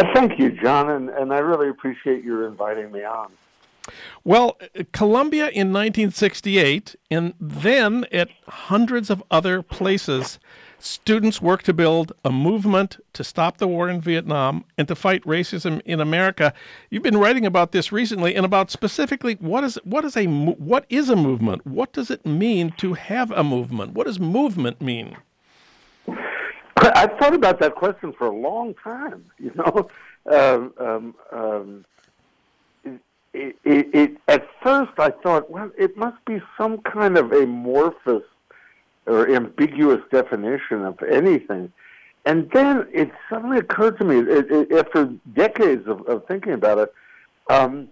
Uh, 0.00 0.04
thank 0.14 0.38
you, 0.38 0.50
John, 0.50 0.88
and, 0.88 1.10
and 1.10 1.30
I 1.30 1.40
really 1.40 1.68
appreciate 1.68 2.24
your 2.24 2.46
inviting 2.46 2.90
me 2.90 3.04
on. 3.04 3.30
Well, 4.24 4.58
Columbia 4.92 5.48
in 5.48 5.74
1968, 5.74 6.96
and 7.10 7.34
then 7.38 8.06
at 8.10 8.30
hundreds 8.48 9.10
of 9.10 9.22
other 9.30 9.60
places, 9.60 10.38
students 10.78 11.42
worked 11.42 11.66
to 11.66 11.74
build 11.74 12.12
a 12.24 12.32
movement 12.32 12.96
to 13.12 13.22
stop 13.22 13.58
the 13.58 13.68
war 13.68 13.90
in 13.90 14.00
Vietnam 14.00 14.64
and 14.78 14.88
to 14.88 14.94
fight 14.94 15.22
racism 15.24 15.82
in 15.84 16.00
America. 16.00 16.54
You've 16.88 17.02
been 17.02 17.18
writing 17.18 17.44
about 17.44 17.72
this 17.72 17.92
recently, 17.92 18.34
and 18.34 18.46
about 18.46 18.70
specifically 18.70 19.34
what 19.34 19.64
is 19.64 19.78
what 19.84 20.06
is 20.06 20.16
a 20.16 20.24
what 20.24 20.86
is 20.88 21.10
a 21.10 21.16
movement? 21.16 21.66
What 21.66 21.92
does 21.92 22.10
it 22.10 22.24
mean 22.24 22.72
to 22.78 22.94
have 22.94 23.30
a 23.32 23.44
movement? 23.44 23.92
What 23.92 24.06
does 24.06 24.18
movement 24.18 24.80
mean? 24.80 25.18
I've 26.80 27.16
thought 27.18 27.34
about 27.34 27.60
that 27.60 27.74
question 27.74 28.12
for 28.12 28.26
a 28.26 28.36
long 28.36 28.74
time. 28.74 29.24
You 29.38 29.52
know, 29.54 29.88
um, 30.30 30.74
um, 30.78 31.14
um, 31.32 31.84
it, 33.32 33.56
it, 33.64 33.94
it, 33.94 34.16
at 34.28 34.46
first 34.62 34.92
I 34.98 35.10
thought, 35.10 35.50
well, 35.50 35.70
it 35.78 35.96
must 35.96 36.22
be 36.26 36.42
some 36.58 36.78
kind 36.78 37.16
of 37.16 37.32
amorphous 37.32 38.22
or 39.06 39.34
ambiguous 39.34 40.00
definition 40.10 40.84
of 40.84 41.02
anything. 41.02 41.72
And 42.26 42.50
then 42.50 42.86
it 42.92 43.10
suddenly 43.30 43.58
occurred 43.58 43.98
to 43.98 44.04
me, 44.04 44.18
it, 44.18 44.72
after 44.72 45.06
decades 45.34 45.88
of, 45.88 46.02
of, 46.06 46.26
thinking 46.26 46.52
about 46.52 46.78
it, 46.78 46.94
um, 47.48 47.88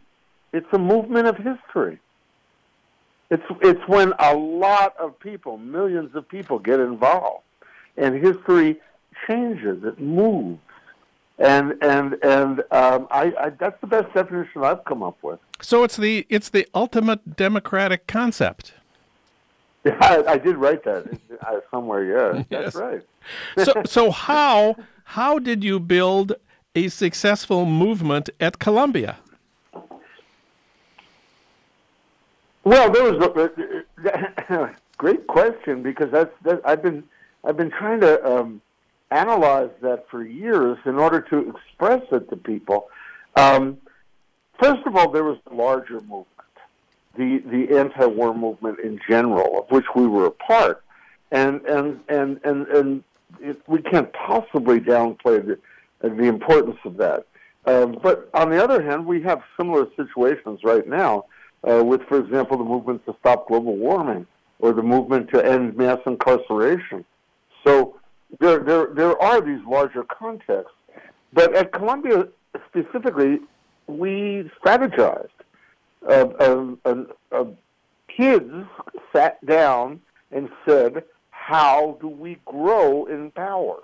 it's 0.52 0.66
a 0.72 0.78
movement 0.78 1.28
of 1.28 1.36
history. 1.36 1.98
It's 3.30 3.42
it's 3.62 3.80
when 3.88 4.12
a 4.18 4.34
lot 4.34 4.96
of 4.98 5.18
people, 5.18 5.56
millions 5.56 6.14
of 6.14 6.28
people, 6.28 6.58
get 6.58 6.80
involved 6.80 7.42
and 7.98 8.14
history 8.14 8.80
changes, 9.26 9.84
it 9.84 10.00
moves. 10.00 10.60
And 11.38 11.74
and 11.82 12.16
and 12.24 12.60
um, 12.72 13.06
I, 13.10 13.32
I, 13.38 13.50
that's 13.50 13.80
the 13.80 13.86
best 13.86 14.12
definition 14.12 14.64
I've 14.64 14.84
come 14.84 15.04
up 15.04 15.16
with. 15.22 15.38
So 15.60 15.84
it's 15.84 15.96
the 15.96 16.26
it's 16.28 16.48
the 16.48 16.66
ultimate 16.74 17.36
democratic 17.36 18.08
concept. 18.08 18.72
Yeah, 19.84 19.96
I, 20.00 20.32
I 20.32 20.38
did 20.38 20.56
write 20.56 20.82
that 20.84 21.06
uh, 21.46 21.60
somewhere. 21.70 22.04
Yeah, 22.04 22.42
that's 22.50 22.74
right. 22.74 23.02
so 23.62 23.72
so 23.86 24.10
how 24.10 24.74
how 25.04 25.38
did 25.38 25.62
you 25.62 25.78
build 25.78 26.32
a 26.74 26.88
successful 26.88 27.64
movement 27.64 28.30
at 28.40 28.58
Columbia? 28.58 29.18
Well, 32.64 32.90
there 32.90 33.12
was 33.12 33.22
a, 33.24 34.50
uh, 34.50 34.54
uh, 34.54 34.68
great 34.98 35.26
question 35.28 35.82
because 35.82 36.10
that's 36.10 36.34
that, 36.42 36.60
I've 36.64 36.82
been 36.82 37.04
I've 37.48 37.56
been 37.56 37.70
trying 37.70 38.00
to 38.00 38.22
um, 38.30 38.60
analyze 39.10 39.70
that 39.80 40.04
for 40.10 40.22
years 40.22 40.76
in 40.84 40.96
order 40.96 41.22
to 41.22 41.48
express 41.48 42.02
it 42.12 42.28
to 42.28 42.36
people. 42.36 42.90
Um, 43.36 43.78
first 44.62 44.86
of 44.86 44.94
all, 44.94 45.10
there 45.10 45.24
was 45.24 45.38
the 45.48 45.54
larger 45.54 46.00
movement, 46.02 46.26
the 47.16 47.38
the 47.38 47.78
anti-war 47.78 48.34
movement 48.34 48.80
in 48.80 49.00
general, 49.08 49.60
of 49.60 49.70
which 49.70 49.86
we 49.96 50.06
were 50.06 50.26
a 50.26 50.30
part, 50.30 50.84
and 51.32 51.62
and 51.62 52.00
and 52.10 52.38
and 52.44 52.66
and 52.66 53.04
it, 53.40 53.62
we 53.66 53.80
can't 53.80 54.12
possibly 54.12 54.78
downplay 54.78 55.42
the 55.46 55.58
the 56.02 56.24
importance 56.24 56.78
of 56.84 56.98
that. 56.98 57.24
Um, 57.64 57.98
but 58.02 58.28
on 58.34 58.50
the 58.50 58.62
other 58.62 58.82
hand, 58.82 59.06
we 59.06 59.22
have 59.22 59.40
similar 59.56 59.86
situations 59.96 60.60
right 60.64 60.86
now 60.86 61.24
uh, 61.68 61.82
with, 61.82 62.02
for 62.08 62.18
example, 62.18 62.58
the 62.58 62.64
movement 62.64 63.06
to 63.06 63.16
stop 63.20 63.48
global 63.48 63.76
warming 63.76 64.26
or 64.58 64.72
the 64.74 64.82
movement 64.82 65.30
to 65.30 65.44
end 65.44 65.76
mass 65.76 65.98
incarceration. 66.04 67.06
So 67.68 67.96
there, 68.40 68.60
there, 68.60 68.86
there 68.94 69.22
are 69.22 69.42
these 69.42 69.60
larger 69.66 70.02
contexts. 70.04 70.72
But 71.34 71.54
at 71.54 71.70
Columbia 71.70 72.28
specifically, 72.66 73.40
we 73.86 74.50
strategized. 74.58 75.28
Uh, 76.08 76.76
uh, 76.86 77.04
uh, 77.30 77.44
kids 78.08 78.50
sat 79.12 79.44
down 79.44 80.00
and 80.32 80.48
said, 80.66 81.04
how 81.30 81.98
do 82.00 82.08
we 82.08 82.38
grow 82.46 83.04
in 83.04 83.30
power? 83.32 83.82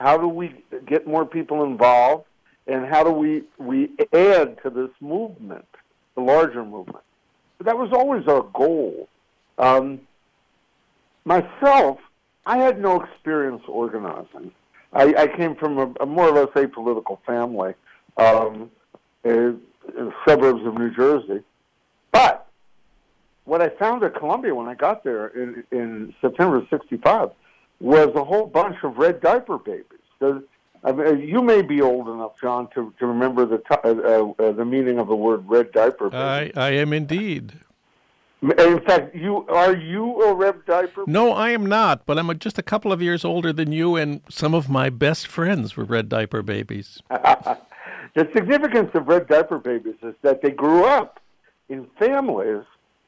How 0.00 0.16
do 0.16 0.28
we 0.28 0.54
get 0.86 1.06
more 1.06 1.26
people 1.26 1.64
involved? 1.64 2.24
And 2.66 2.86
how 2.86 3.04
do 3.04 3.10
we, 3.10 3.42
we 3.58 3.90
add 4.14 4.62
to 4.62 4.70
this 4.70 4.90
movement, 5.00 5.66
the 6.14 6.22
larger 6.22 6.64
movement? 6.64 7.04
That 7.62 7.76
was 7.76 7.90
always 7.92 8.26
our 8.26 8.42
goal. 8.54 9.08
Um, 9.58 10.00
myself, 11.24 11.98
I 12.48 12.56
had 12.56 12.80
no 12.80 13.02
experience 13.02 13.62
organizing. 13.68 14.50
I, 14.94 15.14
I 15.16 15.26
came 15.36 15.54
from 15.54 15.78
a, 15.78 15.92
a 16.00 16.06
more 16.06 16.30
or 16.30 16.32
less 16.32 16.48
apolitical 16.54 17.18
family 17.26 17.74
um, 18.16 18.70
in, 19.22 19.60
in 19.96 20.12
suburbs 20.26 20.64
of 20.66 20.74
New 20.78 20.90
Jersey. 20.90 21.42
But 22.10 22.48
what 23.44 23.60
I 23.60 23.68
found 23.68 24.02
at 24.02 24.14
Columbia 24.14 24.54
when 24.54 24.66
I 24.66 24.74
got 24.74 25.04
there 25.04 25.26
in, 25.28 25.62
in 25.70 26.14
September 26.22 26.56
of 26.56 26.66
'65 26.70 27.30
was 27.80 28.08
a 28.14 28.24
whole 28.24 28.46
bunch 28.46 28.76
of 28.82 28.96
red 28.96 29.20
diaper 29.20 29.58
babies. 29.58 29.84
The, 30.18 30.42
I 30.82 30.92
mean, 30.92 31.28
you 31.28 31.42
may 31.42 31.60
be 31.60 31.82
old 31.82 32.08
enough, 32.08 32.40
John, 32.40 32.68
to, 32.74 32.94
to 32.98 33.06
remember 33.06 33.44
the 33.44 33.58
t- 33.58 33.64
uh, 33.84 34.42
uh, 34.42 34.52
the 34.52 34.64
meaning 34.64 34.98
of 34.98 35.08
the 35.08 35.14
word 35.14 35.44
red 35.46 35.70
diaper. 35.72 36.08
Baby. 36.08 36.52
I, 36.56 36.68
I 36.68 36.70
am 36.70 36.94
indeed. 36.94 37.52
In 38.40 38.80
fact, 38.80 39.16
you 39.16 39.44
are 39.48 39.74
you 39.74 40.22
a 40.22 40.34
red 40.34 40.64
diaper? 40.64 41.04
No, 41.06 41.32
I 41.32 41.50
am 41.50 41.66
not. 41.66 42.06
But 42.06 42.18
I'm 42.18 42.38
just 42.38 42.58
a 42.58 42.62
couple 42.62 42.92
of 42.92 43.02
years 43.02 43.24
older 43.24 43.52
than 43.52 43.72
you, 43.72 43.96
and 43.96 44.20
some 44.28 44.54
of 44.54 44.68
my 44.68 44.90
best 44.90 45.26
friends 45.26 45.76
were 45.76 45.84
red 45.84 46.08
diaper 46.08 46.42
babies. 46.42 47.02
the 47.10 48.28
significance 48.32 48.90
of 48.94 49.08
red 49.08 49.26
diaper 49.26 49.58
babies 49.58 49.96
is 50.02 50.14
that 50.22 50.40
they 50.42 50.50
grew 50.50 50.84
up 50.84 51.20
in 51.68 51.86
families 51.98 52.64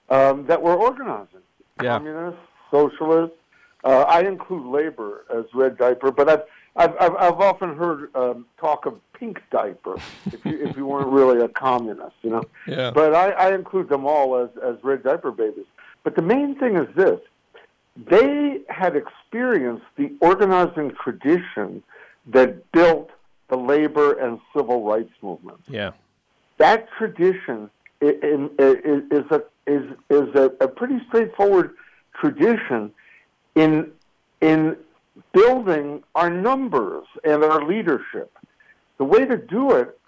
um, 0.08 0.46
that 0.46 0.60
were 0.60 0.74
organizing. 0.74 1.40
Yeah. 1.80 1.98
Communists, 1.98 2.40
socialists. 2.70 3.36
Uh, 3.84 4.00
I 4.08 4.22
include 4.22 4.66
labor 4.66 5.24
as 5.34 5.44
red 5.54 5.78
diaper, 5.78 6.10
but 6.10 6.28
I've 6.28 6.42
I've, 6.76 6.94
I've, 7.00 7.16
I've 7.16 7.40
often 7.40 7.76
heard 7.76 8.14
um, 8.14 8.46
talk 8.58 8.86
of 8.86 9.00
pink 9.12 9.42
diaper 9.50 9.96
if 10.26 10.44
you 10.44 10.66
if 10.66 10.76
you 10.76 10.86
weren't 10.86 11.08
really 11.08 11.40
a 11.40 11.48
communist, 11.48 12.16
you 12.22 12.30
know. 12.30 12.42
Yeah. 12.66 12.90
But 12.90 13.14
I, 13.14 13.30
I 13.30 13.54
include 13.54 13.88
them 13.88 14.06
all 14.06 14.36
as 14.36 14.50
as 14.62 14.76
red 14.82 15.02
diaper 15.02 15.32
babies. 15.32 15.66
But 16.04 16.16
the 16.16 16.22
main 16.22 16.54
thing 16.58 16.76
is 16.76 16.86
this: 16.94 17.20
they 17.96 18.60
had 18.68 18.96
experienced 18.96 19.86
the 19.96 20.12
organizing 20.20 20.92
tradition 21.02 21.82
that 22.28 22.70
built 22.72 23.10
the 23.48 23.56
labor 23.56 24.12
and 24.18 24.38
civil 24.56 24.84
rights 24.84 25.12
movement. 25.22 25.58
Yeah. 25.68 25.92
That 26.58 26.88
tradition 26.96 27.70
is, 28.00 28.14
is 28.22 29.24
a 29.30 29.42
is 29.66 29.90
is 30.08 30.34
a, 30.34 30.52
a 30.60 30.68
pretty 30.68 31.00
straightforward 31.08 31.74
tradition 32.14 32.92
in 33.54 33.90
in 34.40 34.76
building 35.32 36.02
our 36.14 36.30
numbers 36.30 37.04
and 37.24 37.44
our 37.44 37.66
leadership. 37.66 38.32
The 38.98 39.04
way 39.04 39.24
to 39.24 39.36
do 39.36 39.72
it 39.72 39.98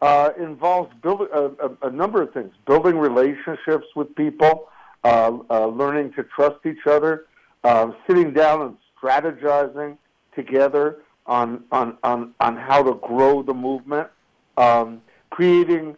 uh, 0.00 0.30
involves 0.38 0.92
building 1.02 1.28
a, 1.32 1.44
a, 1.44 1.70
a, 1.82 1.90
number 1.90 2.22
of 2.22 2.32
things: 2.32 2.52
building 2.66 2.98
relationships 2.98 3.86
with 3.94 4.14
people, 4.16 4.68
uh, 5.04 5.38
uh, 5.48 5.66
learning 5.66 6.12
to 6.14 6.24
trust 6.24 6.64
each 6.66 6.86
other, 6.86 7.26
uh, 7.64 7.92
sitting 8.06 8.32
down 8.32 8.62
and 8.62 8.76
strategizing 9.00 9.96
together 10.34 10.98
on 11.26 11.64
on 11.70 11.96
on, 12.02 12.34
on 12.40 12.56
how 12.56 12.82
to 12.82 12.94
grow 12.94 13.42
the 13.42 13.54
movement, 13.54 14.08
um, 14.56 15.00
creating 15.30 15.96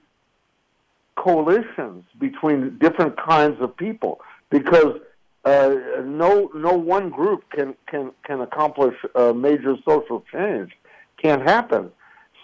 coalitions 1.17 2.05
between 2.19 2.77
different 2.79 3.17
kinds 3.17 3.61
of 3.61 3.77
people 3.77 4.21
because 4.51 5.01
uh, 5.45 5.77
no 6.05 6.51
no 6.55 6.73
one 6.73 7.11
group 7.11 7.45
can 7.51 7.75
can 7.87 8.13
can 8.25 8.41
accomplish 8.41 8.97
a 9.15 9.35
major 9.35 9.77
social 9.85 10.25
change. 10.33 10.73
Can't 11.21 11.43
happen. 11.43 11.91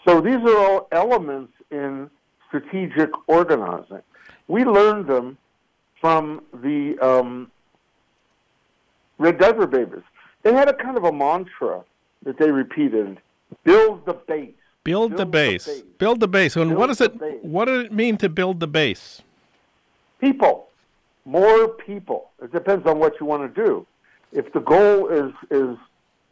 So 0.07 0.21
these 0.21 0.37
are 0.37 0.57
all 0.57 0.89
elements 0.93 1.53
in 1.71 2.11
strategic 2.49 3.11
organizing. 3.29 4.03
We 4.49 4.65
learned 4.65 5.07
them 5.07 5.39
from 6.01 6.43
the 6.63 6.99
um, 7.01 7.51
Red 9.19 9.39
Diaper 9.39 9.67
Babies. 9.67 10.03
They 10.43 10.53
had 10.55 10.69
a 10.69 10.75
kind 10.75 10.97
of 10.97 11.05
a 11.05 11.13
mantra 11.13 11.85
that 12.25 12.39
they 12.39 12.51
repeated: 12.51 13.19
build 13.65 14.07
the 14.07 14.15
base. 14.15 14.55
Build, 14.83 15.19
the, 15.19 15.27
base. 15.27 15.67
base. 15.67 15.83
Build 15.99 16.21
the 16.21 16.29
base. 16.29 16.57
And 16.57 16.71
Build 16.71 16.79
what 16.79 16.87
does 16.87 17.01
it 17.03 17.45
what 17.45 17.67
does 17.67 17.85
it 17.85 17.93
mean 17.93 18.17
to 18.17 18.29
build 18.29 18.61
the 18.61 18.67
base? 18.67 19.21
People, 20.21 20.70
more 21.31 21.69
people. 21.69 22.31
It 22.43 22.53
depends 22.53 22.87
on 22.87 22.99
what 22.99 23.15
you 23.21 23.27
want 23.27 23.55
to 23.55 23.65
do. 23.65 23.87
If 24.33 24.53
the 24.53 24.61
goal 24.61 25.09
is 25.09 25.33
is 25.51 25.77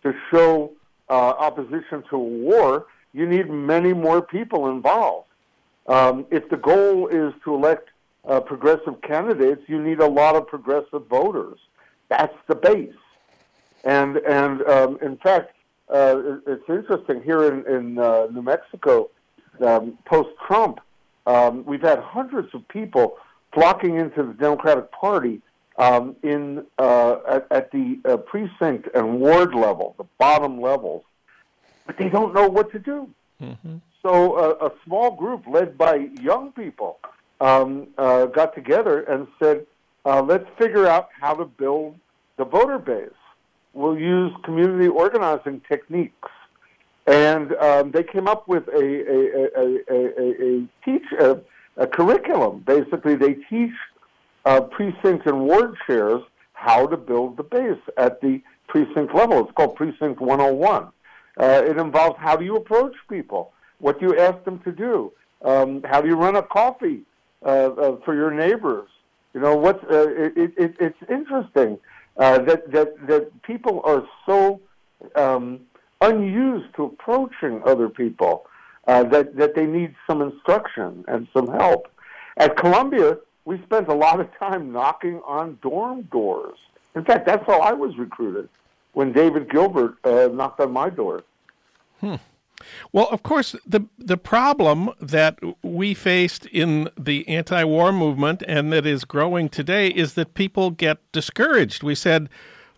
to 0.02 0.12
show 0.30 0.72
uh, 1.08 1.12
opposition 1.12 2.02
to 2.10 2.18
war, 2.18 2.86
you 3.12 3.26
need 3.26 3.48
many 3.48 3.92
more 3.92 4.20
people 4.20 4.68
involved. 4.70 5.28
Um, 5.86 6.26
if 6.30 6.48
the 6.48 6.56
goal 6.56 7.08
is 7.08 7.32
to 7.44 7.54
elect 7.54 7.88
uh, 8.26 8.40
progressive 8.40 9.00
candidates, 9.02 9.62
you 9.68 9.80
need 9.80 10.00
a 10.00 10.06
lot 10.06 10.34
of 10.36 10.46
progressive 10.46 11.06
voters. 11.06 11.58
That's 12.08 12.36
the 12.48 12.56
base. 12.56 13.02
And 13.84 14.16
and 14.38 14.62
um, 14.62 14.98
in 15.00 15.16
fact, 15.18 15.54
uh, 15.88 16.38
it's 16.46 16.68
interesting 16.68 17.22
here 17.22 17.42
in 17.50 17.56
in 17.76 17.98
uh, 17.98 18.26
New 18.32 18.42
Mexico, 18.42 19.10
um, 19.64 19.96
post 20.04 20.30
Trump, 20.46 20.80
um, 21.26 21.64
we've 21.66 21.82
had 21.92 22.00
hundreds 22.00 22.52
of 22.54 22.66
people 22.68 23.18
flocking 23.52 23.96
into 23.96 24.22
the 24.22 24.34
Democratic 24.34 24.90
Party 24.92 25.40
um, 25.78 26.16
in 26.22 26.66
uh, 26.78 27.16
at, 27.28 27.46
at 27.50 27.72
the 27.72 28.00
uh, 28.04 28.16
precinct 28.16 28.88
and 28.94 29.20
ward 29.20 29.54
level, 29.54 29.94
the 29.96 30.04
bottom 30.18 30.60
levels, 30.60 31.04
but 31.86 31.96
they 31.98 32.08
don't 32.08 32.34
know 32.34 32.48
what 32.48 32.70
to 32.72 32.78
do. 32.78 33.08
So 34.02 34.34
uh, 34.34 34.68
a 34.68 34.72
small 34.84 35.12
group 35.12 35.46
led 35.46 35.78
by 35.78 36.08
young 36.20 36.52
people 36.52 36.98
um, 37.40 37.88
uh, 37.96 38.26
got 38.26 38.54
together 38.54 39.02
and 39.02 39.28
said, 39.40 39.66
uh, 40.04 40.22
"Let's 40.22 40.46
figure 40.58 40.86
out 40.86 41.08
how 41.20 41.34
to 41.34 41.44
build 41.44 41.96
the 42.36 42.44
voter 42.44 42.78
base. 42.78 43.10
We'll 43.72 43.98
use 43.98 44.32
community 44.44 44.88
organizing 44.88 45.62
techniques." 45.68 46.28
And 47.06 47.54
um, 47.54 47.90
they 47.92 48.02
came 48.02 48.28
up 48.28 48.48
with 48.48 48.66
a 48.68 48.86
a, 49.16 49.18
a, 49.56 49.64
a, 49.88 49.98
a, 50.20 50.44
a 50.46 50.68
teach 50.84 51.06
a, 51.20 51.38
a 51.78 51.86
curriculum. 51.86 52.62
Basically, 52.66 53.14
they 53.14 53.34
teach 53.48 53.72
uh, 54.44 54.60
precinct 54.60 55.26
and 55.26 55.40
ward 55.40 55.74
chairs 55.86 56.22
how 56.52 56.86
to 56.86 56.96
build 56.96 57.36
the 57.36 57.42
base 57.42 57.80
at 57.96 58.20
the 58.20 58.42
precinct 58.66 59.14
level. 59.14 59.40
It's 59.40 59.52
called 59.52 59.76
Precinct 59.76 60.20
101. 60.20 60.88
Uh, 61.38 61.62
it 61.64 61.78
involves 61.78 62.16
how 62.18 62.36
do 62.36 62.44
you 62.44 62.56
approach 62.56 62.94
people, 63.08 63.52
what 63.78 64.00
do 64.00 64.06
you 64.06 64.18
ask 64.18 64.44
them 64.44 64.58
to 64.60 64.72
do, 64.72 65.12
um, 65.42 65.82
how 65.84 66.00
do 66.00 66.08
you 66.08 66.16
run 66.16 66.34
a 66.36 66.42
coffee 66.42 67.02
uh, 67.44 67.48
uh, 67.48 67.96
for 68.04 68.16
your 68.16 68.32
neighbors. 68.32 68.88
You 69.32 69.40
know 69.40 69.54
what's 69.54 69.82
uh, 69.84 70.08
it, 70.08 70.32
it, 70.36 70.52
it, 70.56 70.74
it's 70.80 70.98
interesting 71.08 71.78
uh, 72.16 72.38
that 72.40 72.72
that 72.72 73.06
that 73.06 73.42
people 73.42 73.80
are 73.84 74.04
so 74.26 74.60
um, 75.14 75.60
unused 76.00 76.74
to 76.74 76.84
approaching 76.86 77.62
other 77.64 77.88
people 77.88 78.46
uh, 78.88 79.04
that 79.04 79.36
that 79.36 79.54
they 79.54 79.66
need 79.66 79.94
some 80.06 80.22
instruction 80.22 81.04
and 81.06 81.28
some 81.32 81.46
help. 81.46 81.88
At 82.36 82.56
Columbia, 82.56 83.18
we 83.44 83.62
spent 83.62 83.88
a 83.88 83.94
lot 83.94 84.18
of 84.18 84.28
time 84.38 84.72
knocking 84.72 85.20
on 85.26 85.58
dorm 85.62 86.02
doors. 86.02 86.58
In 86.94 87.04
fact, 87.04 87.26
that's 87.26 87.46
how 87.46 87.60
I 87.60 87.72
was 87.72 87.96
recruited 87.96 88.48
when 88.92 89.12
David 89.12 89.50
Gilbert 89.50 89.96
uh, 90.04 90.28
knocked 90.32 90.60
on 90.60 90.72
my 90.72 90.90
door. 90.90 91.22
Well, 92.92 93.08
of 93.10 93.22
course, 93.22 93.54
the 93.66 93.82
the 93.98 94.16
problem 94.16 94.90
that 95.00 95.38
we 95.62 95.94
faced 95.94 96.46
in 96.46 96.88
the 96.98 97.28
anti-war 97.28 97.92
movement 97.92 98.42
and 98.48 98.72
that 98.72 98.86
is 98.86 99.04
growing 99.04 99.48
today 99.48 99.88
is 99.88 100.14
that 100.14 100.34
people 100.34 100.70
get 100.70 100.98
discouraged. 101.12 101.82
We 101.82 101.94
said, 101.94 102.28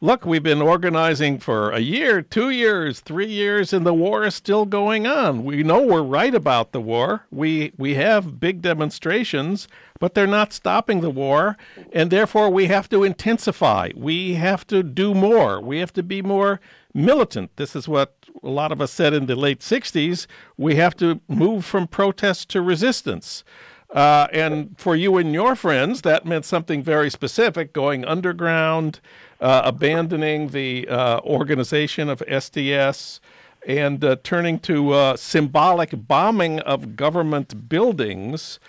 "Look, 0.03 0.24
we've 0.24 0.42
been 0.42 0.62
organizing 0.62 1.38
for 1.38 1.70
a 1.72 1.80
year, 1.80 2.22
2 2.22 2.48
years, 2.48 3.01
3 3.01 3.26
years 3.26 3.72
and 3.74 3.84
the 3.84 3.92
war 3.92 4.24
is 4.24 4.34
still 4.34 4.64
going 4.64 5.07
on. 5.07 5.44
We 5.44 5.62
know 5.62 5.82
we're 5.82 6.03
right 6.03 6.34
about 6.34 6.72
the 6.72 6.80
war. 6.80 7.26
We 7.30 7.72
we 7.76 7.94
have 7.94 8.40
big 8.40 8.62
demonstrations, 8.62 9.68
but 9.98 10.14
they're 10.14 10.26
not 10.26 10.55
stopping 10.55 11.03
the 11.03 11.11
war, 11.11 11.59
and 11.92 12.11
therefore 12.11 12.48
we 12.48 12.66
have 12.66 12.88
to 12.88 13.05
intensify. 13.05 13.90
We 13.94 14.34
have 14.34 14.66
to 14.68 14.82
do 14.82 15.12
more. 15.12 15.61
We 15.61 15.80
have 15.80 15.92
to 15.92 16.03
be 16.03 16.22
more 16.22 16.61
militant. 16.94 17.57
This 17.57 17.76
is 17.76 17.86
what 17.86 18.14
a 18.42 18.48
lot 18.48 18.72
of 18.72 18.80
us 18.80 18.90
said 18.90 19.12
in 19.12 19.26
the 19.26 19.36
late 19.36 19.61
60s. 19.61 20.26
We 20.57 20.76
have 20.76 20.96
to 20.96 21.20
move 21.28 21.66
from 21.66 21.86
protest 21.86 22.48
to 22.51 22.62
resistance. 22.62 23.44
Uh, 23.93 24.28
and 24.32 24.78
for 24.78 24.95
you 24.95 25.16
and 25.16 25.32
your 25.32 25.57
friends, 25.57 26.03
that 26.03 26.24
meant 26.24 26.45
something 26.45 26.82
very 26.82 27.11
specific 27.11 27.72
going 27.72 28.05
underground, 28.05 29.01
uh, 29.41 29.62
abandoning 29.64 30.49
the 30.49 30.86
uh, 30.88 31.20
organization 31.20 32.09
of 32.09 32.20
SDS, 32.28 33.18
and 33.66 34.05
uh, 34.05 34.16
turning 34.22 34.59
to 34.61 34.93
uh, 34.93 35.16
symbolic 35.16 35.91
bombing 36.07 36.61
of 36.61 36.97
government 36.97 37.68
buildings. 37.68 38.61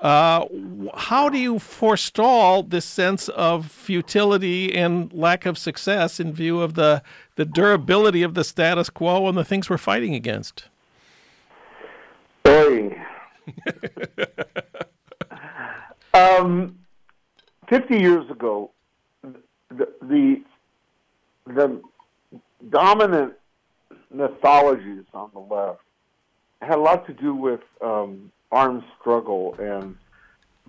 Uh, 0.00 0.46
how 0.96 1.28
do 1.28 1.36
you 1.36 1.58
forestall 1.58 2.62
this 2.62 2.86
sense 2.86 3.28
of 3.28 3.70
futility 3.70 4.74
and 4.74 5.12
lack 5.12 5.44
of 5.44 5.58
success 5.58 6.18
in 6.18 6.32
view 6.32 6.60
of 6.62 6.72
the, 6.72 7.02
the 7.36 7.44
durability 7.44 8.22
of 8.22 8.32
the 8.32 8.42
status 8.42 8.88
quo 8.88 9.28
and 9.28 9.36
the 9.36 9.44
things 9.44 9.68
we're 9.68 9.76
fighting 9.76 10.14
against? 10.14 10.64
Um, 16.14 16.78
50 17.68 17.98
years 17.98 18.30
ago, 18.30 18.70
the, 19.22 19.88
the, 20.02 20.42
the 21.46 21.80
dominant 22.68 23.34
mythologies 24.12 25.04
on 25.14 25.30
the 25.32 25.40
left 25.40 25.80
had 26.60 26.76
a 26.76 26.80
lot 26.80 27.06
to 27.06 27.12
do 27.12 27.34
with 27.34 27.60
um, 27.80 28.30
armed 28.52 28.82
struggle 28.98 29.54
and 29.58 29.96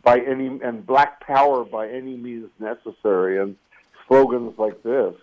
by 0.04 0.20
any 0.20 0.48
and 0.64 0.86
black 0.86 1.20
power 1.22 1.64
by 1.64 1.88
any 1.88 2.16
means 2.16 2.50
necessary 2.60 3.40
and 3.40 3.56
slogans 4.08 4.58
like 4.58 4.82
this. 4.84 5.14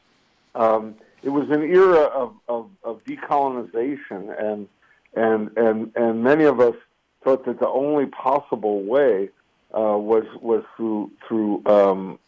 Um, 0.55 0.94
it 1.22 1.30
was 1.30 1.49
an 1.51 1.62
era 1.62 2.03
of, 2.03 2.34
of, 2.49 2.70
of 2.84 3.05
decolonization 3.05 4.40
and 4.40 4.68
and 5.14 5.57
and 5.57 5.92
and 5.96 6.22
many 6.22 6.44
of 6.44 6.61
us 6.61 6.76
thought 7.25 7.45
that 7.47 7.59
the 7.61 7.69
only 7.69 8.07
possible 8.07 8.83
way 8.83 9.29
uh, 9.75 9.97
was 9.99 10.25
was 10.41 10.64
through 10.77 11.11
through 11.27 11.62
um, 11.66 12.19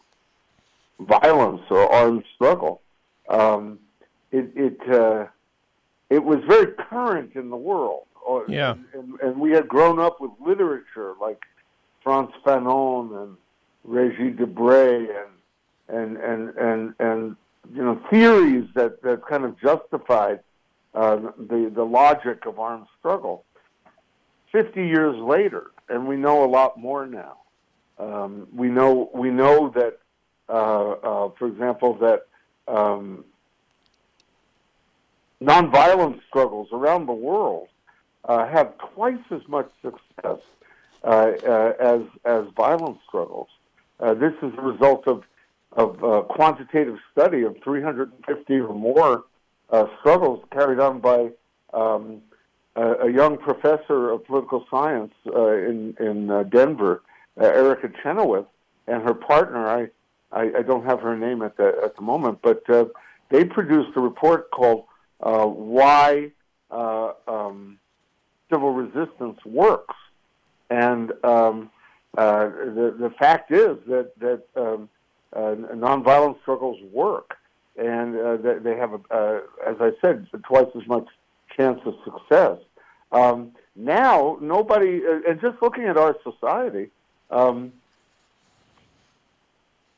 violence 0.99 1.61
or 1.69 1.91
armed 1.91 2.23
struggle. 2.35 2.81
Um, 3.29 3.79
it 4.31 4.51
it 4.55 4.89
uh, 4.89 5.27
it 6.09 6.23
was 6.23 6.39
very 6.47 6.67
current 6.89 7.31
in 7.35 7.49
the 7.49 7.57
world. 7.57 8.03
Or- 8.25 8.45
Yeah. 8.47 8.75
and, 8.93 9.19
and 9.21 9.39
we 9.39 9.51
had 9.51 9.67
grown 9.67 9.99
up 9.99 10.21
with 10.21 10.31
literature 10.39 11.15
like 11.19 11.41
Frantz 12.03 12.33
Fanon 12.45 13.23
and 13.23 13.37
Regis 13.83 14.37
Debray 14.39 15.07
and 15.09 15.31
and 15.97 16.17
and 16.17 16.49
and 16.57 16.93
and 16.99 17.35
you 17.73 17.83
know 17.83 17.99
theories 18.09 18.67
that 18.75 19.01
that 19.01 19.25
kind 19.25 19.43
of 19.45 19.59
justified 19.59 20.39
uh, 20.93 21.15
the 21.37 21.71
the 21.73 21.83
logic 21.83 22.45
of 22.45 22.59
armed 22.59 22.85
struggle. 22.99 23.43
Fifty 24.51 24.85
years 24.85 25.15
later, 25.17 25.71
and 25.87 26.07
we 26.07 26.17
know 26.17 26.43
a 26.43 26.49
lot 26.49 26.77
more 26.77 27.05
now. 27.05 27.37
Um, 27.97 28.47
we 28.53 28.67
know 28.67 29.09
we 29.13 29.29
know 29.29 29.69
that, 29.69 29.99
uh, 30.49 30.91
uh, 30.91 31.29
for 31.37 31.47
example, 31.47 31.93
that 31.99 32.27
um, 32.67 33.23
nonviolent 35.41 36.19
struggles 36.27 36.67
around 36.71 37.05
the 37.05 37.13
world 37.13 37.67
uh, 38.25 38.47
have 38.47 38.77
twice 38.93 39.23
as 39.31 39.41
much 39.47 39.69
success 39.81 40.39
uh, 41.03 41.31
uh, 41.47 41.73
as 41.79 42.01
as 42.25 42.45
violent 42.55 42.97
struggles. 43.07 43.47
Uh, 43.99 44.13
this 44.13 44.33
is 44.41 44.51
a 44.57 44.61
result 44.61 45.07
of 45.07 45.23
of 45.73 46.27
quantitative 46.27 46.97
study 47.13 47.43
of 47.43 47.55
350 47.63 48.59
or 48.59 48.73
more 48.73 49.23
struggles 49.99 50.43
carried 50.51 50.79
on 50.81 50.99
by 50.99 51.29
um, 51.73 52.21
a, 52.75 53.09
young 53.09 53.37
professor 53.37 54.11
of 54.11 54.25
political 54.25 54.65
science 54.69 55.13
uh, 55.27 55.51
in 55.51 55.95
in 55.99 56.29
uh, 56.29 56.43
Denver, 56.43 57.03
uh, 57.39 57.45
Erica 57.45 57.89
Chenoweth, 58.01 58.45
and 58.87 59.03
her 59.03 59.13
partner. 59.13 59.67
I, 59.67 59.87
I 60.31 60.59
I 60.59 60.61
don't 60.61 60.85
have 60.85 61.01
her 61.01 61.17
name 61.17 61.41
at 61.41 61.57
the 61.57 61.73
at 61.83 61.95
the 61.95 62.01
moment, 62.01 62.39
but 62.41 62.67
uh, 62.69 62.85
they 63.29 63.43
produced 63.43 63.95
a 63.95 64.01
report 64.01 64.51
called 64.51 64.85
uh, 65.21 65.45
"Why 65.45 66.31
uh, 66.69 67.13
um, 67.27 67.77
Civil 68.49 68.71
Resistance 68.71 69.39
Works," 69.45 69.95
and 70.69 71.11
um, 71.23 71.69
uh, 72.17 72.47
the 72.47 72.95
the 72.97 73.13
fact 73.19 73.51
is 73.51 73.77
that 73.87 74.11
that 74.19 74.43
um, 74.55 74.89
uh, 75.33 75.55
nonviolent 75.73 76.41
struggles 76.41 76.77
work, 76.91 77.37
and 77.77 78.17
uh, 78.17 78.37
they, 78.61 78.75
have, 78.75 78.93
uh, 79.11 79.39
as 79.65 79.77
I 79.79 79.91
said, 80.01 80.27
twice 80.43 80.67
as 80.75 80.85
much 80.87 81.07
chance 81.55 81.79
of 81.85 81.95
success. 82.03 82.57
Um, 83.11 83.51
now, 83.75 84.37
nobody, 84.41 85.01
uh, 85.05 85.29
and 85.29 85.41
just 85.41 85.61
looking 85.61 85.85
at 85.85 85.97
our 85.97 86.15
society, 86.23 86.89
um, 87.29 87.73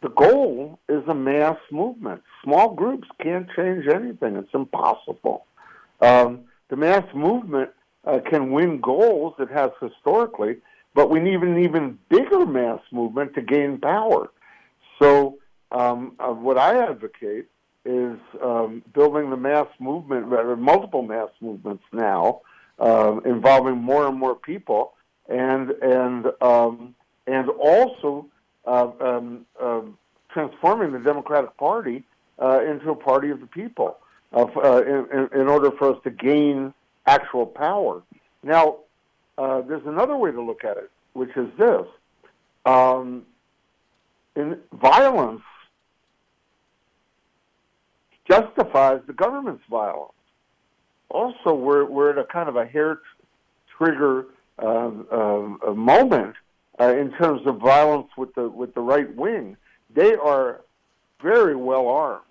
the 0.01 0.09
goal 0.09 0.79
is 0.89 1.03
a 1.07 1.13
mass 1.13 1.57
movement. 1.71 2.21
Small 2.43 2.73
groups 2.73 3.07
can't 3.21 3.47
change 3.55 3.85
anything; 3.87 4.35
it's 4.35 4.53
impossible. 4.53 5.45
Um, 6.01 6.41
the 6.69 6.75
mass 6.75 7.05
movement 7.15 7.69
uh, 8.05 8.19
can 8.29 8.51
win 8.51 8.81
goals. 8.81 9.35
It 9.39 9.49
has 9.49 9.71
historically, 9.81 10.57
but 10.93 11.09
we 11.09 11.19
need 11.19 11.41
an 11.41 11.57
even 11.59 11.97
bigger 12.09 12.45
mass 12.45 12.79
movement 12.91 13.33
to 13.35 13.41
gain 13.41 13.79
power. 13.79 14.29
So, 14.99 15.37
um, 15.71 16.15
uh, 16.19 16.33
what 16.33 16.57
I 16.57 16.83
advocate 16.83 17.47
is 17.85 18.17
um, 18.41 18.81
building 18.93 19.29
the 19.29 19.37
mass 19.37 19.67
movement, 19.79 20.25
rather 20.25 20.55
multiple 20.55 21.01
mass 21.01 21.29
movements 21.41 21.83
now, 21.91 22.41
um, 22.79 23.21
involving 23.25 23.77
more 23.77 24.07
and 24.07 24.17
more 24.17 24.35
people, 24.35 24.93
and 25.27 25.71
and 25.81 26.27
um, 26.41 26.95
and 27.27 27.49
also 27.49 28.25
uh, 28.65 28.89
um, 29.01 29.45
uh, 29.61 29.81
transforming 30.29 30.91
the 30.93 30.99
Democratic 30.99 31.55
Party 31.57 32.03
uh, 32.39 32.61
into 32.63 32.91
a 32.91 32.95
party 32.95 33.29
of 33.29 33.41
the 33.41 33.47
people, 33.47 33.97
uh, 34.33 34.81
in, 34.83 35.29
in, 35.33 35.47
order 35.47 35.71
for 35.71 35.95
us 35.95 36.01
to 36.03 36.09
gain 36.09 36.73
actual 37.05 37.45
power. 37.45 38.01
Now, 38.41 38.77
uh, 39.37 39.61
there's 39.61 39.85
another 39.85 40.15
way 40.15 40.31
to 40.31 40.41
look 40.41 40.63
at 40.63 40.77
it, 40.77 40.89
which 41.13 41.35
is 41.35 41.49
this: 41.57 41.85
in 44.35 44.57
violence 44.73 45.41
justifies 48.33 49.01
the 49.07 49.13
government's 49.13 49.63
violence. 49.69 50.11
Also, 51.09 51.53
we're, 51.53 51.85
we're 51.85 52.11
at 52.11 52.17
a 52.17 52.23
kind 52.25 52.49
of 52.49 52.55
a 52.55 52.65
hair 52.65 52.99
trigger 53.77 54.25
uh, 54.59 54.91
uh, 55.11 55.73
moment 55.73 56.35
uh, 56.79 56.95
in 56.95 57.11
terms 57.11 57.41
of 57.45 57.59
violence 57.59 58.07
with 58.17 58.33
the 58.35 58.47
with 58.49 58.73
the 58.73 58.81
right 58.81 59.13
wing. 59.15 59.57
They 59.93 60.15
are 60.15 60.61
very 61.21 61.55
well 61.55 61.87
armed, 61.87 62.21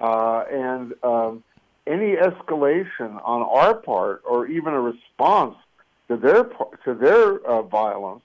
uh, 0.00 0.44
and 0.50 0.94
um, 1.02 1.44
any 1.86 2.16
escalation 2.16 3.20
on 3.24 3.42
our 3.42 3.74
part, 3.74 4.22
or 4.28 4.46
even 4.46 4.74
a 4.74 4.80
response 4.80 5.56
to 6.08 6.16
their 6.16 6.44
to 6.84 6.94
their 6.94 7.38
uh, 7.46 7.62
violence, 7.62 8.22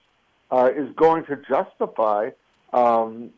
uh, 0.52 0.70
is 0.76 0.90
going 0.96 1.26
to 1.26 1.36
justify 1.48 2.30
um, 2.74 3.32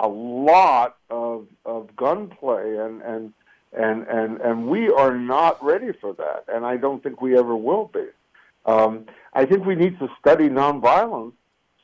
a 0.00 0.08
lot 0.08 0.96
of, 1.10 1.46
of 1.64 1.94
gunplay, 1.96 2.76
and, 2.76 3.02
and 3.02 3.32
and 3.72 4.06
and 4.06 4.40
and 4.40 4.66
we 4.68 4.88
are 4.88 5.14
not 5.16 5.62
ready 5.62 5.92
for 6.00 6.14
that, 6.14 6.44
and 6.48 6.64
I 6.64 6.76
don't 6.76 7.02
think 7.02 7.20
we 7.20 7.38
ever 7.38 7.56
will 7.56 7.90
be. 7.92 8.06
Um, 8.64 9.06
I 9.34 9.44
think 9.44 9.66
we 9.66 9.74
need 9.74 9.98
to 9.98 10.08
study 10.18 10.48
nonviolence 10.48 11.32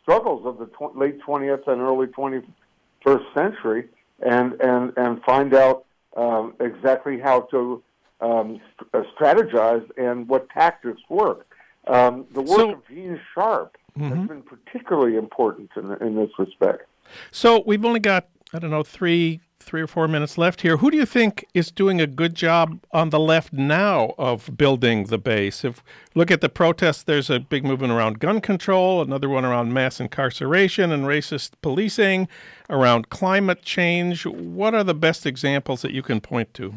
struggles 0.02 0.46
of 0.46 0.58
the 0.58 0.66
tw- 0.66 0.96
late 0.96 1.20
20th 1.20 1.66
and 1.66 1.80
early 1.80 2.06
21st 2.06 3.34
century, 3.34 3.88
and 4.20 4.52
and 4.60 4.92
and 4.96 5.22
find 5.24 5.54
out 5.54 5.84
um, 6.16 6.54
exactly 6.60 7.18
how 7.18 7.42
to 7.42 7.82
um, 8.20 8.60
st- 8.78 8.94
uh, 8.94 9.02
strategize 9.18 9.86
and 9.98 10.28
what 10.28 10.48
tactics 10.50 11.02
work. 11.08 11.46
Um, 11.86 12.24
the 12.32 12.40
work 12.40 12.60
so, 12.60 12.72
of 12.72 12.88
Gene 12.88 13.20
Sharp 13.34 13.76
mm-hmm. 13.98 14.14
has 14.14 14.28
been 14.28 14.42
particularly 14.42 15.16
important 15.16 15.70
in, 15.76 15.92
in 16.00 16.16
this 16.16 16.30
respect. 16.38 16.86
So 17.30 17.62
we've 17.66 17.84
only 17.84 18.00
got 18.00 18.28
I 18.52 18.58
don't 18.58 18.70
know 18.70 18.82
three 18.82 19.40
three 19.64 19.80
or 19.80 19.86
four 19.86 20.06
minutes 20.06 20.36
left 20.38 20.60
here. 20.60 20.76
Who 20.76 20.90
do 20.90 20.96
you 20.96 21.06
think 21.06 21.44
is 21.54 21.70
doing 21.70 22.00
a 22.00 22.06
good 22.06 22.34
job 22.34 22.80
on 22.92 23.10
the 23.10 23.18
left 23.18 23.52
now 23.52 24.14
of 24.18 24.56
building 24.56 25.04
the 25.04 25.18
base? 25.18 25.64
If 25.64 25.82
look 26.14 26.30
at 26.30 26.40
the 26.40 26.48
protests, 26.48 27.02
there's 27.02 27.30
a 27.30 27.40
big 27.40 27.64
movement 27.64 27.92
around 27.92 28.20
gun 28.20 28.40
control, 28.40 29.02
another 29.02 29.28
one 29.28 29.44
around 29.44 29.72
mass 29.72 30.00
incarceration 30.00 30.92
and 30.92 31.04
racist 31.04 31.52
policing, 31.62 32.28
around 32.68 33.08
climate 33.08 33.62
change. 33.62 34.26
What 34.26 34.74
are 34.74 34.84
the 34.84 34.94
best 34.94 35.26
examples 35.26 35.82
that 35.82 35.92
you 35.92 36.02
can 36.02 36.20
point 36.20 36.52
to? 36.54 36.74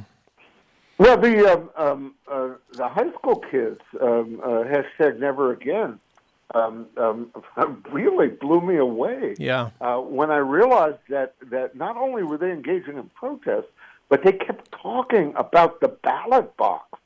Well, 0.97 1.17
the 1.17 1.53
um, 1.53 1.69
um, 1.77 2.15
uh, 2.31 2.49
the 2.71 2.87
high 2.87 3.11
school 3.11 3.43
kids 3.51 3.81
um, 4.01 4.39
uh, 4.43 4.63
hashtag 4.63 5.19
Never 5.19 5.51
Again 5.51 5.99
um, 6.55 6.87
um, 6.97 7.31
really 7.91 8.27
blew 8.27 8.61
me 8.61 8.77
away. 8.77 9.35
Yeah. 9.37 9.71
Uh, 9.81 9.97
when 9.97 10.31
I 10.31 10.37
realized 10.37 10.99
that 11.09 11.35
that 11.49 11.75
not 11.75 11.97
only 11.97 12.23
were 12.23 12.37
they 12.37 12.51
engaging 12.51 12.97
in 12.97 13.09
protests, 13.15 13.71
but 14.09 14.23
they 14.23 14.31
kept 14.31 14.71
talking 14.71 15.33
about 15.35 15.81
the 15.81 15.89
ballot 15.89 16.55
box. 16.57 16.99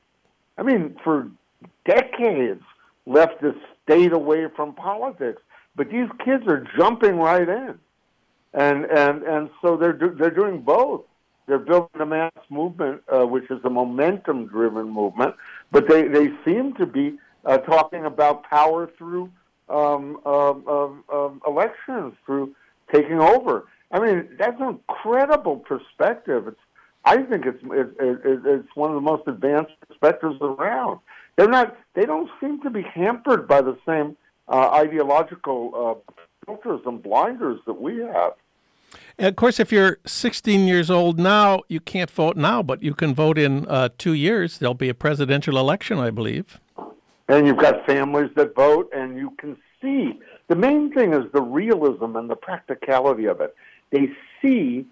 I 0.57 0.63
mean, 0.63 0.95
for 1.03 1.29
decades, 1.85 2.61
leftists 3.07 3.61
stayed 3.83 4.13
away 4.13 4.47
from 4.55 4.73
politics, 4.73 5.41
but 5.75 5.89
these 5.89 6.09
kids 6.23 6.45
are 6.47 6.67
jumping 6.77 7.17
right 7.17 7.47
in, 7.47 7.79
and 8.53 8.85
and 8.85 9.23
and 9.23 9.49
so 9.61 9.77
they're 9.77 9.93
do, 9.93 10.13
they're 10.13 10.29
doing 10.29 10.61
both. 10.61 11.03
They're 11.47 11.59
building 11.59 11.99
a 11.99 12.05
mass 12.05 12.31
movement, 12.49 13.01
uh, 13.11 13.25
which 13.25 13.49
is 13.49 13.59
a 13.65 13.69
momentum-driven 13.69 14.87
movement, 14.87 15.35
but 15.71 15.87
they 15.87 16.07
they 16.07 16.29
seem 16.45 16.73
to 16.75 16.85
be 16.85 17.17
uh, 17.45 17.57
talking 17.59 18.05
about 18.05 18.43
power 18.43 18.89
through 18.97 19.29
um, 19.69 20.19
um, 20.25 21.41
elections, 21.47 22.13
through 22.25 22.53
taking 22.93 23.19
over. 23.19 23.67
I 23.91 23.99
mean, 23.99 24.29
that's 24.37 24.59
an 24.59 24.79
incredible 24.89 25.57
perspective. 25.57 26.47
It's, 26.47 26.59
I 27.03 27.17
think 27.23 27.45
it's, 27.45 27.63
it, 27.63 27.95
it, 27.99 28.41
it's 28.45 28.75
one 28.75 28.89
of 28.89 28.95
the 28.95 29.01
most 29.01 29.27
advanced 29.27 29.73
perspectives 29.87 30.37
around. 30.41 30.99
They're 31.35 31.49
not. 31.49 31.77
They 31.95 32.05
don't 32.05 32.29
seem 32.39 32.61
to 32.61 32.69
be 32.69 32.83
hampered 32.83 33.47
by 33.47 33.61
the 33.61 33.77
same 33.85 34.15
uh, 34.47 34.69
ideological 34.71 36.05
uh, 36.07 36.13
filters 36.45 36.81
and 36.85 37.01
blinders 37.01 37.59
that 37.65 37.81
we 37.81 37.99
have. 37.99 38.33
And 39.17 39.27
of 39.27 39.37
course, 39.37 39.59
if 39.59 39.71
you're 39.71 39.99
16 40.05 40.67
years 40.67 40.91
old 40.91 41.17
now, 41.17 41.61
you 41.69 41.79
can't 41.79 42.11
vote 42.11 42.35
now, 42.35 42.61
but 42.61 42.83
you 42.83 42.93
can 42.93 43.15
vote 43.15 43.37
in 43.37 43.65
uh, 43.67 43.89
two 43.97 44.13
years. 44.13 44.57
There'll 44.57 44.73
be 44.73 44.89
a 44.89 44.93
presidential 44.93 45.57
election, 45.57 45.97
I 45.97 46.11
believe 46.11 46.59
and 47.31 47.47
you've 47.47 47.57
got 47.57 47.85
families 47.85 48.29
that 48.35 48.53
vote, 48.55 48.91
and 48.93 49.17
you 49.17 49.31
can 49.37 49.55
see 49.81 50.19
the 50.47 50.55
main 50.55 50.91
thing 50.93 51.13
is 51.13 51.31
the 51.31 51.41
realism 51.41 52.15
and 52.17 52.29
the 52.29 52.35
practicality 52.35 53.25
of 53.25 53.39
it. 53.39 53.55
They 53.89 54.09
see 54.41 54.85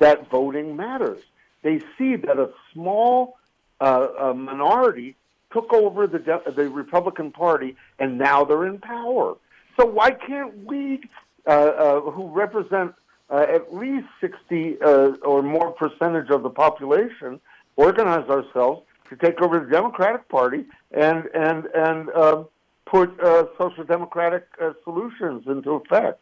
that 0.00 0.30
voting 0.30 0.74
matters. 0.74 1.22
They 1.62 1.80
see 1.98 2.16
that 2.16 2.38
a 2.38 2.50
small 2.72 3.36
uh, 3.80 4.08
a 4.18 4.34
minority 4.34 5.16
took 5.52 5.72
over 5.72 6.06
the 6.06 6.18
de- 6.18 6.50
the 6.56 6.70
Republican 6.70 7.30
Party, 7.30 7.76
and 7.98 8.16
now 8.16 8.44
they're 8.44 8.66
in 8.66 8.78
power. 8.78 9.36
So 9.76 9.84
why 9.84 10.12
can't 10.12 10.64
we, 10.64 11.02
uh, 11.46 11.50
uh, 11.50 12.00
who 12.00 12.28
represent 12.28 12.94
uh, 13.28 13.46
at 13.56 13.74
least 13.74 14.06
sixty 14.20 14.80
uh, 14.80 15.12
or 15.22 15.42
more 15.42 15.72
percentage 15.72 16.30
of 16.30 16.42
the 16.42 16.50
population, 16.50 17.38
organize 17.76 18.28
ourselves 18.30 18.82
to 19.12 19.26
take 19.26 19.40
over 19.42 19.60
the 19.60 19.70
Democratic 19.70 20.28
Party 20.28 20.64
and 20.92 21.26
and 21.34 21.66
and 21.74 22.10
uh, 22.10 22.44
put 22.86 23.18
uh, 23.20 23.46
social 23.58 23.84
democratic 23.84 24.46
uh, 24.60 24.72
solutions 24.84 25.44
into 25.46 25.72
effect. 25.72 26.18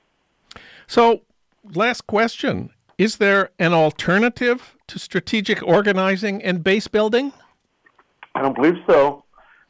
So, 0.87 1.23
last 1.75 2.07
question: 2.07 2.71
Is 2.99 3.17
there 3.17 3.51
an 3.59 3.73
alternative 3.73 4.77
to 4.89 4.99
strategic 4.99 5.63
organizing 5.63 6.43
and 6.43 6.65
base 6.65 6.89
building? 6.89 7.33
I 8.35 8.43
don't 8.43 8.55
believe 8.55 8.79
so. 8.89 9.25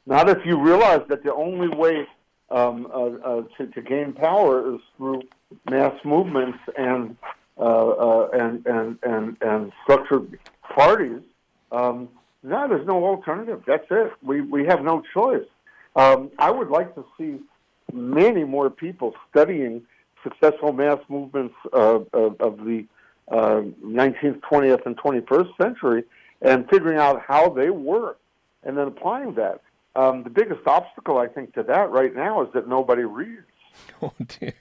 Not 0.07 0.29
if 0.29 0.39
you 0.45 0.59
realize 0.59 1.03
that 1.09 1.23
the 1.23 1.35
only 1.35 1.69
way 1.69 2.07
um, 2.51 2.87
uh, 2.93 2.99
uh, 2.99 3.43
to, 3.59 3.67
to, 3.67 3.81
gain 3.81 4.13
power 4.13 4.75
is 4.75 4.81
through 4.97 5.23
mass 5.71 5.95
movements 6.05 6.59
and 6.77 7.17
uh, 7.59 8.29
and, 8.33 8.67
and 8.67 8.99
and 9.03 9.37
and 9.43 9.73
structured 9.85 10.39
parties. 10.75 11.21
Um, 11.71 12.09
no, 12.43 12.69
there's 12.69 12.87
no 12.87 13.05
alternative. 13.05 13.63
That's 13.67 13.87
it. 13.91 14.13
We 14.23 14.41
we 14.41 14.65
have 14.67 14.83
no 14.83 15.03
choice. 15.15 15.47
Um, 15.97 16.31
I 16.39 16.51
would 16.51 16.69
like 16.69 16.95
to 16.95 17.05
see 17.19 17.41
many 17.93 18.45
more 18.45 18.71
people 18.71 19.15
studying 19.31 19.83
successful 20.23 20.73
mass 20.73 20.99
movements 21.09 21.55
of, 21.73 22.07
of, 22.13 22.59
the 22.65 22.85
uh, 23.31 23.63
19th, 23.85 24.41
20th, 24.41 24.87
and 24.87 24.97
21st 24.97 25.57
century 25.61 26.05
and 26.43 26.69
figuring 26.69 26.99
out 26.99 27.23
how 27.27 27.49
they 27.49 27.71
work 27.71 28.19
and 28.63 28.77
then 28.77 28.87
applying 28.87 29.35
that. 29.35 29.61
Um, 29.97 30.23
the 30.23 30.31
biggest 30.31 30.61
obstacle, 30.67 31.19
I 31.19 31.27
think, 31.27 31.55
to 31.55 31.63
that 31.65 31.91
right 31.91 32.15
now 32.15 32.43
is 32.43 32.53
that 32.55 32.69
nobody 32.69 33.03
reads. 33.03 33.43
Oh, 34.03 34.13
dear. 34.41 34.53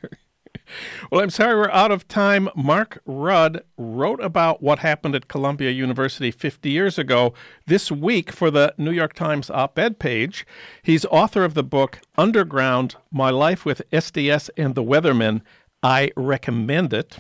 Well, 1.12 1.22
I'm 1.22 1.30
sorry 1.30 1.56
we're 1.56 1.72
out 1.72 1.92
of 1.92 2.08
time. 2.08 2.50
Mark 2.56 3.02
Rudd 3.06 3.64
wrote 3.78 4.24
about 4.24 4.62
what 4.62 4.80
happened 4.80 5.16
at 5.16 5.28
Columbia 5.28 5.72
University 5.72 6.32
50 6.32 6.70
years 6.70 6.98
ago 6.98 7.34
this 7.66 7.92
week 7.92 8.32
for 8.32 8.52
the 8.52 8.74
New 8.78 8.92
York 8.92 9.14
Times 9.14 9.50
op 9.50 9.78
ed 9.80 10.00
page. 10.00 10.46
He's 10.84 11.06
author 11.06 11.44
of 11.44 11.54
the 11.54 11.64
book 11.64 12.00
Underground 12.18 12.96
My 13.12 13.30
Life 13.30 13.66
with 13.66 13.82
SDS 13.92 14.50
and 14.58 14.76
the 14.76 14.84
Weathermen. 14.84 15.42
I 15.82 16.12
recommend 16.16 16.94
it. 16.94 17.18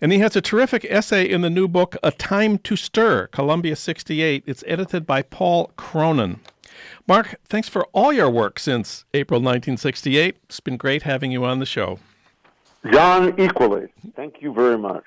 And 0.00 0.12
he 0.12 0.18
has 0.18 0.36
a 0.36 0.40
terrific 0.40 0.86
essay 0.88 1.28
in 1.28 1.40
the 1.40 1.50
new 1.50 1.66
book, 1.66 1.96
A 2.02 2.10
Time 2.10 2.58
to 2.58 2.76
Stir, 2.76 3.26
Columbia 3.28 3.74
68. 3.74 4.44
It's 4.46 4.62
edited 4.66 5.06
by 5.06 5.22
Paul 5.22 5.72
Cronin. 5.76 6.40
Mark, 7.08 7.36
thanks 7.48 7.68
for 7.68 7.86
all 7.92 8.12
your 8.12 8.30
work 8.30 8.58
since 8.58 9.04
April 9.14 9.40
1968. 9.40 10.36
It's 10.44 10.60
been 10.60 10.76
great 10.76 11.02
having 11.02 11.32
you 11.32 11.44
on 11.44 11.58
the 11.58 11.66
show. 11.66 11.98
John, 12.92 13.38
equally. 13.38 13.88
Thank 14.14 14.40
you 14.40 14.52
very 14.52 14.78
much. 14.78 15.04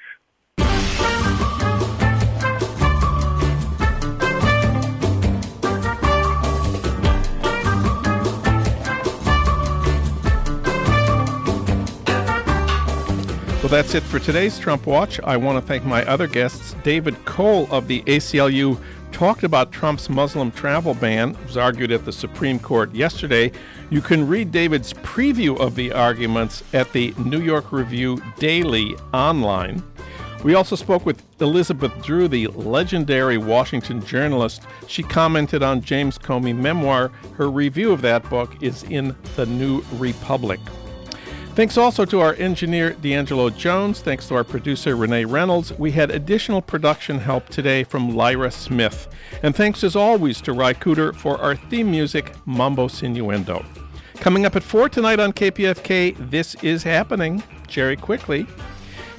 Well, 13.62 13.68
that's 13.84 13.94
it 13.94 14.04
for 14.04 14.20
today's 14.20 14.58
Trump 14.58 14.88
Watch. 14.88 15.20
I 15.20 15.38
want 15.38 15.62
to 15.62 15.62
thank 15.62 15.86
my 15.86 16.04
other 16.06 16.28
guests, 16.28 16.76
David 16.84 17.24
Cole 17.26 17.68
of 17.70 17.88
the 17.88 18.02
ACLU 18.04 18.82
talked 19.12 19.44
about 19.44 19.72
Trump's 19.72 20.10
Muslim 20.10 20.52
travel 20.52 20.94
ban. 20.94 21.32
It 21.32 21.46
was 21.46 21.58
argued 21.58 21.92
at 21.92 22.06
the 22.06 22.12
Supreme 22.12 22.60
Court 22.60 22.94
yesterday. 22.94 23.52
You 23.90 24.02
can 24.02 24.28
read 24.28 24.52
David's 24.52 24.94
preview 24.94 25.60
of 25.60 25.76
the 25.76 25.92
arguments 25.92 26.64
at 26.74 26.92
the 26.94 27.14
New 27.18 27.42
York 27.42 27.72
Review 27.72 28.22
Daily 28.38 28.96
online. 29.14 29.84
We 30.44 30.56
also 30.56 30.78
spoke 30.78 31.06
with 31.06 31.22
Elizabeth 31.42 31.92
Drew, 32.02 32.30
the 32.30 32.48
legendary 32.48 33.38
Washington 33.38 34.06
journalist. 34.06 34.64
She 34.88 35.04
commented 35.04 35.64
on 35.64 35.82
James 35.82 36.18
Comey 36.18 36.56
memoir. 36.56 37.12
Her 37.36 37.52
review 37.52 37.92
of 37.92 38.02
that 38.04 38.30
book 38.30 38.64
is 38.64 38.84
in 38.84 39.16
The 39.36 39.46
New 39.46 39.84
Republic. 39.94 40.62
Thanks 41.60 41.78
also 41.78 42.06
to 42.06 42.22
our 42.22 42.36
engineer, 42.36 42.92
D'Angelo 42.92 43.50
Jones. 43.50 44.00
Thanks 44.00 44.30
to 44.30 44.36
our 44.36 44.46
producer, 44.46 44.96
Renee 44.96 45.26
Reynolds. 45.26 45.78
We 45.78 45.92
had 45.92 46.10
additional 46.10 46.62
production 46.62 47.20
help 47.20 47.50
today 47.50 47.84
from 47.84 48.16
Lyra 48.16 48.50
Smith. 48.50 49.10
And 49.44 49.54
thanks 49.54 49.84
as 49.84 49.94
always 49.94 50.40
to 50.44 50.54
Ry 50.54 50.74
Cooder 50.74 51.14
for 51.14 51.38
our 51.38 51.58
theme 51.58 51.92
music, 51.92 52.34
Mambo 52.46 52.88
Sinuendo. 52.88 53.66
Coming 54.22 54.46
up 54.46 54.56
at 54.56 54.64
4 54.64 54.88
tonight 54.88 55.20
on 55.20 55.34
KPFK, 55.34 56.32
This 56.32 56.56
Is 56.64 56.84
Happening. 56.84 57.44
Jerry 57.68 57.98
Quickley. 57.98 58.48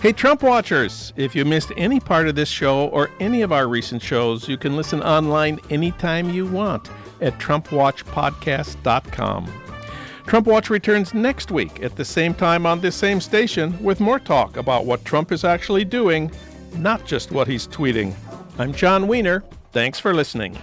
Hey, 0.01 0.13
Trump 0.13 0.43
Watchers, 0.43 1.13
if 1.17 1.35
you 1.35 1.45
missed 1.45 1.73
any 1.77 2.01
part 2.01 2.27
of 2.27 2.37
this 2.37 2.49
show 2.49 2.87
or 2.87 3.11
any 3.21 3.43
of 3.43 3.53
our 3.53 3.69
recent 3.69 4.01
shows, 4.01 4.49
you 4.49 4.57
can 4.57 4.79
listen 4.79 5.03
online 5.03 5.61
anytime 5.69 6.31
you 6.31 6.47
want 6.47 6.89
at 7.21 7.39
TrumpWatchPodcast.com. 7.39 9.70
Trump 10.31 10.47
Watch 10.47 10.71
returns 10.71 11.13
next 11.13 11.51
week 11.51 11.83
at 11.83 11.97
the 11.97 12.05
same 12.05 12.35
time 12.35 12.65
on 12.65 12.81
this 12.81 12.95
same 12.95 13.21
station 13.21 13.77
with 13.83 13.99
more 13.99 14.21
talk 14.21 14.57
about 14.59 14.87
what 14.87 15.05
Trump 15.05 15.33
is 15.33 15.43
actually 15.43 15.85
doing, 15.85 16.31
not 16.77 17.05
just 17.05 17.33
what 17.33 17.49
he's 17.49 17.67
tweeting. 17.67 18.15
I'm 18.57 18.73
Jon 18.73 19.09
Wiener. 19.09 19.43
Thanks 19.73 19.99
for 19.99 20.15
listening. 20.15 20.57